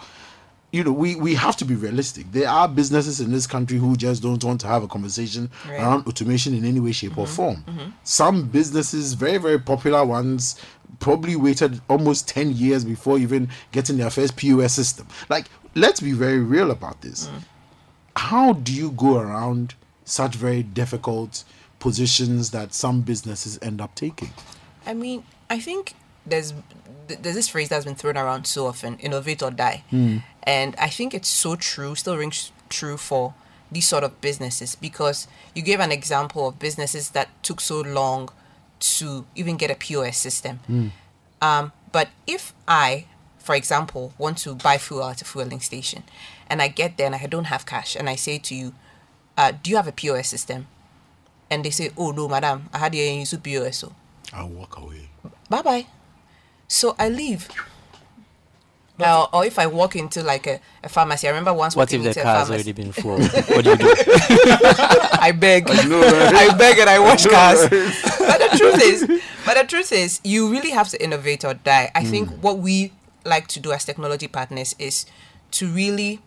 you 0.71 0.83
know 0.83 0.91
we 0.91 1.15
we 1.15 1.33
have 1.35 1.55
to 1.57 1.65
be 1.65 1.75
realistic. 1.75 2.31
There 2.31 2.49
are 2.49 2.67
businesses 2.67 3.21
in 3.21 3.31
this 3.31 3.47
country 3.47 3.77
who 3.77 3.95
just 3.95 4.21
don't 4.21 4.43
want 4.43 4.61
to 4.61 4.67
have 4.67 4.83
a 4.83 4.87
conversation 4.87 5.49
Right. 5.67 5.79
around 5.79 6.07
automation 6.07 6.53
in 6.53 6.65
any 6.65 6.79
way 6.79 6.91
shape 6.91 7.17
or 7.17 7.25
mm-hmm. 7.25 7.63
form. 7.65 7.93
Some 8.03 8.43
businesses 8.49 9.13
very 9.13 9.37
very 9.37 9.59
popular 9.59 10.05
ones 10.05 10.59
probably 10.99 11.35
waited 11.35 11.79
almost 11.89 12.27
10 12.29 12.53
years 12.53 12.83
before 12.83 13.17
even 13.19 13.49
getting 13.71 13.97
their 13.97 14.09
first 14.09 14.35
pos 14.37 14.73
system. 14.73 15.07
Like 15.29 15.47
let's 15.75 15.99
be 16.01 16.11
very 16.11 16.39
real 16.39 16.71
about 16.71 17.01
this. 17.01 17.27
Mm. 17.27 17.43
How 18.15 18.53
do 18.53 18.73
you 18.73 18.91
go 18.91 19.17
around 19.19 19.75
such 20.07 20.35
very 20.35 20.63
difficult 20.63 21.43
positions 21.79 22.51
that 22.51 22.73
some 22.73 23.01
businesses 23.01 23.59
end 23.61 23.79
up 23.81 23.93
taking 23.95 24.31
I 24.87 24.93
mean, 24.93 25.23
I 25.49 25.59
think 25.59 25.93
there's 26.25 26.53
there's 27.07 27.35
this 27.35 27.49
phrase 27.49 27.69
that's 27.69 27.85
been 27.85 27.95
thrown 27.95 28.17
around 28.17 28.47
so 28.47 28.67
often: 28.67 28.97
innovate 28.99 29.43
or 29.43 29.51
die. 29.51 29.83
And 30.43 30.75
I 30.79 30.87
think 30.89 31.13
it's 31.13 31.27
so 31.27 31.55
true, 31.57 31.93
still 31.95 32.15
rings 32.17 32.51
true 32.69 32.95
for 32.97 33.33
these 33.69 33.85
sort 33.85 34.05
of 34.05 34.21
businesses 34.21 34.75
because 34.75 35.27
you 35.53 35.61
gave 35.61 35.81
an 35.81 35.91
example 35.91 36.47
of 36.47 36.57
businesses 36.57 37.09
that 37.09 37.27
took 37.43 37.59
so 37.59 37.81
long 37.81 38.29
to 38.79 39.25
even 39.35 39.57
get 39.57 39.69
a 39.69 39.75
POS 39.75 40.17
system. 40.17 40.59
Um, 41.41 41.73
but 41.91 42.07
if 42.25 42.53
I, 42.65 43.05
for 43.39 43.55
example, 43.55 44.13
want 44.17 44.37
to 44.39 44.55
buy 44.55 44.77
fuel 44.77 45.03
at 45.03 45.21
a 45.21 45.25
fueling 45.25 45.59
station, 45.59 46.03
and 46.49 46.61
I 46.61 46.69
get 46.69 46.95
there 46.95 47.07
and 47.07 47.15
I 47.15 47.25
don't 47.27 47.45
have 47.45 47.65
cash, 47.65 47.97
and 47.97 48.09
I 48.09 48.15
say 48.15 48.37
to 48.39 48.55
you, 48.55 48.73
uh, 49.37 49.53
"Do 49.61 49.69
you 49.71 49.77
have 49.77 49.87
a 49.87 49.93
POS 49.93 50.27
system?" 50.27 50.67
And 51.49 51.63
they 51.63 51.69
say, 51.69 51.91
"Oh 51.95 52.11
no, 52.11 52.27
madam, 52.27 52.69
I 52.73 52.79
had 52.79 52.95
a 52.95 52.97
use 52.97 53.33
POS." 53.33 53.77
So 53.77 53.93
i'll 54.33 54.49
walk 54.49 54.77
away 54.77 55.07
bye 55.49 55.61
bye. 55.61 55.85
So 56.67 56.95
I 56.99 57.09
leave. 57.09 57.47
Uh, 58.99 59.27
or 59.31 59.45
if 59.45 59.59
I 59.59 59.67
walk 59.67 59.95
into 59.95 60.23
like 60.23 60.47
a, 60.47 60.59
a 60.83 60.89
pharmacy, 60.89 61.27
I 61.27 61.29
remember 61.29 61.53
once 61.53 61.75
What 61.75 61.93
if 61.93 62.01
the 62.01 62.19
car 62.19 62.39
has 62.39 62.49
already 62.49 62.71
been 62.71 62.91
full? 62.91 63.19
what 63.21 63.63
do 63.63 63.69
you 63.69 63.77
do? 63.77 63.93
I 65.21 65.31
beg. 65.37 65.67
I 65.69 66.55
beg 66.57 66.79
and 66.79 66.89
I 66.89 66.97
wash 66.99 67.25
cars. 67.27 67.61
but 67.69 67.69
the 67.69 68.57
truth 68.57 68.81
is, 68.81 69.21
but 69.45 69.55
the 69.55 69.65
truth 69.67 69.91
is, 69.91 70.19
you 70.23 70.49
really 70.49 70.71
have 70.71 70.89
to 70.89 71.03
innovate 71.03 71.45
or 71.45 71.53
die. 71.53 71.91
I 71.93 72.03
think 72.03 72.29
what 72.41 72.57
we 72.57 72.91
like 73.23 73.47
to 73.49 73.59
do 73.59 73.71
as 73.71 73.85
technology 73.85 74.27
partners 74.27 74.73
is 74.79 75.05
to 75.51 75.67
really 75.67 76.19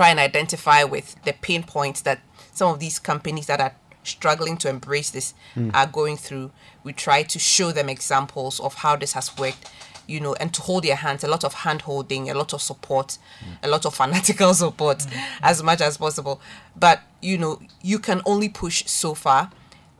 try 0.00 0.08
and 0.08 0.18
identify 0.18 0.82
with 0.82 1.14
the 1.24 1.34
pain 1.42 1.62
points 1.62 2.00
that 2.00 2.20
some 2.54 2.72
of 2.72 2.80
these 2.80 2.98
companies 2.98 3.44
that 3.48 3.60
are 3.60 3.74
struggling 4.02 4.56
to 4.56 4.66
embrace 4.66 5.10
this 5.10 5.34
hmm. 5.52 5.68
are 5.74 5.86
going 5.86 6.16
through. 6.16 6.50
We 6.84 6.94
try 6.94 7.22
to 7.24 7.38
show 7.38 7.70
them 7.70 7.90
examples 7.90 8.60
of 8.60 8.76
how 8.76 8.96
this 8.96 9.12
has 9.12 9.36
worked, 9.36 9.70
you 10.06 10.18
know, 10.18 10.32
and 10.40 10.54
to 10.54 10.62
hold 10.62 10.84
their 10.84 10.96
hands, 10.96 11.22
a 11.22 11.28
lot 11.28 11.44
of 11.44 11.52
hand 11.52 11.82
holding, 11.82 12.30
a 12.30 12.34
lot 12.34 12.54
of 12.54 12.62
support, 12.62 13.18
hmm. 13.44 13.52
a 13.62 13.68
lot 13.68 13.84
of 13.84 13.94
fanatical 13.94 14.54
support 14.64 15.02
hmm. 15.02 15.18
as 15.42 15.62
much 15.62 15.82
as 15.82 15.98
possible. 15.98 16.40
But, 16.74 17.02
you 17.20 17.36
know, 17.36 17.60
you 17.82 17.98
can 17.98 18.22
only 18.24 18.48
push 18.48 18.86
so 18.86 19.12
far. 19.12 19.50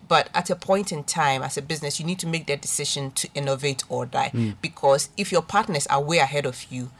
But 0.09 0.31
at 0.35 0.49
a 0.49 0.57
point 0.57 0.93
in 0.93 1.05
time, 1.05 1.43
as 1.43 1.59
a 1.59 1.63
business, 1.63 2.01
you 2.01 2.07
need 2.07 2.19
to 2.21 2.27
make 2.27 2.47
that 2.47 2.63
decision 2.63 3.11
to 3.11 3.29
innovate 3.35 3.85
or 3.91 4.07
die. 4.07 4.55
Because 4.63 5.11
if 5.19 5.31
your 5.31 5.43
partners 5.43 5.87
are 5.89 6.03
way 6.03 6.19
ahead 6.19 6.47
of 6.47 6.65
you, 6.71 6.91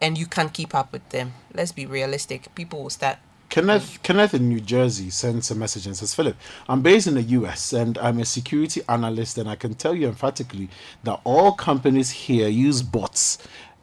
and 0.00 0.18
you 0.18 0.26
can't 0.26 0.52
keep 0.52 0.74
up 0.74 0.92
with 0.92 1.08
them. 1.10 1.34
Let's 1.54 1.72
be 1.72 1.86
realistic. 1.86 2.54
People 2.54 2.82
will 2.82 2.90
start. 2.90 3.18
Kenneth, 3.48 4.00
Kenneth 4.02 4.34
in 4.34 4.48
New 4.48 4.60
Jersey 4.60 5.08
sends 5.08 5.50
a 5.50 5.54
message 5.54 5.86
and 5.86 5.96
says, 5.96 6.14
Philip, 6.14 6.36
I'm 6.68 6.82
based 6.82 7.06
in 7.06 7.14
the 7.14 7.22
US 7.22 7.72
and 7.72 7.96
I'm 7.98 8.18
a 8.18 8.24
security 8.24 8.82
analyst, 8.88 9.38
and 9.38 9.48
I 9.48 9.54
can 9.54 9.74
tell 9.74 9.94
you 9.94 10.08
emphatically 10.08 10.68
that 11.04 11.20
all 11.24 11.52
companies 11.52 12.10
here 12.10 12.48
use 12.48 12.82
bots 12.82 13.38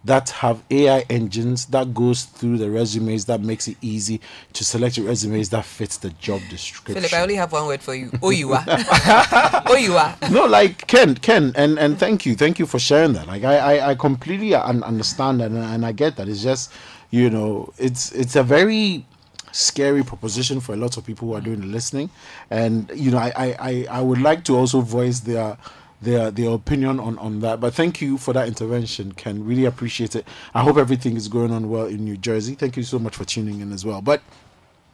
that 0.05 0.29
have 0.29 0.61
AI 0.69 1.01
engines 1.09 1.65
that 1.67 1.93
goes 1.93 2.23
through 2.25 2.57
the 2.57 2.69
resumes 2.69 3.25
that 3.25 3.41
makes 3.41 3.67
it 3.67 3.77
easy 3.81 4.19
to 4.53 4.63
select 4.63 4.97
your 4.97 5.07
resumes 5.07 5.49
that 5.49 5.63
fits 5.65 5.97
the 5.97 6.09
job 6.11 6.41
description. 6.49 6.95
Philip, 6.95 7.13
I 7.13 7.21
only 7.21 7.35
have 7.35 7.51
one 7.51 7.67
word 7.67 7.81
for 7.81 7.95
you. 7.95 8.11
Oh, 8.21 8.29
you 8.29 8.53
are. 8.53 8.63
oh, 8.67 9.77
you 9.79 9.95
are. 9.95 10.15
no, 10.31 10.45
like 10.45 10.87
Ken, 10.87 11.15
Ken, 11.15 11.53
and 11.55 11.79
and 11.79 11.97
thank 11.97 12.25
you, 12.25 12.35
thank 12.35 12.59
you 12.59 12.65
for 12.65 12.79
sharing 12.79 13.13
that. 13.13 13.27
Like 13.27 13.43
I, 13.43 13.57
I, 13.77 13.89
I 13.91 13.95
completely 13.95 14.53
un- 14.55 14.83
understand 14.83 15.41
and 15.41 15.57
and 15.57 15.85
I 15.85 15.91
get 15.91 16.17
that. 16.17 16.27
It's 16.27 16.43
just, 16.43 16.71
you 17.09 17.29
know, 17.29 17.71
it's 17.77 18.11
it's 18.11 18.35
a 18.35 18.43
very 18.43 19.05
scary 19.51 20.03
proposition 20.03 20.59
for 20.59 20.73
a 20.73 20.77
lot 20.77 20.97
of 20.97 21.05
people 21.05 21.27
who 21.27 21.35
are 21.35 21.41
doing 21.41 21.61
the 21.61 21.67
listening, 21.67 22.09
and 22.49 22.91
you 22.93 23.11
know, 23.11 23.17
I 23.19 23.31
I, 23.35 23.55
I, 23.59 23.87
I 23.89 24.01
would 24.01 24.19
like 24.21 24.43
to 24.45 24.57
also 24.57 24.81
voice 24.81 25.21
their. 25.21 25.57
Their, 26.03 26.31
their 26.31 26.51
opinion 26.51 26.99
on, 26.99 27.17
on 27.19 27.39
that. 27.41 27.59
But 27.59 27.73
thank 27.73 28.01
you 28.01 28.17
for 28.17 28.33
that 28.33 28.47
intervention 28.47 29.13
ken. 29.13 29.45
Really 29.45 29.65
appreciate 29.65 30.15
it. 30.15 30.27
I 30.53 30.61
hope 30.61 30.77
everything 30.77 31.15
is 31.15 31.27
going 31.27 31.51
on 31.51 31.69
well 31.69 31.85
in 31.85 32.03
new 32.03 32.17
jersey. 32.17 32.55
Thank 32.55 32.75
you 32.77 32.83
so 32.83 32.99
much 32.99 33.15
for 33.15 33.25
tuning 33.25 33.61
in 33.61 33.71
as 33.71 33.85
well. 33.85 34.01
But 34.01 34.21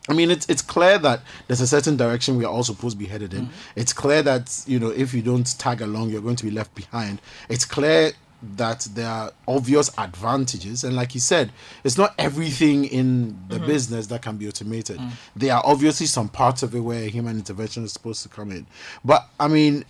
I 0.10 0.14
mean, 0.14 0.32
it's 0.32 0.50
it's 0.50 0.62
clear 0.62 0.98
that 1.00 1.22
there's 1.48 1.62
a 1.62 1.68
certain 1.68 1.96
direction 1.96 2.38
we 2.38 2.46
are 2.46 2.52
all 2.52 2.64
supposed 2.64 2.98
to 2.98 3.00
be 3.00 3.06
headed 3.06 3.34
in. 3.34 3.46
Mm-hmm. 3.46 3.80
It's 3.80 3.94
clear 3.94 4.24
that 4.24 4.64
you 4.66 4.80
know 4.80 4.90
if 4.90 5.14
you 5.14 5.22
don't 5.22 5.46
tag 5.60 5.82
along, 5.82 6.10
you're 6.10 6.22
going 6.22 6.36
to 6.38 6.46
be 6.46 6.52
left 6.52 6.74
behind. 6.74 7.22
It's 7.48 7.66
clear 7.66 8.14
that 8.56 8.88
there 8.94 9.08
are 9.08 9.32
obvious 9.48 9.92
advantages, 9.98 10.84
and 10.84 10.96
like 10.96 11.14
you 11.14 11.20
said, 11.20 11.52
it's 11.84 11.98
not 11.98 12.16
everything 12.18 12.86
in 12.86 13.38
the 13.50 13.58
mm-hmm. 13.58 13.68
business 13.68 14.08
that 14.08 14.22
can 14.22 14.38
be 14.38 14.48
automated. 14.48 14.98
Mm. 14.98 15.12
There 15.36 15.54
are 15.54 15.62
obviously 15.66 16.08
some 16.08 16.30
parts 16.30 16.64
of 16.64 16.74
it 16.74 16.80
where 16.80 17.08
human 17.10 17.38
intervention 17.38 17.84
is 17.84 17.92
supposed 17.92 18.24
to 18.24 18.30
come 18.30 18.52
in. 18.52 18.66
But 19.04 19.28
I 19.40 19.48
mean, 19.50 19.84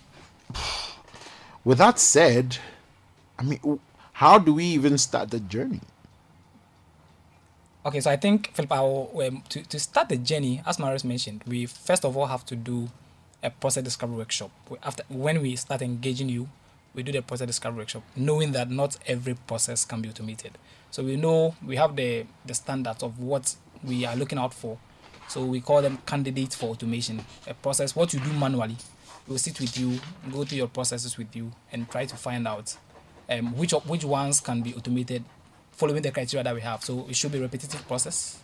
with 1.64 1.78
that 1.78 1.98
said, 1.98 2.58
I 3.38 3.42
mean, 3.42 3.80
how 4.12 4.38
do 4.38 4.54
we 4.54 4.64
even 4.64 4.98
start 4.98 5.30
the 5.30 5.40
journey? 5.40 5.80
Okay, 7.84 8.00
so 8.00 8.10
I 8.10 8.16
think 8.16 8.52
Philip, 8.52 8.72
um, 8.72 9.42
to 9.48 9.62
to 9.62 9.78
start 9.80 10.10
the 10.10 10.18
journey, 10.18 10.62
as 10.66 10.78
Marius 10.78 11.02
mentioned, 11.02 11.42
we 11.46 11.64
first 11.64 12.04
of 12.04 12.14
all 12.14 12.26
have 12.26 12.44
to 12.46 12.56
do 12.56 12.90
a 13.42 13.48
process 13.48 13.82
discovery 13.82 14.18
workshop. 14.18 14.50
After 14.82 15.02
when 15.08 15.40
we 15.40 15.56
start 15.56 15.80
engaging 15.80 16.28
you, 16.28 16.48
we 16.94 17.02
do 17.02 17.10
the 17.10 17.22
process 17.22 17.46
discovery 17.46 17.78
workshop, 17.78 18.02
knowing 18.14 18.52
that 18.52 18.70
not 18.70 18.98
every 19.06 19.34
process 19.34 19.86
can 19.86 20.02
be 20.02 20.10
automated. 20.10 20.58
So 20.90 21.02
we 21.02 21.16
know 21.16 21.54
we 21.66 21.76
have 21.76 21.96
the 21.96 22.26
the 22.44 22.52
standards 22.52 23.02
of 23.02 23.18
what 23.18 23.54
we 23.82 24.04
are 24.04 24.14
looking 24.14 24.38
out 24.38 24.52
for. 24.52 24.76
So 25.28 25.44
we 25.44 25.60
call 25.62 25.80
them 25.80 25.98
candidates 26.04 26.56
for 26.56 26.70
automation. 26.70 27.24
A 27.46 27.54
process, 27.54 27.96
what 27.96 28.12
you 28.12 28.20
do 28.20 28.32
manually, 28.32 28.76
we'll 29.30 29.38
sit 29.38 29.58
with 29.60 29.78
you, 29.78 29.98
go 30.30 30.44
through 30.44 30.58
your 30.58 30.66
processes 30.66 31.16
with 31.16 31.34
you, 31.34 31.52
and 31.72 31.88
try 31.88 32.04
to 32.04 32.16
find 32.16 32.46
out 32.46 32.76
um, 33.30 33.56
which 33.56 33.70
which 33.86 34.04
ones 34.04 34.40
can 34.40 34.60
be 34.60 34.74
automated 34.74 35.24
following 35.70 36.02
the 36.02 36.10
criteria 36.10 36.44
that 36.44 36.54
we 36.54 36.60
have. 36.60 36.84
So 36.84 37.06
it 37.08 37.16
should 37.16 37.32
be 37.32 37.38
repetitive 37.40 37.86
process. 37.86 38.38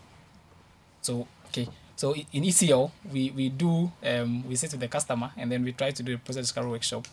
So 1.02 1.26
okay, 1.48 1.68
so 1.96 2.14
in 2.14 2.44
ECL 2.44 2.90
we 3.12 3.30
we 3.30 3.48
do 3.48 3.90
um, 4.04 4.48
we 4.48 4.54
sit 4.54 4.70
with 4.70 4.80
the 4.80 4.88
customer 4.88 5.32
and 5.36 5.50
then 5.50 5.64
we 5.64 5.72
try 5.72 5.90
to 5.90 6.02
do 6.02 6.14
a 6.14 6.18
process 6.18 6.44
discovery 6.44 6.70
workshop 6.70 7.06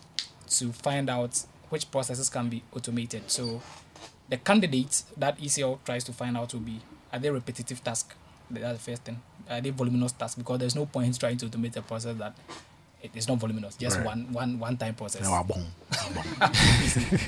to 0.48 0.72
find 0.72 1.10
out 1.10 1.44
which 1.68 1.90
processes 1.90 2.30
can 2.30 2.48
be 2.48 2.62
automated. 2.74 3.28
So 3.28 3.60
the 4.28 4.36
candidates 4.36 5.04
that 5.16 5.38
ECL 5.38 5.80
tries 5.84 6.04
to 6.04 6.12
find 6.12 6.36
out 6.36 6.54
will 6.54 6.60
be 6.60 6.80
are 7.12 7.18
they 7.18 7.30
repetitive 7.30 7.82
task? 7.82 8.14
That's 8.50 8.84
the 8.84 8.90
first 8.90 9.02
thing. 9.02 9.20
Are 9.50 9.60
they 9.60 9.70
voluminous 9.70 10.12
task? 10.12 10.38
Because 10.38 10.58
there's 10.60 10.76
no 10.76 10.86
point 10.86 11.18
trying 11.18 11.38
to 11.38 11.46
automate 11.46 11.76
a 11.76 11.82
process 11.82 12.16
that 12.18 12.36
it 13.04 13.10
is 13.14 13.28
not 13.28 13.36
voluminous, 13.38 13.76
just 13.76 13.98
Right. 13.98 14.06
one 14.06 14.32
one 14.32 14.58
one 14.58 14.76
time 14.78 14.94
process 14.94 15.26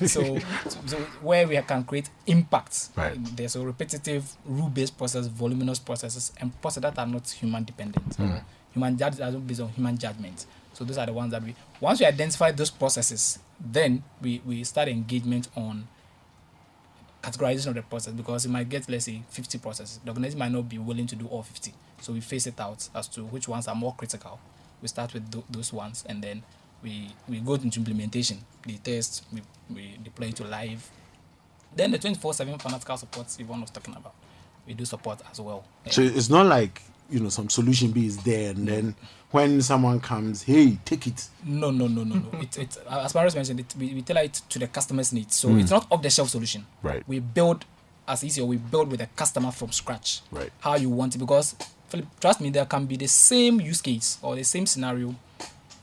so, 0.07 0.39
so, 0.68 0.81
so 0.87 0.97
where 1.20 1.47
we 1.47 1.61
can 1.62 1.85
create 1.85 2.09
impacts. 2.27 2.91
Right. 2.97 3.14
There's 3.37 3.57
a 3.57 3.61
repetitive 3.61 4.24
rule-based 4.47 4.97
process, 4.97 5.27
voluminous 5.27 5.79
processes, 5.79 6.33
and 6.41 6.59
processes 6.62 6.83
that 6.95 6.99
are 6.99 7.07
not 7.07 7.29
human 7.29 7.64
dependent. 7.64 8.18
or 8.18 8.43
Human 8.72 8.97
judge 8.99 9.20
are 9.20 9.31
based 9.33 9.61
on 9.61 9.68
human 9.70 9.97
judgment. 9.99 10.47
So 10.72 10.85
those 10.85 10.99
are 10.99 11.07
the 11.07 11.12
ones 11.12 11.31
that 11.33 11.43
we 11.43 11.55
once 11.81 12.01
we 12.01 12.07
identify 12.07 12.51
those 12.53 12.70
processes, 12.70 13.39
then 13.61 14.03
we, 14.20 14.41
we 14.47 14.64
start 14.64 14.89
engagement 14.89 15.49
on 15.57 15.87
categorization 17.22 17.68
of 17.68 17.74
the 17.74 17.83
process 17.83 18.12
because 18.14 18.47
you 18.47 18.53
might 18.53 18.68
get 18.68 18.89
let's 18.89 19.05
say 19.07 19.22
50 19.31 19.59
processes. 19.59 20.01
The 20.05 20.11
organization 20.11 20.39
might 20.39 20.53
not 20.53 20.68
be 20.68 20.79
willing 20.79 21.07
to 21.09 21.16
do 21.16 21.27
all 21.27 21.43
50. 21.43 21.72
So 22.01 22.12
we 22.12 22.20
face 22.20 22.47
it 22.47 22.59
out 22.61 22.89
as 22.95 23.09
to 23.09 23.24
which 23.24 23.49
ones 23.49 23.66
are 23.68 23.74
more 23.74 23.95
critical. 23.95 24.39
We 24.87 24.89
start 24.89 25.12
with 25.14 25.28
tho- 25.32 25.43
those 25.51 25.72
ones 25.72 26.05
and 26.09 26.22
then 26.22 26.45
we 26.80 27.09
we 27.28 27.41
go 27.41 27.55
into 27.55 27.80
implementation. 27.80 28.39
The 28.64 28.78
test, 28.78 29.24
we, 29.32 29.43
we 29.68 29.99
deploy 30.05 30.30
to 30.30 30.45
live. 30.45 30.89
Then 31.74 31.91
the 31.91 31.99
24/7 31.99 32.62
fanatical 32.62 32.97
support 32.97 33.26
Yvonne 33.37 33.62
was 33.62 33.70
talking 33.70 33.97
about. 33.97 34.14
We 34.64 34.74
do 34.74 34.84
support 34.84 35.20
as 35.28 35.41
well. 35.41 35.64
So 35.91 36.03
it's 36.03 36.30
not 36.30 36.47
like 36.47 36.80
you 37.11 37.18
know 37.18 37.30
some 37.30 37.51
solution 37.51 37.91
B 37.91 38.07
is 38.07 38.18
there, 38.18 38.51
and 38.51 38.68
then 38.68 38.95
when 39.32 39.61
someone 39.61 39.99
comes, 39.99 40.45
hey, 40.45 40.78
take 40.84 41.09
it. 41.09 41.28
No, 41.45 41.72
no, 41.72 41.89
no, 41.89 42.05
no, 42.05 42.14
no. 42.14 42.39
it, 42.41 42.57
it, 42.59 42.78
as 42.89 43.12
Marius 43.12 43.34
mentioned, 43.34 43.59
it, 43.59 43.74
we, 43.76 43.93
we 43.93 44.03
tailor 44.03 44.22
it 44.22 44.34
to 44.51 44.61
the 44.61 44.68
customer's 44.68 45.12
needs. 45.12 45.34
So 45.34 45.49
mm. 45.49 45.61
it's 45.61 45.72
not 45.72 45.89
off 45.91 46.01
the 46.01 46.11
shelf 46.11 46.28
solution. 46.28 46.64
Right. 46.84 47.03
We 47.09 47.18
build 47.18 47.64
as 48.07 48.22
easy 48.22 48.41
or 48.41 48.47
we 48.47 48.57
build 48.57 48.89
with 48.89 49.01
the 49.01 49.07
customer 49.16 49.51
from 49.51 49.72
scratch. 49.72 50.20
Right. 50.30 50.51
How 50.61 50.76
you 50.76 50.91
want 50.91 51.16
it 51.16 51.18
because 51.18 51.57
trust 52.20 52.41
me, 52.41 52.51
there 52.51 52.64
can 52.66 52.87
be 52.87 52.97
the 52.97 53.07
same 53.09 53.61
use 53.61 53.80
case 53.80 54.18
or 54.22 54.34
the 54.37 54.45
same 54.45 54.66
scenario 54.66 55.14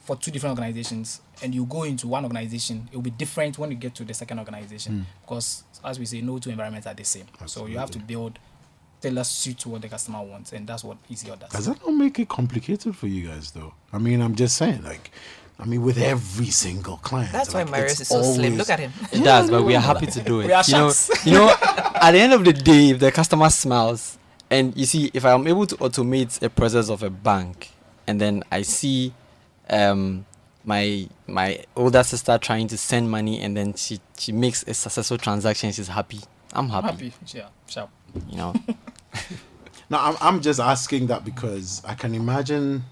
for 0.04 0.16
two 0.18 0.32
different 0.32 0.58
organizations, 0.58 1.22
and 1.42 1.56
you 1.56 1.66
go 1.66 1.84
into 1.84 2.08
one 2.08 2.24
organization, 2.24 2.90
it 2.92 2.96
will 2.96 3.04
be 3.04 3.10
different 3.10 3.58
when 3.58 3.72
you 3.72 3.78
get 3.78 3.96
to 3.96 4.04
the 4.04 4.14
second 4.14 4.38
organization 4.40 4.94
hmm. 5.00 5.02
because, 5.22 5.64
as 5.84 5.98
we 5.98 6.06
say, 6.06 6.22
no 6.22 6.40
two 6.40 6.50
environments 6.50 6.88
are 6.88 6.94
the 6.94 7.06
same. 7.06 7.26
So 7.46 7.68
you 7.68 7.78
have 7.78 7.92
to 7.92 8.00
build 8.00 8.38
tailor 9.02 9.24
suit 9.24 9.60
to 9.60 9.70
what 9.70 9.82
the 9.82 9.90
customer 9.90 10.22
wants, 10.22 10.52
and 10.52 10.68
that's 10.68 10.84
what 10.84 10.98
ECL 11.10 11.40
does. 11.40 11.52
Does 11.52 11.66
that 11.68 11.86
not 11.86 11.92
make 11.92 12.20
it 12.20 12.28
complicated 12.28 12.96
for 12.96 13.08
you 13.08 13.28
guys, 13.28 13.52
though? 13.52 13.74
I 13.92 13.98
mean, 13.98 14.22
I'm 14.22 14.36
just 14.36 14.58
saying, 14.58 14.84
like, 14.84 15.12
I 15.60 15.66
mean, 15.66 15.82
with 15.84 15.98
every 15.98 16.48
single 16.48 16.98
client. 16.98 17.32
That's 17.32 17.54
why 17.54 17.62
like, 17.64 17.72
Marius 17.72 18.02
is 18.02 18.08
so 18.08 18.22
slim. 18.24 18.58
Look 18.58 18.70
at 18.70 18.80
him. 18.80 18.92
It 19.12 19.24
does, 19.24 19.50
but 19.50 19.64
we 19.64 19.76
are 19.76 19.82
happy 19.92 20.08
to 20.08 20.22
do 20.22 20.42
it. 20.42 20.48
We 20.48 20.54
are 20.54 20.64
you 20.66 20.74
know, 20.74 20.92
you 21.24 21.32
know, 21.34 21.56
at 21.96 22.12
the 22.12 22.20
end 22.20 22.34
of 22.34 22.44
the 22.44 22.54
day, 22.54 22.90
if 22.90 23.00
the 23.00 23.12
customer 23.12 23.50
smiles, 23.50 24.18
and 24.54 24.78
you 24.78 24.86
see, 24.86 25.10
if 25.14 25.26
I'm 25.26 25.48
able 25.48 25.66
to 25.66 25.76
automate 25.78 26.42
a 26.44 26.50
process 26.50 26.90
of 26.90 27.02
a 27.02 27.10
bank, 27.10 27.72
and 28.06 28.22
then 28.22 28.44
I 28.52 28.62
see 28.62 29.14
um, 29.70 30.26
my 30.64 31.08
my 31.28 31.64
older 31.76 32.04
sister 32.04 32.38
trying 32.38 32.68
to 32.68 32.78
send 32.78 33.10
money, 33.10 33.42
and 33.42 33.58
then 33.58 33.74
she 33.74 34.00
she 34.18 34.32
makes 34.32 34.64
a 34.68 34.74
successful 34.74 35.18
transaction, 35.18 35.72
she's 35.72 35.88
happy. 35.88 36.20
I'm 36.54 36.70
happy. 36.70 36.88
I'm 36.88 36.94
happy. 36.94 37.14
Yeah, 37.34 37.48
sharp. 37.68 37.90
You 38.30 38.38
know, 38.38 38.54
No, 39.90 39.98
I'm, 40.00 40.16
I'm 40.22 40.42
just 40.42 40.60
asking 40.60 41.08
that 41.08 41.26
because 41.26 41.84
I 41.86 41.94
can 41.96 42.16
imagine, 42.16 42.84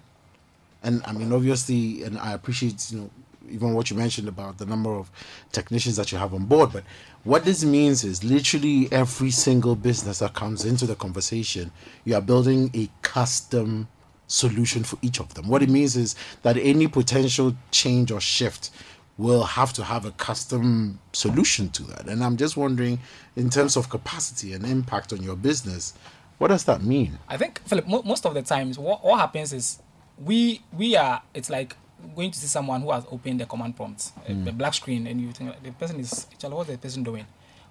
and 0.83 1.01
I 1.05 1.13
mean, 1.13 1.31
obviously, 1.31 2.03
and 2.03 2.17
I 2.17 2.33
appreciate, 2.33 2.91
you 2.91 2.99
know, 2.99 3.09
even 3.49 3.73
what 3.73 3.89
you 3.89 3.97
mentioned 3.97 4.27
about 4.27 4.57
the 4.57 4.65
number 4.65 4.91
of 4.91 5.11
technicians 5.51 5.95
that 5.97 6.11
you 6.11 6.17
have 6.17 6.33
on 6.33 6.45
board. 6.45 6.71
But 6.73 6.83
what 7.23 7.45
this 7.45 7.63
means 7.63 8.03
is 8.03 8.23
literally 8.23 8.91
every 8.91 9.31
single 9.31 9.75
business 9.75 10.19
that 10.19 10.33
comes 10.33 10.65
into 10.65 10.85
the 10.85 10.95
conversation, 10.95 11.71
you 12.03 12.15
are 12.15 12.21
building 12.21 12.71
a 12.73 12.89
custom 13.01 13.87
solution 14.27 14.83
for 14.83 14.97
each 15.01 15.19
of 15.19 15.33
them. 15.33 15.47
What 15.47 15.61
it 15.61 15.69
means 15.69 15.95
is 15.95 16.15
that 16.41 16.57
any 16.57 16.87
potential 16.87 17.55
change 17.69 18.11
or 18.11 18.21
shift 18.21 18.71
will 19.17 19.43
have 19.43 19.71
to 19.73 19.83
have 19.83 20.05
a 20.05 20.11
custom 20.11 20.99
solution 21.13 21.69
to 21.69 21.83
that. 21.83 22.07
And 22.07 22.23
I'm 22.23 22.37
just 22.37 22.57
wondering, 22.57 22.99
in 23.35 23.49
terms 23.49 23.77
of 23.77 23.89
capacity 23.89 24.53
and 24.53 24.65
impact 24.65 25.13
on 25.13 25.21
your 25.21 25.35
business, 25.35 25.93
what 26.39 26.47
does 26.47 26.63
that 26.63 26.81
mean? 26.81 27.19
I 27.27 27.37
think 27.37 27.61
Philip, 27.67 27.87
mo- 27.87 28.01
most 28.03 28.25
of 28.25 28.33
the 28.33 28.41
times, 28.41 28.79
what, 28.79 29.03
what 29.03 29.19
happens 29.19 29.53
is 29.53 29.79
we 30.17 30.61
we 30.75 30.95
are. 30.95 31.21
It's 31.33 31.49
like 31.49 31.75
going 32.15 32.31
to 32.31 32.39
see 32.39 32.47
someone 32.47 32.81
who 32.81 32.91
has 32.91 33.05
opened 33.11 33.39
the 33.39 33.45
command 33.45 33.75
prompt, 33.75 34.11
a- 34.27 34.33
Hmm. 34.33 34.43
the 34.45 34.51
black 34.51 34.73
screen, 34.73 35.07
and 35.07 35.19
you 35.21 35.31
think 35.31 35.61
the 35.63 35.71
person 35.71 35.99
is, 35.99 36.27
"Chalo, 36.39 36.55
what's 36.57 36.69
the 36.69 36.77
person 36.77 37.03
doing? 37.03 37.25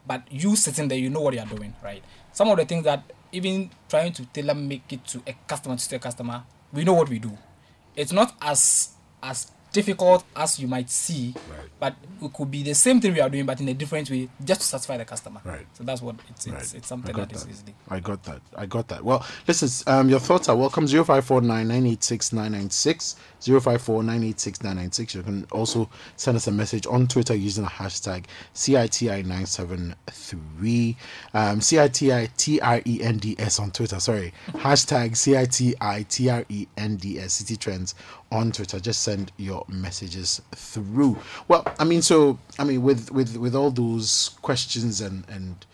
But 0.07 0.22
you 0.31 0.57
sitting 0.57 0.89
there, 0.89 0.99
you 0.99 1.11
know 1.11 1.20
what 1.20 1.35
you 1.35 1.41
are 1.41 1.47
doing, 1.47 1.74
right? 1.83 2.03
Some 2.33 2.49
of 2.49 2.57
the 2.57 2.64
things 2.64 2.85
that 2.85 3.03
even 3.33 3.70
trying 3.89 4.12
to 4.14 4.24
tailor 4.26 4.55
make 4.55 4.93
it 4.93 5.05
to 5.09 5.22
a 5.26 5.33
customer 5.47 5.76
to 5.76 5.97
a 5.97 5.99
customer, 5.99 6.43
we 6.72 6.85
know 6.85 6.95
what 6.95 7.09
we 7.09 7.18
do. 7.18 7.37
It's 7.97 8.12
not 8.12 8.35
as 8.41 8.91
as 9.22 9.53
difficult 9.72 10.24
as 10.36 10.58
you 10.58 10.66
might 10.68 10.90
see, 10.90 11.34
Right. 11.48 11.68
but 11.78 11.94
it 12.22 12.32
could 12.32 12.50
be 12.50 12.62
the 12.62 12.74
same 12.74 13.00
thing 13.00 13.12
we 13.14 13.20
are 13.20 13.28
doing, 13.30 13.46
but 13.46 13.60
in 13.60 13.68
a 13.68 13.74
different 13.74 14.10
way, 14.10 14.28
just 14.44 14.60
to 14.62 14.66
satisfy 14.66 14.96
the 14.96 15.04
customer. 15.04 15.40
Right. 15.44 15.66
So 15.74 15.84
that's 15.84 16.02
what 16.02 16.16
it's 16.28 16.46
it's, 16.46 16.54
Right. 16.54 16.74
it's 16.74 16.88
something 16.88 17.14
got 17.14 17.28
that 17.28 17.36
is 17.36 17.44
that. 17.44 17.50
easily. 17.50 17.74
I 17.88 18.00
got 18.00 18.22
that. 18.24 18.40
I 18.56 18.66
got 18.66 18.88
that. 18.88 19.04
Well, 19.04 19.24
listen, 19.46 19.68
um, 19.92 20.08
your 20.08 20.18
thoughts 20.20 20.48
are 20.48 20.56
welcome. 20.56 20.86
0549986996. 20.86 23.16
054986 23.40 25.14
You 25.14 25.22
can 25.22 25.46
also 25.50 25.88
send 26.16 26.36
us 26.36 26.46
a 26.46 26.52
message 26.52 26.86
on 26.86 27.06
Twitter 27.06 27.34
using 27.34 27.64
the 27.64 27.70
hashtag 27.70 28.24
CITI973. 28.54 30.96
Um, 31.32 31.60
CITI-T-R-E-N-D-S 31.60 33.58
on 33.60 33.70
Twitter. 33.70 33.98
Sorry. 34.00 34.32
Hashtag 34.48 35.12
CITI-T-R-E-N-D-S. 35.16 35.80
Citi 37.42 37.56
Trends 37.58 37.94
on 38.31 38.53
Twitter. 38.53 38.81
Just 38.81 39.03
send 39.03 39.33
your 39.37 39.64
messages 39.68 40.41
through. 40.55 41.18
Well, 41.49 41.64
I 41.78 41.85
mean, 41.85 42.03
so, 42.03 42.39
I 42.59 42.64
mean, 42.64 42.83
with, 42.83 43.11
with, 43.11 43.37
with 43.37 43.55
all 43.55 43.70
those 43.70 44.37
questions 44.43 45.01
and, 45.01 45.28
and, 45.28 45.64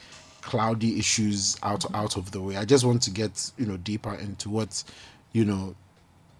cloudy 0.47 0.97
issues 0.97 1.57
out 1.65 1.85
out 1.93 2.17
of 2.17 2.31
the 2.31 2.41
way. 2.41 2.57
I 2.57 2.65
just 2.65 2.85
want 2.85 3.03
to 3.03 3.11
get 3.11 3.51
you 3.59 3.67
know 3.67 3.77
deeper 3.79 4.15
into 4.15 4.49
what 4.49 4.85
you 5.33 5.45
know 5.45 5.75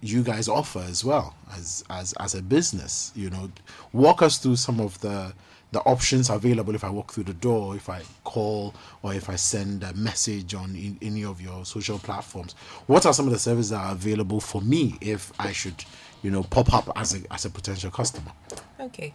you 0.01 0.23
guys 0.23 0.49
offer 0.49 0.79
as 0.79 1.05
well 1.05 1.35
as 1.53 1.85
as 1.91 2.13
as 2.15 2.35
a 2.35 2.43
business. 2.43 3.13
You 3.17 3.31
know, 3.31 3.51
walk 3.93 4.23
us 4.23 4.39
through 4.39 4.57
some 4.57 4.81
of 4.81 5.01
the 5.01 5.33
the 5.73 5.81
options 5.81 6.31
available 6.31 6.75
if 6.77 6.85
I 6.85 6.91
walk 6.91 7.13
through 7.13 7.25
the 7.25 7.35
door, 7.35 7.75
if 7.75 7.91
I 7.91 8.03
call, 8.23 8.73
or 9.03 9.13
if 9.13 9.29
I 9.29 9.35
send 9.35 9.83
a 9.83 9.93
message 9.95 10.55
on 10.55 10.77
in, 10.77 10.97
any 11.03 11.25
of 11.25 11.41
your 11.41 11.65
social 11.65 11.99
platforms. 11.99 12.55
What 12.87 13.05
are 13.05 13.13
some 13.13 13.27
of 13.27 13.33
the 13.33 13.39
services 13.39 13.71
that 13.71 13.85
are 13.85 13.93
available 13.93 14.41
for 14.41 14.63
me 14.63 14.97
if 15.01 15.33
I 15.41 15.51
should, 15.51 15.85
you 16.27 16.33
know, 16.33 16.43
pop 16.43 16.75
up 16.75 16.91
as 16.97 17.15
a 17.15 17.21
as 17.33 17.45
a 17.45 17.51
potential 17.51 17.89
customer? 17.89 18.33
Okay. 18.81 19.15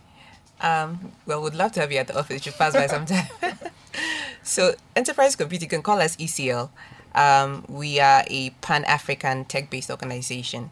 Um, 0.61 1.11
well, 1.25 1.43
we'd 1.43 1.53
love 1.53 1.73
to 1.73 1.81
have 1.81 1.91
you 1.91 1.97
at 1.97 2.07
the 2.07 2.17
office. 2.17 2.35
You 2.35 2.51
should 2.51 2.57
pass 2.57 2.71
by 2.71 2.87
sometime. 2.87 3.27
so, 4.43 4.75
Enterprise 4.95 5.35
Compute, 5.35 5.61
you 5.61 5.67
can 5.67 5.81
call 5.81 5.99
us 5.99 6.15
ECL. 6.15 6.69
Um, 7.13 7.65
we 7.67 7.99
are 7.99 8.23
a 8.27 8.51
Pan 8.61 8.85
African 8.85 9.43
tech 9.43 9.69
based 9.69 9.91
organization. 9.91 10.69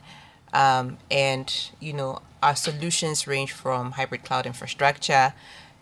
Um, 0.54 0.98
and, 1.12 1.54
you 1.82 1.92
know, 1.92 2.22
our 2.42 2.56
solutions 2.56 3.28
range 3.28 3.52
from 3.52 3.92
hybrid 3.92 4.24
cloud 4.24 4.46
infrastructure, 4.46 5.34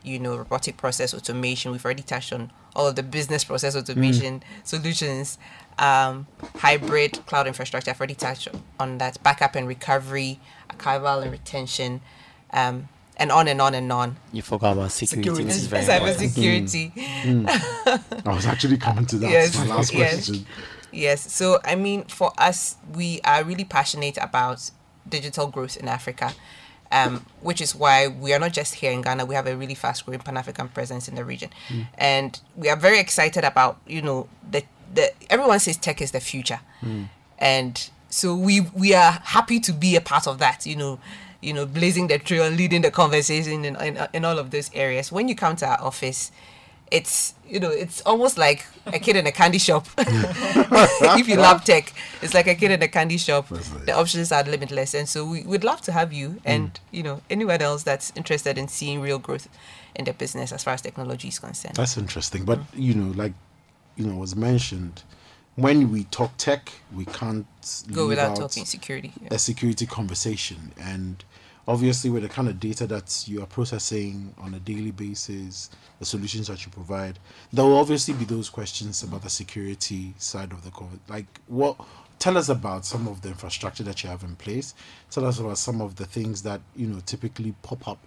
you 0.02 0.18
know, 0.18 0.36
robotic 0.38 0.78
process 0.78 1.14
automation. 1.14 1.72
We've 1.72 1.86
already 1.86 2.02
touched 2.02 2.34
on 2.34 2.52
all 2.76 2.88
of 2.88 2.96
the 2.96 3.04
business 3.04 3.44
process 3.44 3.76
automation 3.76 4.42
solutions, 4.64 5.38
um, 5.80 6.28
hybrid 6.58 7.26
cloud 7.26 7.48
infrastructure. 7.48 7.92
I've 7.92 8.00
already 8.00 8.16
touched 8.16 8.48
on 8.80 8.98
that, 8.98 9.22
backup 9.24 9.56
and 9.56 9.68
recovery, 9.68 10.40
archival 10.70 11.22
and 11.22 11.32
retention. 11.32 12.02
Um, 12.52 12.90
and 13.20 13.32
on 13.32 13.48
and 13.48 13.60
on 13.60 13.74
and 13.74 13.92
on. 13.92 14.18
You 14.32 14.44
forgot 14.44 14.74
about 14.74 14.92
security, 14.92 15.24
Security. 15.30 15.44
which 15.46 15.56
is 15.56 15.68
very 15.68 15.84
Cyber 15.84 16.12
important. 16.12 16.70
security. 16.70 16.92
I 18.26 18.36
was 18.36 18.46
actually 18.46 18.78
coming 18.78 19.06
to 19.08 19.18
that. 19.18 19.32
Yes, 19.32 19.58
my 19.58 19.66
last 19.66 19.92
yes. 19.94 20.14
question. 20.14 20.46
Yes. 20.92 21.34
So, 21.34 21.60
I 21.66 21.76
mean, 21.76 22.04
for 22.06 22.32
us, 22.38 22.78
we 22.94 23.20
are 23.24 23.44
really 23.44 23.66
passionate 23.66 24.18
about 24.22 24.70
digital 25.10 25.48
growth 25.48 25.78
in 25.78 25.88
Africa, 25.88 26.34
um, 26.92 27.26
which 27.42 27.62
is 27.62 27.76
why 27.76 28.08
we 28.08 28.34
are 28.34 28.40
not 28.40 28.54
just 28.54 28.76
here 28.76 28.92
in 28.92 29.02
Ghana. 29.02 29.26
We 29.26 29.36
have 29.36 29.48
a 29.48 29.56
really 29.56 29.76
fast 29.76 30.06
growing 30.06 30.20
Pan 30.20 30.38
African 30.38 30.70
presence 30.70 31.08
in 31.08 31.16
the 31.16 31.24
region. 31.26 31.50
And 31.98 32.40
we 32.56 32.70
are 32.70 32.76
very 32.76 33.00
excited 33.00 33.44
about, 33.44 33.78
you 33.88 34.02
know, 34.02 34.28
the, 34.50 34.64
the 34.94 35.12
everyone 35.30 35.60
says 35.60 35.78
tech 35.78 36.02
is 36.02 36.12
the 36.12 36.20
future. 36.20 36.60
And 37.40 37.90
so 38.10 38.36
we 38.36 38.62
we 38.62 38.94
are 38.96 39.12
happy 39.12 39.60
to 39.60 39.74
be 39.74 39.96
a 39.96 40.02
part 40.02 40.28
of 40.28 40.40
that, 40.40 40.66
you 40.66 40.76
know, 40.76 41.00
you 41.42 41.54
know, 41.54 41.66
blazing 41.66 42.08
the 42.08 42.18
trail, 42.18 42.44
and 42.44 42.58
leading 42.58 42.82
the 42.82 42.90
conversation 42.92 43.64
in, 43.66 43.76
in, 43.76 44.08
in 44.14 44.26
all 44.26 44.40
of 44.40 44.50
those 44.52 44.72
areas. 44.74 45.12
When 45.12 45.28
you 45.28 45.36
come 45.36 45.56
to 45.58 45.68
our 45.68 45.82
office, 45.82 46.32
it's 46.92 47.34
you 47.48 47.60
know 47.60 47.70
it's 47.70 48.02
almost 48.02 48.38
like 48.38 48.66
a 48.88 49.00
kid 49.00 49.16
in 49.16 49.28
a 49.28 49.32
candy 49.32 49.58
shop 49.58 49.88
if 49.98 51.28
you 51.28 51.36
love 51.36 51.64
tech 51.64 51.94
it's 52.22 52.34
like 52.34 52.48
a 52.48 52.56
kid 52.56 52.72
in 52.72 52.82
a 52.82 52.88
candy 52.88 53.18
shop 53.18 53.50
nice. 53.52 53.70
the 53.70 53.92
options 53.92 54.32
are 54.32 54.44
limitless 54.44 54.94
and 54.94 55.08
so 55.08 55.26
we 55.26 55.44
would 55.44 55.64
love 55.64 55.82
to 55.82 55.92
have 55.92 56.14
you 56.14 56.30
mm. 56.30 56.42
and 56.46 56.80
you 56.92 57.04
know 57.04 57.22
anyone 57.30 57.62
else 57.62 57.84
that's 57.84 58.12
interested 58.16 58.58
in 58.58 58.68
seeing 58.68 59.02
real 59.02 59.20
growth 59.20 59.48
in 59.98 60.06
the 60.06 60.14
business 60.14 60.52
as 60.52 60.64
far 60.64 60.74
as 60.76 60.82
technology 60.82 61.28
is 61.28 61.40
concerned 61.40 61.76
That's 61.76 61.98
interesting. 61.98 62.46
But 62.46 62.60
mm. 62.60 62.66
you 62.76 62.94
know, 62.94 63.12
like 63.14 63.34
you 63.96 64.06
know, 64.06 64.16
was 64.16 64.36
mentioned, 64.36 65.04
when 65.56 65.92
we 65.92 66.06
talk 66.06 66.38
tech, 66.38 66.72
we 66.96 67.06
can't 67.06 67.48
go 67.92 68.08
without 68.08 68.36
talking 68.36 68.64
security 68.64 69.12
yeah. 69.22 69.30
a 69.32 69.40
security 69.40 69.86
conversation. 69.86 70.72
And 70.80 71.24
obviously, 71.68 72.10
with 72.10 72.24
the 72.24 72.30
kind 72.30 72.48
of 72.48 72.60
data 72.60 72.88
that 72.88 73.28
you 73.28 73.42
are 73.42 73.46
processing 73.46 74.34
on 74.38 74.54
a 74.54 74.60
daily 74.60 74.92
basis, 74.92 75.70
the 76.00 76.06
solutions 76.06 76.48
that 76.48 76.66
you 76.66 76.72
provide, 76.72 77.20
there 77.52 77.66
will 77.66 77.78
obviously 77.78 78.14
be 78.14 78.26
those 78.26 78.50
questions 78.50 79.04
about 79.04 79.24
the 79.24 79.30
security 79.30 80.14
side 80.18 80.52
of 80.52 80.64
the 80.64 80.72
COVID. 80.72 81.00
Like, 81.08 81.26
what? 81.48 81.76
Tell 82.20 82.36
us 82.38 82.50
about 82.50 82.84
some 82.84 83.08
of 83.08 83.22
the 83.22 83.30
infrastructure 83.30 83.84
that 83.84 84.04
you 84.04 84.10
have 84.10 84.24
in 84.24 84.36
place. 84.38 84.74
Tell 85.12 85.26
us 85.26 85.40
about 85.40 85.60
some 85.60 85.82
of 85.82 85.98
the 85.98 86.06
things 86.06 86.42
that 86.44 86.62
you 86.76 86.88
know 86.88 87.00
typically 87.06 87.54
pop 87.62 87.88
up 87.88 88.00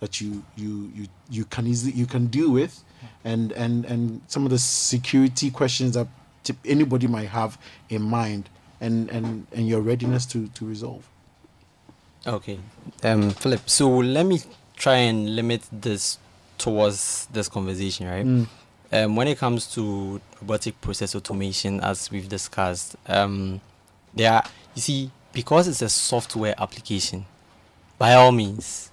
that 0.00 0.20
you 0.20 0.44
you 0.56 0.92
you 0.94 1.06
you 1.30 1.44
can 1.46 1.66
easily 1.66 1.92
you 1.92 2.06
can 2.06 2.26
deal 2.26 2.50
with, 2.50 2.84
and 3.24 3.52
and 3.52 3.84
and 3.86 4.20
some 4.28 4.44
of 4.44 4.50
the 4.50 4.58
security 4.58 5.50
questions 5.50 5.94
that 5.94 6.06
anybody 6.64 7.08
might 7.08 7.28
have 7.28 7.58
in 7.88 8.02
mind, 8.02 8.48
and 8.80 9.10
and 9.10 9.46
and 9.52 9.66
your 9.66 9.80
readiness 9.80 10.26
to 10.26 10.46
to 10.48 10.64
resolve. 10.64 11.08
Okay, 12.26 12.58
um, 13.04 13.30
Philip. 13.30 13.68
So 13.68 13.88
let 13.88 14.26
me 14.26 14.40
try 14.76 14.96
and 14.96 15.36
limit 15.36 15.62
this 15.72 16.18
towards 16.58 17.26
this 17.32 17.48
conversation, 17.48 18.08
right? 18.08 18.46
Um, 18.92 19.16
when 19.16 19.28
it 19.28 19.38
comes 19.38 19.66
to 19.74 20.20
robotic 20.40 20.80
process 20.80 21.14
automation, 21.14 21.80
as 21.80 22.10
we've 22.10 22.28
discussed, 22.28 22.96
um, 23.06 23.60
there 24.14 24.32
are 24.32 24.42
you 24.74 24.82
see 24.82 25.10
because 25.32 25.68
it's 25.68 25.82
a 25.82 25.88
software 25.88 26.54
application. 26.58 27.26
By 27.98 28.14
all 28.14 28.32
means, 28.32 28.90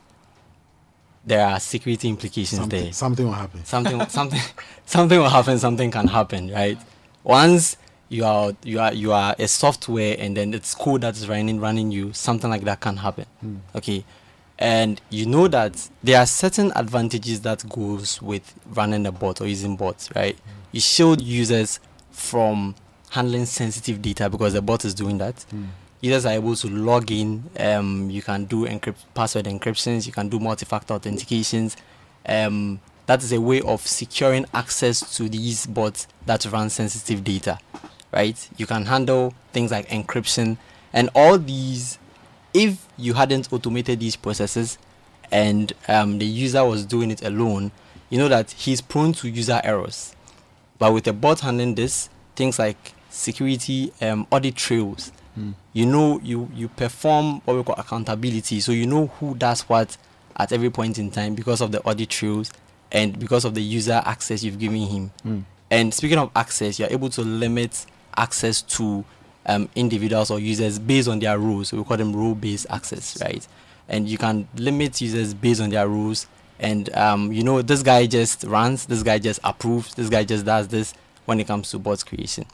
there 1.25 1.45
are 1.45 1.59
security 1.59 2.09
implications 2.09 2.59
Something, 2.59 2.83
there 2.83 2.93
something 2.93 3.25
will 3.25 3.33
happen. 3.33 3.65
something 3.65 4.07
something 4.09 4.41
something 4.85 5.19
will 5.19 5.29
happen 5.29 5.57
something 5.57 5.89
can 5.91 6.07
happen 6.07 6.51
right 6.51 6.77
once 7.23 7.77
you 8.09 8.25
are 8.25 8.53
you 8.63 8.79
are 8.79 8.93
you 8.93 9.11
are 9.11 9.35
a 9.39 9.47
software 9.47 10.15
and 10.19 10.37
then 10.37 10.53
it's 10.53 10.75
code 10.75 11.01
that's 11.01 11.27
running 11.27 11.59
running 11.59 11.91
you 11.91 12.13
something 12.13 12.49
like 12.49 12.63
that 12.63 12.79
can 12.79 12.97
happen. 12.97 13.25
Okay. 13.75 14.05
And 14.59 15.01
you 15.09 15.25
know 15.25 15.47
that 15.47 15.89
there 16.03 16.19
are 16.19 16.25
certain 16.27 16.71
advantages 16.75 17.41
that 17.41 17.67
goes 17.67 18.21
with 18.21 18.53
running 18.67 19.05
a 19.07 19.11
bot 19.11 19.41
or 19.41 19.47
using 19.47 19.75
bots 19.75 20.09
right? 20.15 20.37
You 20.71 20.79
shield 20.79 21.21
users 21.21 21.79
from 22.11 22.75
handling 23.09 23.45
sensitive 23.45 24.01
data 24.01 24.29
because 24.29 24.53
the 24.53 24.61
bot 24.61 24.85
is 24.85 24.93
doing 24.93 25.17
that. 25.17 25.45
Users 26.01 26.25
are 26.25 26.33
able 26.33 26.55
to 26.55 26.67
log 26.69 27.09
in 27.11 27.43
um, 27.59 28.09
you 28.09 28.21
can 28.21 28.45
do 28.45 28.65
encrypt 28.67 28.97
password 29.13 29.45
encryptions 29.45 30.05
you 30.05 30.11
can 30.11 30.27
do 30.29 30.39
multi-factor 30.39 30.93
authentications 30.93 31.77
um, 32.27 32.79
that 33.05 33.23
is 33.23 33.33
a 33.33 33.41
way 33.41 33.61
of 33.61 33.85
securing 33.85 34.45
access 34.53 35.15
to 35.17 35.27
these 35.29 35.65
bots 35.65 36.07
that 36.25 36.45
run 36.45 36.69
sensitive 36.69 37.23
data 37.23 37.59
right? 38.13 38.47
You 38.57 38.65
can 38.65 38.85
handle 38.85 39.33
things 39.51 39.71
like 39.71 39.89
encryption 39.89 40.57
and 40.93 41.09
all 41.15 41.37
these. 41.37 41.97
If 42.53 42.87
you 42.97 43.15
hadn't 43.15 43.51
automated 43.51 43.99
these 43.99 44.15
processes 44.15 44.77
and 45.31 45.73
um, 45.87 46.19
the 46.19 46.25
user 46.25 46.63
was 46.63 46.85
doing 46.85 47.09
it 47.09 47.23
alone 47.23 47.71
you 48.11 48.19
know 48.19 48.27
that 48.27 48.51
he's 48.51 48.79
prone 48.79 49.11
to 49.13 49.27
user 49.27 49.59
errors. 49.63 50.15
But 50.77 50.93
with 50.93 51.07
a 51.07 51.13
bot 51.13 51.39
handling 51.39 51.73
this 51.73 52.09
things 52.35 52.59
like 52.59 52.93
security 53.09 53.91
um, 54.01 54.27
audit 54.31 54.55
trails 54.55 55.11
you 55.73 55.85
know 55.87 56.19
you 56.23 56.47
you 56.53 56.67
perform 56.67 57.41
what 57.45 57.57
we 57.57 57.63
call 57.63 57.75
accountability. 57.75 58.59
So 58.59 58.71
you 58.71 58.85
know 58.85 59.07
who 59.07 59.33
does 59.33 59.61
what 59.61 59.97
at 60.37 60.51
every 60.51 60.69
point 60.69 60.99
in 60.99 61.09
time 61.09 61.33
because 61.33 61.59
of 61.59 61.71
the 61.71 61.81
audit 61.81 62.09
trails 62.09 62.51
and 62.93 63.19
because 63.19 63.43
of 63.43 63.53
the 63.55 63.61
user 63.61 64.01
access 64.05 64.43
you've 64.43 64.59
given 64.59 64.77
him 64.77 65.11
and 65.71 65.93
speaking 65.93 66.17
of 66.19 66.31
access 66.35 66.79
you're 66.79 66.91
able 66.91 67.09
to 67.09 67.21
limit 67.21 67.85
access 68.15 68.61
to 68.61 69.03
um, 69.45 69.67
individuals 69.75 70.31
or 70.31 70.39
users 70.39 70.79
based 70.79 71.09
on 71.09 71.19
their 71.19 71.37
roles 71.37 71.67
so 71.69 71.77
we 71.77 71.83
call 71.83 71.97
them 71.97 72.15
role 72.15 72.35
based 72.35 72.65
access 72.69 73.19
right 73.21 73.45
and 73.89 74.07
you 74.07 74.17
can 74.17 74.47
limit 74.55 75.01
users 75.01 75.33
based 75.33 75.61
on 75.61 75.69
their 75.69 75.87
rules. 75.87 76.27
And 76.59 76.93
um, 76.95 77.31
you 77.31 77.43
know, 77.43 77.61
this 77.61 77.83
guy 77.83 78.05
just 78.05 78.43
runs, 78.45 78.85
this 78.85 79.03
guy 79.03 79.19
just 79.19 79.39
approves, 79.43 79.93
this 79.95 80.09
guy 80.09 80.23
just 80.23 80.45
does 80.45 80.67
this 80.67 80.93
when 81.25 81.39
it 81.39 81.47
comes 81.47 81.69
to 81.71 81.79
bot 81.79 82.05
creation. 82.05 82.45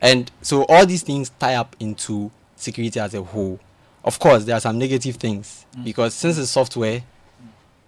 And 0.00 0.30
so 0.42 0.64
all 0.64 0.84
these 0.86 1.02
things 1.02 1.30
tie 1.38 1.54
up 1.54 1.76
into 1.78 2.30
security 2.56 2.98
as 2.98 3.14
a 3.14 3.22
whole. 3.22 3.60
Of 4.04 4.18
course, 4.18 4.44
there 4.44 4.56
are 4.56 4.60
some 4.60 4.78
negative 4.78 5.16
things 5.16 5.64
because 5.82 6.14
since 6.14 6.36
it's 6.38 6.50
software, 6.50 7.02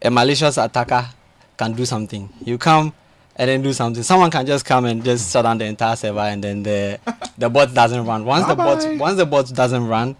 a 0.00 0.10
malicious 0.10 0.56
attacker 0.56 1.08
can 1.56 1.72
do 1.72 1.84
something. 1.84 2.28
You 2.44 2.58
come 2.58 2.92
and 3.36 3.48
then 3.48 3.62
do 3.62 3.72
something. 3.72 4.02
Someone 4.02 4.30
can 4.30 4.46
just 4.46 4.64
come 4.64 4.84
and 4.86 5.04
just 5.04 5.32
shut 5.32 5.42
down 5.44 5.58
the 5.58 5.64
entire 5.66 5.96
server, 5.96 6.20
and 6.20 6.42
then 6.42 6.62
the 6.62 6.98
the 7.38 7.48
bot 7.48 7.72
doesn't 7.74 8.04
run. 8.06 8.24
Once 8.24 8.46
the 8.46 8.54
Bye-bye. 8.54 8.74
bot 8.86 8.98
once 8.98 9.16
the 9.16 9.26
bot 9.26 9.48
doesn't 9.54 9.86
run, 9.86 10.16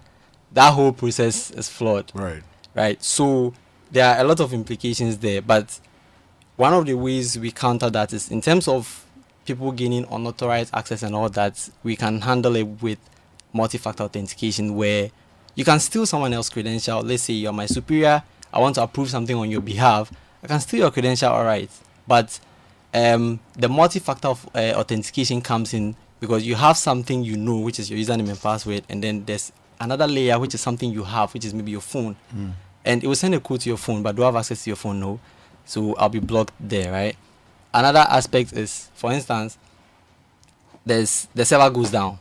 that 0.53 0.73
whole 0.73 0.91
process 0.93 1.51
is 1.51 1.67
flawed 1.69 2.11
Right. 2.13 2.43
right? 2.75 3.03
So 3.03 3.53
there 3.91 4.05
are 4.07 4.21
a 4.21 4.23
lot 4.23 4.39
of 4.39 4.53
implications 4.53 5.17
there, 5.17 5.41
but 5.41 5.79
one 6.55 6.73
of 6.73 6.85
the 6.85 6.93
ways 6.95 7.37
we 7.37 7.51
counter 7.51 7.89
that 7.89 8.13
is 8.13 8.31
in 8.31 8.41
terms 8.41 8.67
of 8.67 9.05
people 9.45 9.71
gaining 9.71 10.05
unauthorized 10.11 10.73
access 10.73 11.03
and 11.03 11.15
all 11.15 11.29
that, 11.29 11.69
we 11.83 11.95
can 11.95 12.21
handle 12.21 12.55
it 12.55 12.63
with 12.81 12.99
multi-factor 13.53 14.03
authentication 14.03 14.75
where 14.75 15.09
you 15.55 15.63
can 15.63 15.79
steal 15.79 16.05
someone 16.05 16.33
else's 16.33 16.49
credential. 16.51 17.01
Let's 17.01 17.23
say 17.23 17.33
you're 17.33 17.53
my 17.53 17.65
superior, 17.65 18.21
I 18.53 18.59
want 18.59 18.75
to 18.75 18.83
approve 18.83 19.09
something 19.09 19.35
on 19.35 19.49
your 19.49 19.61
behalf. 19.61 20.11
I 20.43 20.47
can 20.47 20.59
steal 20.59 20.81
your 20.81 20.91
credential, 20.91 21.29
all 21.31 21.43
right, 21.43 21.69
but 22.07 22.39
um, 22.93 23.39
the 23.53 23.67
multi-factor 23.67 24.27
of, 24.29 24.47
uh, 24.55 24.73
authentication 24.75 25.41
comes 25.41 25.73
in 25.73 25.95
because 26.19 26.45
you 26.45 26.55
have 26.55 26.77
something 26.77 27.23
you 27.23 27.37
know, 27.37 27.57
which 27.57 27.79
is 27.79 27.89
your 27.91 27.99
username 27.99 28.29
and 28.29 28.39
password, 28.41 28.83
and 28.89 29.03
then 29.03 29.25
there's 29.25 29.51
another 29.79 30.07
layer 30.07 30.39
which 30.39 30.53
is 30.53 30.61
something 30.61 30.91
you 30.91 31.03
have, 31.03 31.33
which 31.33 31.45
is 31.45 31.53
maybe 31.53 31.71
your 31.71 31.81
phone, 31.81 32.15
and 32.85 33.03
it 33.03 33.07
will 33.07 33.15
send 33.15 33.35
a 33.35 33.39
code 33.39 33.61
to 33.61 33.69
your 33.69 33.77
phone, 33.77 34.01
but 34.03 34.15
do 34.15 34.23
I 34.23 34.27
have 34.27 34.35
access 34.35 34.63
to 34.63 34.69
your 34.69 34.77
phone? 34.77 34.99
No, 34.99 35.19
so 35.65 35.95
I'll 35.95 36.09
be 36.09 36.19
blocked 36.19 36.53
there, 36.59 36.91
right? 36.91 37.15
Another 37.73 38.05
aspect 38.09 38.53
is, 38.53 38.89
for 38.95 39.11
instance, 39.11 39.57
there's 40.85 41.27
the 41.35 41.43
server 41.45 41.69
goes 41.69 41.91
down, 41.91 42.17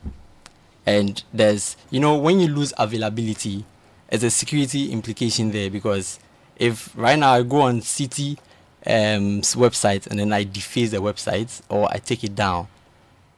and 0.85 1.23
there's 1.33 1.77
you 1.91 2.01
know 2.01 2.17
when 2.17 2.41
you 2.41 2.49
lose 2.49 2.73
availability, 2.79 3.65
there's 4.11 4.25
a 4.25 4.31
security 4.31 4.91
implication 4.93 5.53
there 5.53 5.71
because 5.71 6.19
if 6.57 6.97
right 6.97 7.19
now 7.19 7.33
I 7.33 7.43
go 7.43 7.63
on 7.63 7.81
CT 7.81 8.39
um, 8.87 9.41
website 9.43 10.07
and 10.07 10.19
then 10.19 10.33
I 10.33 10.45
deface 10.45 10.91
the 10.91 10.99
website 10.99 11.61
or 11.69 11.89
I 11.91 11.99
take 11.99 12.25
it 12.25 12.35
down, 12.35 12.69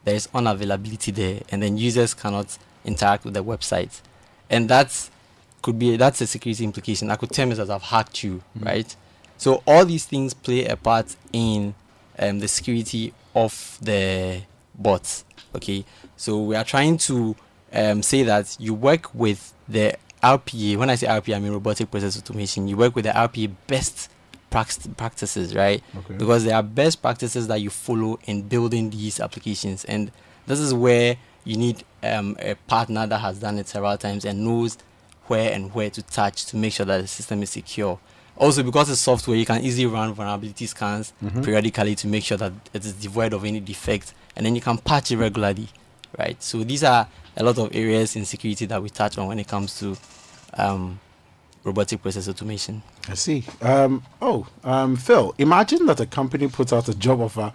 there 0.05 0.15
is 0.15 0.27
unavailability 0.27 1.13
there, 1.13 1.41
and 1.49 1.61
then 1.61 1.77
users 1.77 2.13
cannot 2.13 2.57
interact 2.85 3.25
with 3.25 3.33
the 3.33 3.43
website, 3.43 4.01
and 4.49 4.69
that's 4.69 5.11
could 5.61 5.77
be 5.77 5.97
that's 5.97 6.21
a 6.21 6.27
security 6.27 6.63
implication. 6.63 7.11
I 7.11 7.15
could 7.15 7.31
tell 7.31 7.51
as 7.51 7.69
I've 7.69 7.83
hacked 7.83 8.23
you, 8.23 8.41
right? 8.59 8.95
So 9.37 9.61
all 9.67 9.85
these 9.85 10.05
things 10.05 10.33
play 10.33 10.65
a 10.65 10.75
part 10.75 11.15
in 11.31 11.75
um, 12.17 12.39
the 12.39 12.47
security 12.47 13.13
of 13.35 13.77
the 13.81 14.41
bots. 14.75 15.25
Okay, 15.55 15.85
so 16.15 16.41
we 16.41 16.55
are 16.55 16.63
trying 16.63 16.97
to 16.99 17.35
um, 17.73 18.01
say 18.03 18.23
that 18.23 18.55
you 18.59 18.73
work 18.73 19.13
with 19.13 19.53
the 19.67 19.95
RPA. 20.23 20.77
When 20.77 20.89
I 20.89 20.95
say 20.95 21.07
RPA, 21.07 21.35
I 21.35 21.39
mean 21.39 21.51
robotic 21.53 21.89
process 21.91 22.17
automation. 22.17 22.67
You 22.67 22.77
work 22.77 22.95
with 22.95 23.05
the 23.05 23.11
RPA 23.11 23.51
best 23.67 24.09
practices, 24.49 25.55
right? 25.55 25.83
Okay. 25.95 26.15
Because 26.15 26.43
there 26.43 26.55
are 26.55 26.63
best 26.63 27.01
practices 27.01 27.47
that 27.47 27.61
you 27.61 27.69
follow 27.69 28.19
in 28.25 28.43
building 28.43 28.89
these 28.89 29.19
applications, 29.19 29.85
and 29.85 30.11
this 30.47 30.59
is 30.59 30.73
where 30.73 31.17
you 31.45 31.55
need 31.57 31.83
um, 32.03 32.35
a 32.39 32.55
partner 32.67 33.07
that 33.07 33.19
has 33.19 33.39
done 33.39 33.57
it 33.59 33.67
several 33.67 33.97
times 33.97 34.25
and 34.25 34.43
knows 34.43 34.77
where 35.27 35.51
and 35.53 35.73
where 35.73 35.89
to 35.91 36.01
touch 36.01 36.45
to 36.47 36.57
make 36.57 36.73
sure 36.73 36.85
that 36.85 37.01
the 37.01 37.07
system 37.07 37.41
is 37.43 37.51
secure. 37.51 37.99
Also, 38.35 38.63
because 38.63 38.89
it's 38.89 39.01
software, 39.01 39.35
you 39.37 39.45
can 39.45 39.61
easily 39.61 39.85
run 39.85 40.13
vulnerability 40.13 40.65
scans 40.65 41.13
periodically 41.43 41.93
to 41.95 42.07
make 42.07 42.23
sure 42.23 42.37
that 42.37 42.53
it 42.73 42.85
is 42.85 42.93
devoid 42.93 43.33
of 43.33 43.43
any 43.45 43.59
defects, 43.59 44.13
and 44.35 44.45
then 44.45 44.55
you 44.55 44.61
can 44.61 44.77
patch 44.77 45.11
it 45.11 45.17
regularly, 45.17 45.67
right? 46.17 46.41
So 46.41 46.63
these 46.63 46.83
are 46.83 47.07
a 47.37 47.43
lot 47.43 47.57
of 47.57 47.75
areas 47.75 48.15
in 48.15 48.25
security 48.25 48.65
that 48.65 48.81
we 48.81 48.89
touch 48.89 49.17
on 49.17 49.27
when 49.27 49.39
it 49.39 49.47
comes 49.47 49.79
to 49.79 49.97
um, 50.55 50.99
robotic 51.63 52.01
process 52.01 52.27
automation. 52.27 52.81
I 53.07 53.13
see. 53.13 53.45
Um, 53.61 54.03
oh, 54.21 54.47
um, 54.63 54.95
Phil, 54.95 55.33
imagine 55.37 55.85
that 55.87 55.99
a 55.99 56.05
company 56.05 56.47
puts 56.47 56.73
out 56.73 56.87
a 56.89 56.95
job 56.95 57.21
offer, 57.21 57.53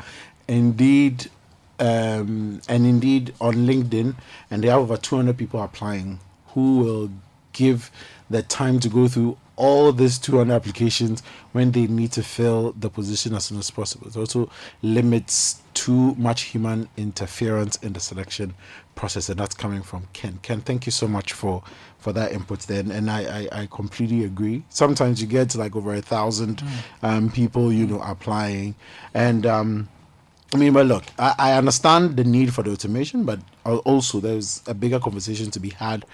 indeed, 0.48 1.30
um, 1.78 2.60
and 2.68 2.86
indeed 2.86 3.34
on 3.40 3.54
LinkedIn, 3.54 4.14
and 4.50 4.62
they 4.62 4.68
have 4.68 4.80
over 4.80 4.96
200 4.96 5.36
people 5.36 5.62
applying 5.62 6.20
who 6.48 6.78
will 6.78 7.10
give 7.52 7.90
the 8.30 8.42
time 8.42 8.80
to 8.80 8.88
go 8.88 9.08
through 9.08 9.36
all 9.56 9.92
these 9.92 10.18
200 10.18 10.52
applications 10.52 11.22
when 11.52 11.72
they 11.72 11.86
need 11.86 12.12
to 12.12 12.22
fill 12.22 12.72
the 12.72 12.90
position 12.90 13.34
as 13.34 13.44
soon 13.46 13.58
as 13.58 13.70
possible. 13.70 14.08
It 14.08 14.16
also 14.16 14.50
limits 14.82 15.62
too 15.74 16.14
much 16.14 16.42
human 16.42 16.88
interference 16.96 17.76
in 17.76 17.92
the 17.92 18.00
selection 18.00 18.54
process, 18.94 19.28
and 19.28 19.38
that's 19.38 19.54
coming 19.54 19.82
from 19.82 20.08
Ken. 20.12 20.38
Ken, 20.42 20.60
thank 20.60 20.86
you 20.86 20.92
so 20.92 21.06
much 21.08 21.32
for 21.32 21.62
for 21.98 22.12
that 22.12 22.32
input 22.32 22.60
then 22.60 22.90
and 22.90 23.10
I, 23.10 23.22
I 23.22 23.62
i 23.62 23.66
completely 23.70 24.24
agree 24.24 24.62
sometimes 24.68 25.22
you 25.22 25.26
get 25.26 25.54
like 25.54 25.74
over 25.74 25.94
a 25.94 26.02
thousand 26.02 26.62
um 27.02 27.30
people 27.30 27.72
you 27.72 27.86
know 27.86 27.98
applying 28.02 28.74
and 29.14 29.46
um 29.46 29.88
I 30.52 30.56
mean, 30.56 30.72
but 30.72 30.86
look, 30.86 31.02
I, 31.18 31.34
I 31.36 31.52
understand 31.54 32.16
the 32.16 32.22
need 32.22 32.54
for 32.54 32.62
the 32.62 32.70
automation, 32.70 33.24
but 33.24 33.40
also 33.64 34.20
there's 34.20 34.62
a 34.68 34.74
bigger 34.74 35.00
conversation 35.00 35.50
to 35.50 35.58
be 35.58 35.70
had 35.70 36.04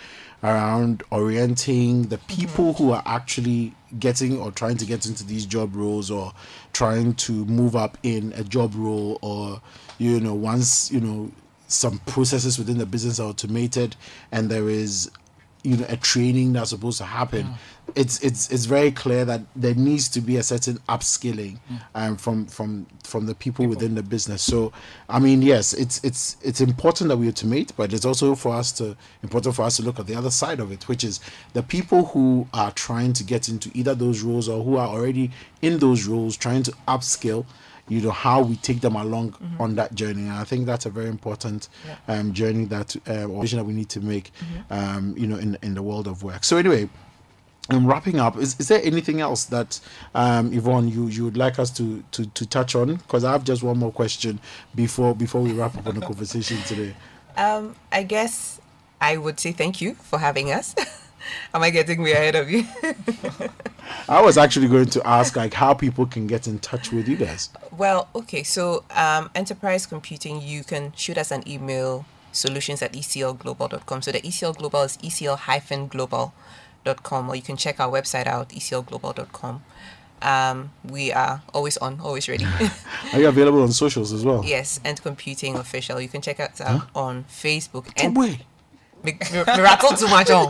around 0.43 1.03
orienting 1.11 2.05
the 2.05 2.18
people 2.18 2.74
who 2.74 2.93
are 2.93 3.03
actually 3.05 3.74
getting 3.99 4.38
or 4.38 4.51
trying 4.51 4.76
to 4.76 4.86
get 4.86 5.07
into 5.07 5.24
these 5.24 5.45
job 5.45 5.74
roles 5.74 6.11
or 6.11 6.32
trying 6.72 7.14
to 7.14 7.45
move 7.47 7.76
up 7.76 7.99
in 8.03 8.32
a 8.36 8.45
job 8.45 8.74
role 8.74 9.18
or, 9.22 9.61
you 9.99 10.20
know, 10.20 10.34
once, 10.34 10.91
you 10.91 11.01
know, 11.01 11.30
some 11.68 11.99
processes 12.01 12.59
within 12.59 12.78
the 12.78 12.86
business 12.86 13.20
are 13.20 13.28
automated 13.28 13.95
and 14.32 14.51
there 14.51 14.68
is 14.68 15.11
you 15.63 15.77
know 15.77 15.87
a 15.89 15.97
training 15.97 16.53
that's 16.53 16.71
supposed 16.71 16.99
to 16.99 17.05
happen 17.05 17.47
it's 17.95 18.21
it's 18.21 18.51
it's 18.51 18.65
very 18.65 18.91
clear 18.91 19.25
that 19.25 19.41
there 19.57 19.75
needs 19.75 20.09
to 20.09 20.21
be 20.21 20.37
a 20.37 20.43
certain 20.43 20.79
upskilling 20.89 21.59
um, 21.95 22.17
from 22.17 22.47
from 22.47 22.87
from 23.05 23.27
the 23.27 23.35
people, 23.35 23.67
within 23.67 23.95
the 23.95 24.03
business. 24.03 24.43
So 24.43 24.73
i 25.09 25.19
mean 25.19 25.43
yes 25.43 25.73
it's 25.73 26.03
it's 26.05 26.37
it's 26.43 26.61
important 26.61 27.09
that 27.09 27.17
we 27.17 27.29
automate 27.31 27.73
but 27.77 27.93
it's 27.93 28.05
also 28.05 28.35
for 28.35 28.55
us 28.55 28.73
to 28.73 28.97
important 29.23 29.55
for 29.55 29.63
us 29.63 29.77
to 29.77 29.83
look 29.83 29.99
at 29.99 30.07
the 30.07 30.15
other 30.15 30.31
side 30.31 30.61
of 30.61 30.71
it 30.73 30.87
which 30.89 31.05
is 31.05 31.21
the 31.53 31.63
people 31.63 32.07
who 32.07 32.47
are 32.55 32.71
trying 32.73 33.13
to 33.13 33.25
get 33.25 33.49
into 33.49 33.71
either 33.75 33.95
those 33.95 34.23
roles 34.23 34.49
or 34.49 34.63
who 34.63 34.77
are 34.77 34.89
already 34.89 35.31
in 35.63 35.79
those 35.79 36.07
roles 36.07 36.37
trying 36.37 36.63
to 36.63 36.73
upskill 36.87 37.45
you 37.91 38.01
know 38.01 38.11
how 38.11 38.41
we 38.41 38.57
take 38.57 38.80
them 38.80 38.97
along 38.97 39.34
on 39.59 39.74
that 39.74 39.95
journey 39.95 40.22
and 40.22 40.32
i 40.32 40.45
think 40.45 40.64
that's 40.64 40.86
a 40.86 40.91
very 40.91 41.09
important 41.09 41.68
um, 42.09 42.32
journey 42.32 42.64
that 42.64 42.97
uh, 43.09 43.24
or 43.24 43.43
vision 43.43 43.59
that 43.59 43.64
we 43.64 43.74
need 43.74 43.88
to 43.88 44.01
make 44.01 44.30
um, 44.70 45.14
you 45.18 45.26
know 45.26 45.36
in 45.36 45.59
in 45.62 45.74
the 45.74 45.82
world 45.82 46.07
of 46.07 46.22
work 46.22 46.45
so 46.45 46.57
anyway 46.57 46.88
I'm 47.70 47.86
wrapping 47.86 48.18
up. 48.18 48.36
Is, 48.36 48.59
is 48.59 48.66
there 48.66 48.80
anything 48.82 49.20
else 49.20 49.45
that 49.45 49.80
um, 50.14 50.53
Yvonne 50.53 50.88
you, 50.88 51.07
you 51.07 51.24
would 51.24 51.36
like 51.36 51.59
us 51.59 51.70
to 51.72 52.03
to, 52.12 52.26
to 52.26 52.47
touch 52.47 52.74
on? 52.74 52.97
Because 52.97 53.22
I 53.22 53.32
have 53.32 53.45
just 53.45 53.62
one 53.62 53.78
more 53.78 53.93
question 53.93 54.41
before 54.74 55.14
before 55.14 55.41
we 55.41 55.53
wrap 55.53 55.76
up 55.76 55.86
on 55.86 55.95
the 55.95 56.01
conversation 56.01 56.57
today. 56.66 56.95
Um, 57.36 57.76
I 57.93 58.03
guess 58.03 58.61
I 59.01 59.16
would 59.16 59.38
say 59.38 59.53
thank 59.53 59.80
you 59.80 59.95
for 59.95 60.18
having 60.18 60.51
us. 60.51 60.74
Am 61.55 61.62
I 61.62 61.70
getting 61.70 62.03
way 62.03 62.12
ahead 62.12 62.34
of 62.34 62.51
you? 62.51 62.66
I 64.09 64.20
was 64.22 64.36
actually 64.38 64.68
going 64.68 64.86
to 64.86 65.07
ask 65.07 65.36
like 65.36 65.55
how 65.55 65.74
people 65.74 66.07
can 66.07 66.26
get 66.26 66.47
in 66.47 66.59
touch 66.59 66.93
with 66.93 67.09
you 67.09 67.16
guys. 67.16 67.51
well, 67.76 68.09
okay. 68.14 68.43
So, 68.43 68.84
um, 68.91 69.30
enterprise 69.34 69.86
computing, 69.86 70.41
you 70.43 70.64
can 70.64 70.93
shoot 70.97 71.16
us 71.18 71.30
an 71.30 71.43
email 71.49 72.05
solutions 72.32 72.82
at 72.82 72.93
eclglobal.com. 72.93 74.03
So, 74.03 74.12
the 74.12 74.20
ECL 74.20 74.57
Global 74.57 74.82
is 74.82 74.97
ecl-global.com, 74.99 77.28
or 77.28 77.36
you 77.36 77.43
can 77.43 77.57
check 77.57 77.80
our 77.80 77.91
website 77.91 78.26
out, 78.26 78.49
eclglobal.com. 78.51 79.62
Um, 80.22 80.70
we 80.84 81.12
are 81.12 81.41
always 81.55 81.76
on, 81.78 81.99
always 82.01 82.28
ready. 82.28 82.45
Are 83.14 83.20
you 83.20 83.28
available 83.28 83.62
on 83.62 83.72
socials 83.72 84.12
as 84.12 84.22
well? 84.24 84.45
yes, 84.45 84.78
Ent 84.84 85.01
computing 85.03 85.57
official. 85.57 85.99
You 85.99 86.09
can 86.09 86.20
check 86.20 86.38
us 86.41 86.61
out 86.61 86.82
on 86.95 87.24
Facebook. 87.24 87.91
And 87.97 88.14
Wait. 88.14 88.43
Mi- 89.03 89.16
mi- 89.32 89.45
Miracle 89.47 89.97
too 89.97 90.09
much 90.09 90.28
on. 90.30 90.49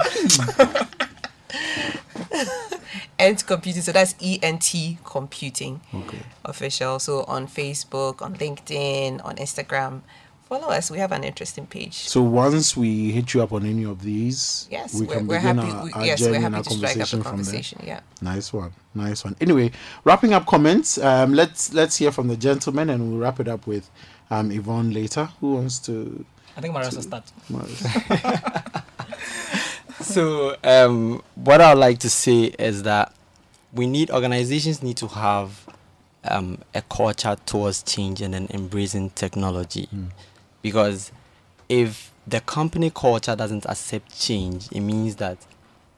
Ent 3.20 3.46
computing, 3.46 3.82
so 3.82 3.92
that's 3.92 4.14
E 4.18 4.38
N 4.42 4.58
T 4.58 4.98
computing 5.04 5.80
Okay. 5.94 6.18
official. 6.44 6.98
So 6.98 7.22
on 7.24 7.46
Facebook, 7.46 8.22
on 8.22 8.34
LinkedIn, 8.36 9.24
on 9.24 9.36
Instagram, 9.36 10.00
follow 10.48 10.68
us. 10.68 10.90
We 10.90 10.98
have 10.98 11.12
an 11.12 11.22
interesting 11.22 11.66
page. 11.66 11.94
So 11.94 12.22
once 12.22 12.76
we 12.76 13.12
hit 13.12 13.34
you 13.34 13.42
up 13.42 13.52
on 13.52 13.64
any 13.66 13.84
of 13.84 14.02
these, 14.02 14.66
Yes, 14.70 14.94
we 14.94 15.06
we're, 15.06 15.14
can 15.16 15.26
we're 15.26 15.38
begin 15.38 15.58
happy. 15.58 15.70
our, 15.70 15.84
we- 15.84 15.92
our 15.92 16.06
yes, 16.06 16.18
journey 16.20 16.38
we're 16.38 16.46
and 16.46 16.56
our 16.56 16.62
to 16.64 16.70
strike 16.70 16.92
conversation 16.96 17.20
a 17.20 17.22
from 17.22 17.36
there. 17.36 17.44
conversation. 17.44 17.78
Yeah. 17.86 18.00
Nice 18.22 18.52
one, 18.52 18.72
nice 18.94 19.22
one. 19.24 19.36
Anyway, 19.40 19.70
wrapping 20.04 20.32
up 20.32 20.46
comments. 20.46 20.96
Um, 20.98 21.34
let's 21.34 21.72
let's 21.74 21.96
hear 21.98 22.10
from 22.12 22.26
the 22.28 22.36
gentleman, 22.36 22.90
and 22.90 23.10
we'll 23.12 23.20
wrap 23.20 23.38
it 23.38 23.48
up 23.48 23.66
with 23.66 23.90
um, 24.30 24.50
Yvonne 24.50 24.92
later. 24.92 25.28
Who 25.40 25.54
wants 25.54 25.78
to? 25.80 26.24
I 26.56 26.60
think 26.60 26.74
Marius 26.74 26.94
will 26.96 27.02
start. 27.02 27.24
So 30.00 30.56
um, 30.64 31.22
what 31.34 31.60
I'd 31.60 31.78
like 31.78 31.98
to 32.00 32.10
say 32.10 32.44
is 32.58 32.82
that 32.84 33.14
we 33.72 33.86
need 33.86 34.10
organizations 34.10 34.82
need 34.82 34.96
to 34.98 35.06
have 35.08 35.66
um, 36.24 36.58
a 36.74 36.82
culture 36.82 37.36
towards 37.46 37.82
change 37.82 38.20
and 38.20 38.34
then 38.34 38.48
embracing 38.50 39.10
technology, 39.10 39.88
because 40.62 41.12
if 41.68 42.12
the 42.26 42.40
company 42.40 42.90
culture 42.90 43.36
doesn't 43.36 43.64
accept 43.66 44.18
change, 44.20 44.68
it 44.72 44.80
means 44.80 45.16
that 45.16 45.38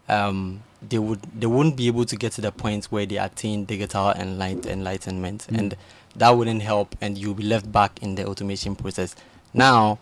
um, 0.09 0.63
they 0.87 0.99
would 0.99 1.23
they 1.39 1.47
wouldn't 1.47 1.77
be 1.77 1.87
able 1.87 2.05
to 2.05 2.17
get 2.17 2.33
to 2.33 2.41
the 2.41 2.53
point 2.53 2.87
where 2.87 3.07
they 3.07 3.17
attain 3.17 3.65
digital 3.65 4.13
enlight- 4.13 4.67
enlightenment, 4.67 5.49
and 5.49 5.77
that 6.15 6.31
wouldn't 6.31 6.63
help, 6.63 6.95
and 7.01 7.17
you'll 7.17 7.35
be 7.35 7.45
left 7.45 7.73
back 7.73 8.03
in 8.03 8.15
the 8.17 8.27
automation 8.27 8.77
process. 8.77 9.17
Now, 9.55 9.99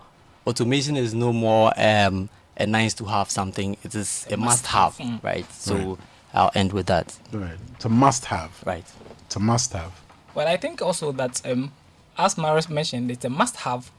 automation 0.47 0.97
is 0.97 1.15
no 1.15 1.33
more 1.33 1.73
um, 1.77 2.29
a 2.61 2.67
nice 2.67 2.95
to 2.95 3.05
have 3.07 3.31
something; 3.31 3.77
it 3.83 3.95
is 3.95 4.27
a, 4.31 4.37
must 4.37 4.67
have, 4.67 4.97
Mm. 4.99 5.23
right? 5.25 5.51
So 5.53 5.99
I'll 6.35 6.53
end 6.55 6.73
with 6.73 6.87
that, 6.87 7.19
Right. 7.33 7.59
It's 7.75 7.85
a 7.85 7.89
must 7.89 8.27
have. 8.27 8.51
right? 8.65 8.85
It's 9.27 9.37
a 9.37 9.41
must 9.41 9.73
have. 9.73 9.93
Well, 10.35 10.47
I 10.47 10.57
think 10.57 10.81
also 10.83 11.11
that, 11.13 11.41
um, 11.45 11.73
as 12.17 12.37
Marius 12.39 12.69
mentioned, 12.69 13.11
it's 13.11 13.25
a 13.25 13.31
must-have, 13.31 13.91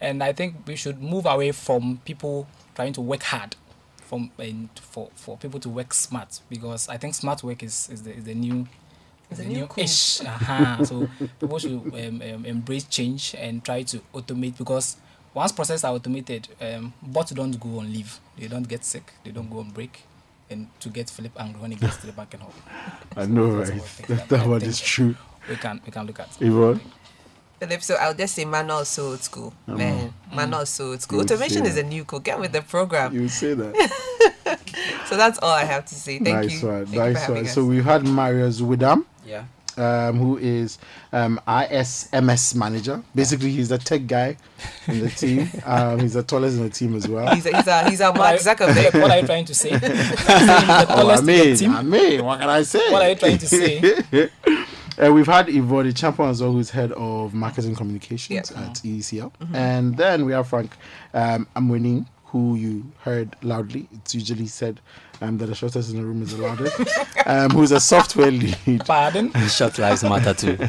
and 0.00 0.22
I 0.22 0.32
think 0.32 0.54
we 0.66 0.76
should 0.76 1.02
move 1.02 1.26
away 1.26 1.50
from 1.52 2.00
people 2.04 2.46
trying 2.76 2.92
to 2.92 3.00
work 3.00 3.22
hard, 3.24 3.56
from 3.96 4.30
and 4.38 4.68
for 4.80 5.08
for 5.16 5.36
people 5.36 5.58
to 5.60 5.68
work 5.68 5.92
smart 5.94 6.40
because 6.48 6.88
I 6.88 6.96
think 6.96 7.14
smart 7.14 7.42
work 7.42 7.62
is 7.62 7.88
is 7.90 8.02
the, 8.02 8.12
is 8.14 8.24
the 8.24 8.34
new. 8.34 8.68
It's 9.30 9.38
the 9.38 9.46
the 9.46 9.52
new 9.54 9.66
cool. 9.66 9.84
ish. 9.84 10.20
Uh-huh. 10.20 10.84
so 10.84 11.08
people 11.40 11.58
should 11.58 11.72
um, 11.94 12.22
um, 12.22 12.44
embrace 12.44 12.84
change 12.84 13.34
and 13.38 13.64
try 13.64 13.82
to 13.84 14.00
automate 14.14 14.56
because 14.58 14.96
once 15.34 15.52
processes 15.52 15.84
are 15.84 15.92
automated, 15.92 16.48
um, 16.60 16.92
bots 17.02 17.32
don't 17.32 17.58
go 17.58 17.78
on 17.78 17.92
leave. 17.92 18.18
They 18.38 18.48
don't 18.48 18.66
get 18.66 18.84
sick. 18.84 19.12
They 19.24 19.30
don't 19.30 19.50
go 19.50 19.58
on 19.60 19.70
break. 19.70 20.02
And 20.48 20.66
to 20.80 20.88
get 20.88 21.08
Philip 21.08 21.32
angry 21.38 21.60
when 21.60 21.70
he 21.70 21.76
gets 21.76 21.98
to 21.98 22.06
the 22.06 22.12
bank 22.12 22.34
and 22.34 22.42
home. 22.42 22.52
I 23.16 23.26
know, 23.26 23.46
right? 23.50 23.68
That, 24.08 24.08
that 24.08 24.28
that 24.28 24.46
one 24.48 24.62
is 24.62 24.80
true. 24.80 25.14
We 25.48 25.56
can 25.56 25.80
we 25.86 25.92
can 25.92 26.06
look 26.06 26.18
at. 26.18 26.36
Yvonne? 26.40 26.80
Philip, 27.60 27.82
so 27.82 27.94
I'll 28.00 28.14
just 28.14 28.34
say 28.34 28.44
manual 28.44 28.84
so 28.84 29.08
old 29.08 29.22
school. 29.22 29.52
Man, 29.66 30.12
manual 30.34 30.66
so 30.66 30.88
old 30.88 31.02
school. 31.02 31.18
You 31.18 31.20
would 31.20 31.28
say 31.28 31.34
Automation 31.36 31.66
is 31.66 31.76
a 31.76 31.82
new 31.84 32.04
cool. 32.04 32.18
Get 32.18 32.40
with 32.40 32.52
the 32.52 32.62
program. 32.62 33.14
You 33.14 33.28
say 33.28 33.54
that. 33.54 33.76
So 35.06 35.16
that's 35.16 35.40
all 35.42 35.50
I 35.50 35.64
have 35.64 35.84
to 35.86 35.94
say. 35.96 36.20
Thank 36.20 36.36
nice 36.36 36.62
you. 36.62 36.68
one. 36.68 36.86
Thank 36.86 36.94
you 36.94 37.00
for 37.00 37.04
nice 37.12 37.20
having 37.20 37.34
one. 37.36 37.44
us. 37.46 37.54
So 37.54 37.64
we 37.64 37.82
had 37.82 38.06
Marius 38.06 38.60
Widam. 38.60 39.04
Yeah. 39.26 39.44
Um, 39.80 40.16
who 40.18 40.36
is 40.38 40.78
um, 41.12 41.40
ISMS 41.48 42.54
manager. 42.54 43.02
Basically, 43.14 43.50
he's 43.50 43.68
the 43.70 43.78
tech 43.78 44.06
guy 44.06 44.36
in 44.86 45.00
the 45.00 45.10
team. 45.10 45.48
Um, 45.64 46.00
he's 46.00 46.14
the 46.14 46.22
tallest 46.22 46.56
in 46.56 46.62
the 46.64 46.70
team 46.70 46.94
as 46.96 47.06
well. 47.08 47.34
he's 47.34 47.46
a, 47.46 47.56
he's 47.56 47.66
a, 47.66 47.90
he's 47.90 48.00
a 48.00 48.04
Mark 48.12 48.18
What 48.18 48.34
are- 48.46 48.54
Zuckerberg. 48.54 49.00
what 49.02 49.10
are 49.10 49.20
you 49.20 49.26
trying 49.26 49.44
to 49.44 49.54
say? 49.54 49.70
Saying 49.78 49.80
the 49.80 50.26
Oh, 50.28 50.82
I 50.82 50.84
tallest 50.84 51.20
in 51.20 51.26
the 51.26 51.32
mean, 51.44 51.56
team? 51.56 51.74
I 51.76 51.82
mean, 51.82 52.24
what 52.24 52.40
can 52.40 52.48
I 52.48 52.62
say? 52.62 52.90
What 52.92 53.02
are 53.02 53.08
you 53.10 53.14
trying 53.16 53.38
to 53.38 53.46
say? 53.46 54.28
Uh, 55.02 55.10
we've 55.12 55.26
had 55.26 55.48
Yvonne 55.48 55.86
the 55.86 55.92
champion 55.94 56.28
as 56.28 56.42
well, 56.42 56.52
who's 56.52 56.68
head 56.70 56.92
of 56.92 57.32
marketing 57.32 57.74
communications 57.74 58.50
Yeah. 58.50 58.62
at 58.62 58.74
ECL. 58.74 59.32
And 59.54 59.96
then 59.96 60.26
we 60.26 60.32
have 60.32 60.46
Frank 60.48 60.72
um, 61.14 61.46
Amwini, 61.56 62.04
who 62.26 62.54
you 62.56 62.84
heard 63.02 63.34
loudly. 63.42 63.88
It's 63.92 64.14
usually 64.14 64.46
said 64.46 64.78
um, 65.20 65.38
that 65.38 65.46
the 65.46 65.54
shortest 65.54 65.90
in 65.90 65.96
the 65.98 66.04
room 66.04 66.22
is 66.22 66.36
the 66.36 66.42
loudest, 66.42 66.80
um, 67.26 67.50
who's 67.50 67.72
a 67.72 67.80
software 67.80 68.30
lead. 68.30 68.84
Pardon? 68.86 69.32
Short 69.48 69.78
lives 69.78 70.02
matter 70.02 70.34
too. 70.34 70.58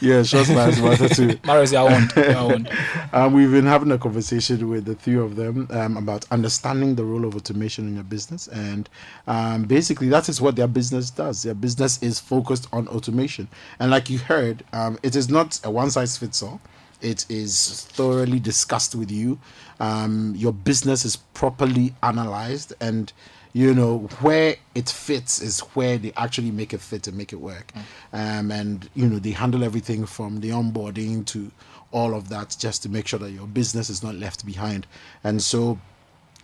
Yeah, 0.00 0.22
short 0.24 0.48
lives 0.48 0.80
matter 0.80 1.08
too. 1.08 1.38
Marius, 1.46 1.72
you 1.72 1.78
are 1.78 1.90
on. 1.92 2.08
You 2.16 2.22
are 2.24 2.52
on. 2.54 2.68
Um, 3.12 3.32
we've 3.34 3.52
been 3.52 3.66
having 3.66 3.92
a 3.92 3.98
conversation 3.98 4.68
with 4.68 4.84
the 4.84 4.94
three 4.96 5.16
of 5.16 5.36
them 5.36 5.68
um, 5.70 5.96
about 5.96 6.24
understanding 6.32 6.96
the 6.96 7.04
role 7.04 7.24
of 7.24 7.36
automation 7.36 7.86
in 7.86 7.94
your 7.94 8.02
business, 8.04 8.48
and 8.48 8.88
um, 9.28 9.64
basically 9.64 10.08
that 10.08 10.28
is 10.28 10.40
what 10.40 10.56
their 10.56 10.66
business 10.66 11.10
does. 11.10 11.42
Their 11.42 11.54
business 11.54 12.02
is 12.02 12.18
focused 12.18 12.66
on 12.72 12.88
automation, 12.88 13.46
and 13.78 13.90
like 13.90 14.10
you 14.10 14.18
heard, 14.18 14.64
um, 14.72 14.98
it 15.02 15.14
is 15.14 15.28
not 15.28 15.60
a 15.62 15.70
one 15.70 15.90
size 15.90 16.16
fits 16.16 16.42
all. 16.42 16.60
It 17.00 17.24
is 17.30 17.86
thoroughly 17.90 18.40
discussed 18.40 18.94
with 18.94 19.10
you. 19.10 19.38
Um, 19.78 20.34
your 20.36 20.52
business 20.52 21.04
is 21.04 21.16
properly 21.16 21.94
analyzed, 22.02 22.72
and 22.80 23.12
you 23.52 23.74
know 23.74 23.98
where 24.20 24.56
it 24.74 24.88
fits 24.88 25.40
is 25.40 25.60
where 25.74 25.98
they 25.98 26.12
actually 26.16 26.50
make 26.50 26.72
it 26.72 26.80
fit 26.80 27.06
and 27.06 27.16
make 27.16 27.32
it 27.32 27.40
work. 27.40 27.72
Um, 28.12 28.50
and 28.50 28.88
you 28.94 29.06
know 29.08 29.18
they 29.18 29.32
handle 29.32 29.64
everything 29.64 30.06
from 30.06 30.40
the 30.40 30.50
onboarding 30.50 31.26
to 31.26 31.50
all 31.92 32.14
of 32.14 32.28
that 32.28 32.56
just 32.58 32.82
to 32.84 32.88
make 32.88 33.06
sure 33.06 33.18
that 33.18 33.30
your 33.30 33.46
business 33.46 33.90
is 33.90 34.02
not 34.02 34.14
left 34.14 34.46
behind. 34.46 34.86
And 35.24 35.42
so, 35.42 35.78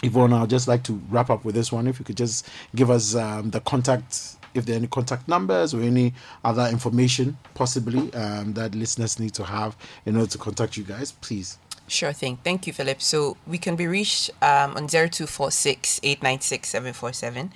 Yvonne, 0.03 0.33
I'd 0.33 0.51
just 0.51 0.69
like 0.69 0.83
to 0.85 1.01
wrap 1.09 1.31
up 1.31 1.45
with 1.45 1.55
this 1.55 1.71
one. 1.71 1.87
If 1.87 1.99
you 1.99 2.05
could 2.05 2.17
just 2.17 2.49
give 2.75 2.91
us 2.91 3.15
um, 3.15 3.51
the 3.51 3.61
contact, 3.61 4.37
if 4.55 4.67
there 4.67 4.75
are 4.75 4.79
any 4.79 4.89
contact 4.89 5.29
numbers 5.29 5.75
or 5.75 5.83
any 5.83 6.15
other 6.45 6.67
information 6.67 7.37
possibly 7.55 8.13
um, 8.15 8.55
that 8.55 8.75
listeners 8.75 9.19
need 9.21 9.35
to 9.35 9.45
have 9.45 9.77
in 10.05 10.17
order 10.17 10.31
to 10.31 10.39
contact 10.39 10.77
you 10.77 10.83
guys, 10.85 11.13
please. 11.13 11.59
Sure 11.89 12.13
thing. 12.13 12.39
Thank 12.43 12.67
you, 12.67 12.73
Philip. 12.73 13.01
So 13.01 13.37
we 13.47 13.59
can 13.59 13.77
be 13.77 13.87
reached 13.87 14.31
um, 14.43 14.77
on 14.77 14.89
0246 14.89 16.01
896 16.03 16.69
747. 16.69 17.53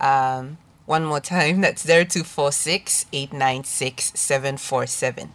Um, 0.00 0.58
one 0.86 1.04
more 1.04 1.20
time, 1.20 1.60
that's 1.60 1.84
0246 1.84 3.06
896 3.12 4.18
747. 4.18 5.32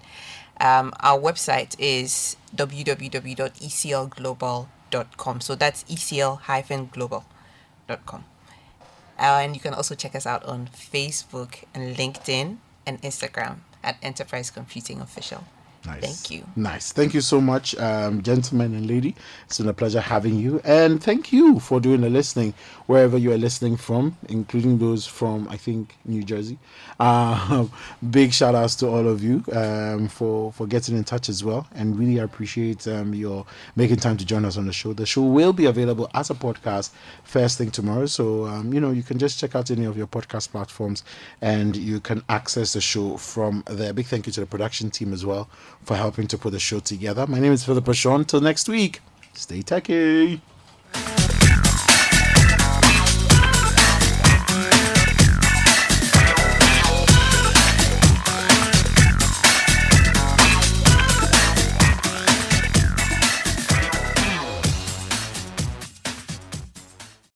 Um, 0.60 0.92
our 1.00 1.18
website 1.20 1.76
is 1.80 2.36
www.eclglobal.com. 2.56 5.42
So 5.42 5.56
that's 5.56 5.84
ecl-global.com. 5.86 8.26
Uh, 9.20 9.22
and 9.22 9.56
you 9.56 9.62
can 9.62 9.74
also 9.74 9.96
check 9.96 10.16
us 10.16 10.26
out 10.26 10.46
on 10.46 10.68
Facebook 10.68 11.64
and 11.74 11.94
LinkedIn 11.96 12.58
and 12.86 13.02
Instagram 13.02 13.58
at 13.84 13.98
Enterprise 14.02 14.52
Computing 14.52 15.02
Official. 15.02 15.44
Nice. 15.86 16.02
Thank 16.02 16.32
you. 16.32 16.48
Nice. 16.56 16.92
Thank 16.94 17.14
you 17.14 17.20
so 17.20 17.42
much, 17.42 17.76
um, 17.76 18.22
gentlemen 18.22 18.74
and 18.74 18.88
lady. 18.88 19.16
It's 19.46 19.58
been 19.58 19.68
a 19.68 19.74
pleasure 19.74 20.00
having 20.00 20.36
you. 20.36 20.62
And 20.64 21.04
thank 21.04 21.34
you 21.34 21.60
for 21.60 21.82
doing 21.82 22.02
the 22.02 22.10
listening 22.10 22.54
wherever 22.86 23.18
you 23.18 23.32
are 23.34 23.38
listening 23.38 23.76
from, 23.76 24.18
including 24.30 24.78
those 24.78 25.06
from, 25.06 25.48
I 25.50 25.58
think, 25.58 25.98
New 26.06 26.24
Jersey. 26.24 26.58
Um, 27.00 27.72
big 28.12 28.34
shout 28.34 28.56
outs 28.56 28.76
to 28.76 28.88
all 28.88 29.08
of 29.08 29.22
you 29.22 29.44
um, 29.52 30.08
for, 30.08 30.54
for 30.54 30.68
getting 30.68 30.96
in 30.96 31.04
touch 31.04 31.28
as 31.28 31.44
well. 31.44 31.68
And 31.76 32.00
really 32.00 32.20
appreciate 32.20 32.88
um, 32.88 33.14
your 33.14 33.46
making 33.76 33.98
time 33.98 34.16
to 34.18 34.26
join 34.26 34.46
us 34.46 34.56
on 34.58 34.66
the 34.66 34.74
show. 34.74 34.94
The 34.94 35.06
show 35.06 35.22
will 35.24 35.54
be 35.54 35.66
available 35.66 36.10
as 36.14 36.30
a 36.30 36.36
podcast 36.36 36.92
first 37.24 37.58
thing 37.58 37.72
tomorrow. 37.72 38.06
So, 38.06 38.46
um, 38.46 38.74
you 38.74 38.80
know, 38.80 38.92
you 38.92 39.04
can 39.04 39.20
just 39.20 39.38
check 39.38 39.54
out 39.54 39.70
any 39.70 39.86
of 39.86 39.98
your 39.98 40.08
podcast 40.08 40.52
platforms 40.52 41.04
and 41.42 41.76
you 41.76 42.00
can 42.00 42.24
access 42.30 42.72
the 42.74 42.82
show 42.82 43.18
from 43.18 43.64
there. 43.68 43.92
Big 43.92 44.06
thank 44.06 44.28
you 44.28 44.34
to 44.34 44.40
the 44.40 44.46
production 44.46 44.90
team 44.90 45.12
as 45.12 45.26
well 45.26 45.50
for 45.86 45.96
helping 45.96 46.28
to 46.28 46.38
put 46.38 46.52
the 46.52 46.60
show 46.60 46.80
together. 46.80 47.28
My 47.28 47.40
name 47.40 47.54
is 47.54 47.64
Philip 47.66 47.86
Ashon. 47.86 48.26
Till 48.26 48.42
next 48.42 48.68
week, 48.70 49.02
stay 49.34 49.62
techy. 49.62 50.42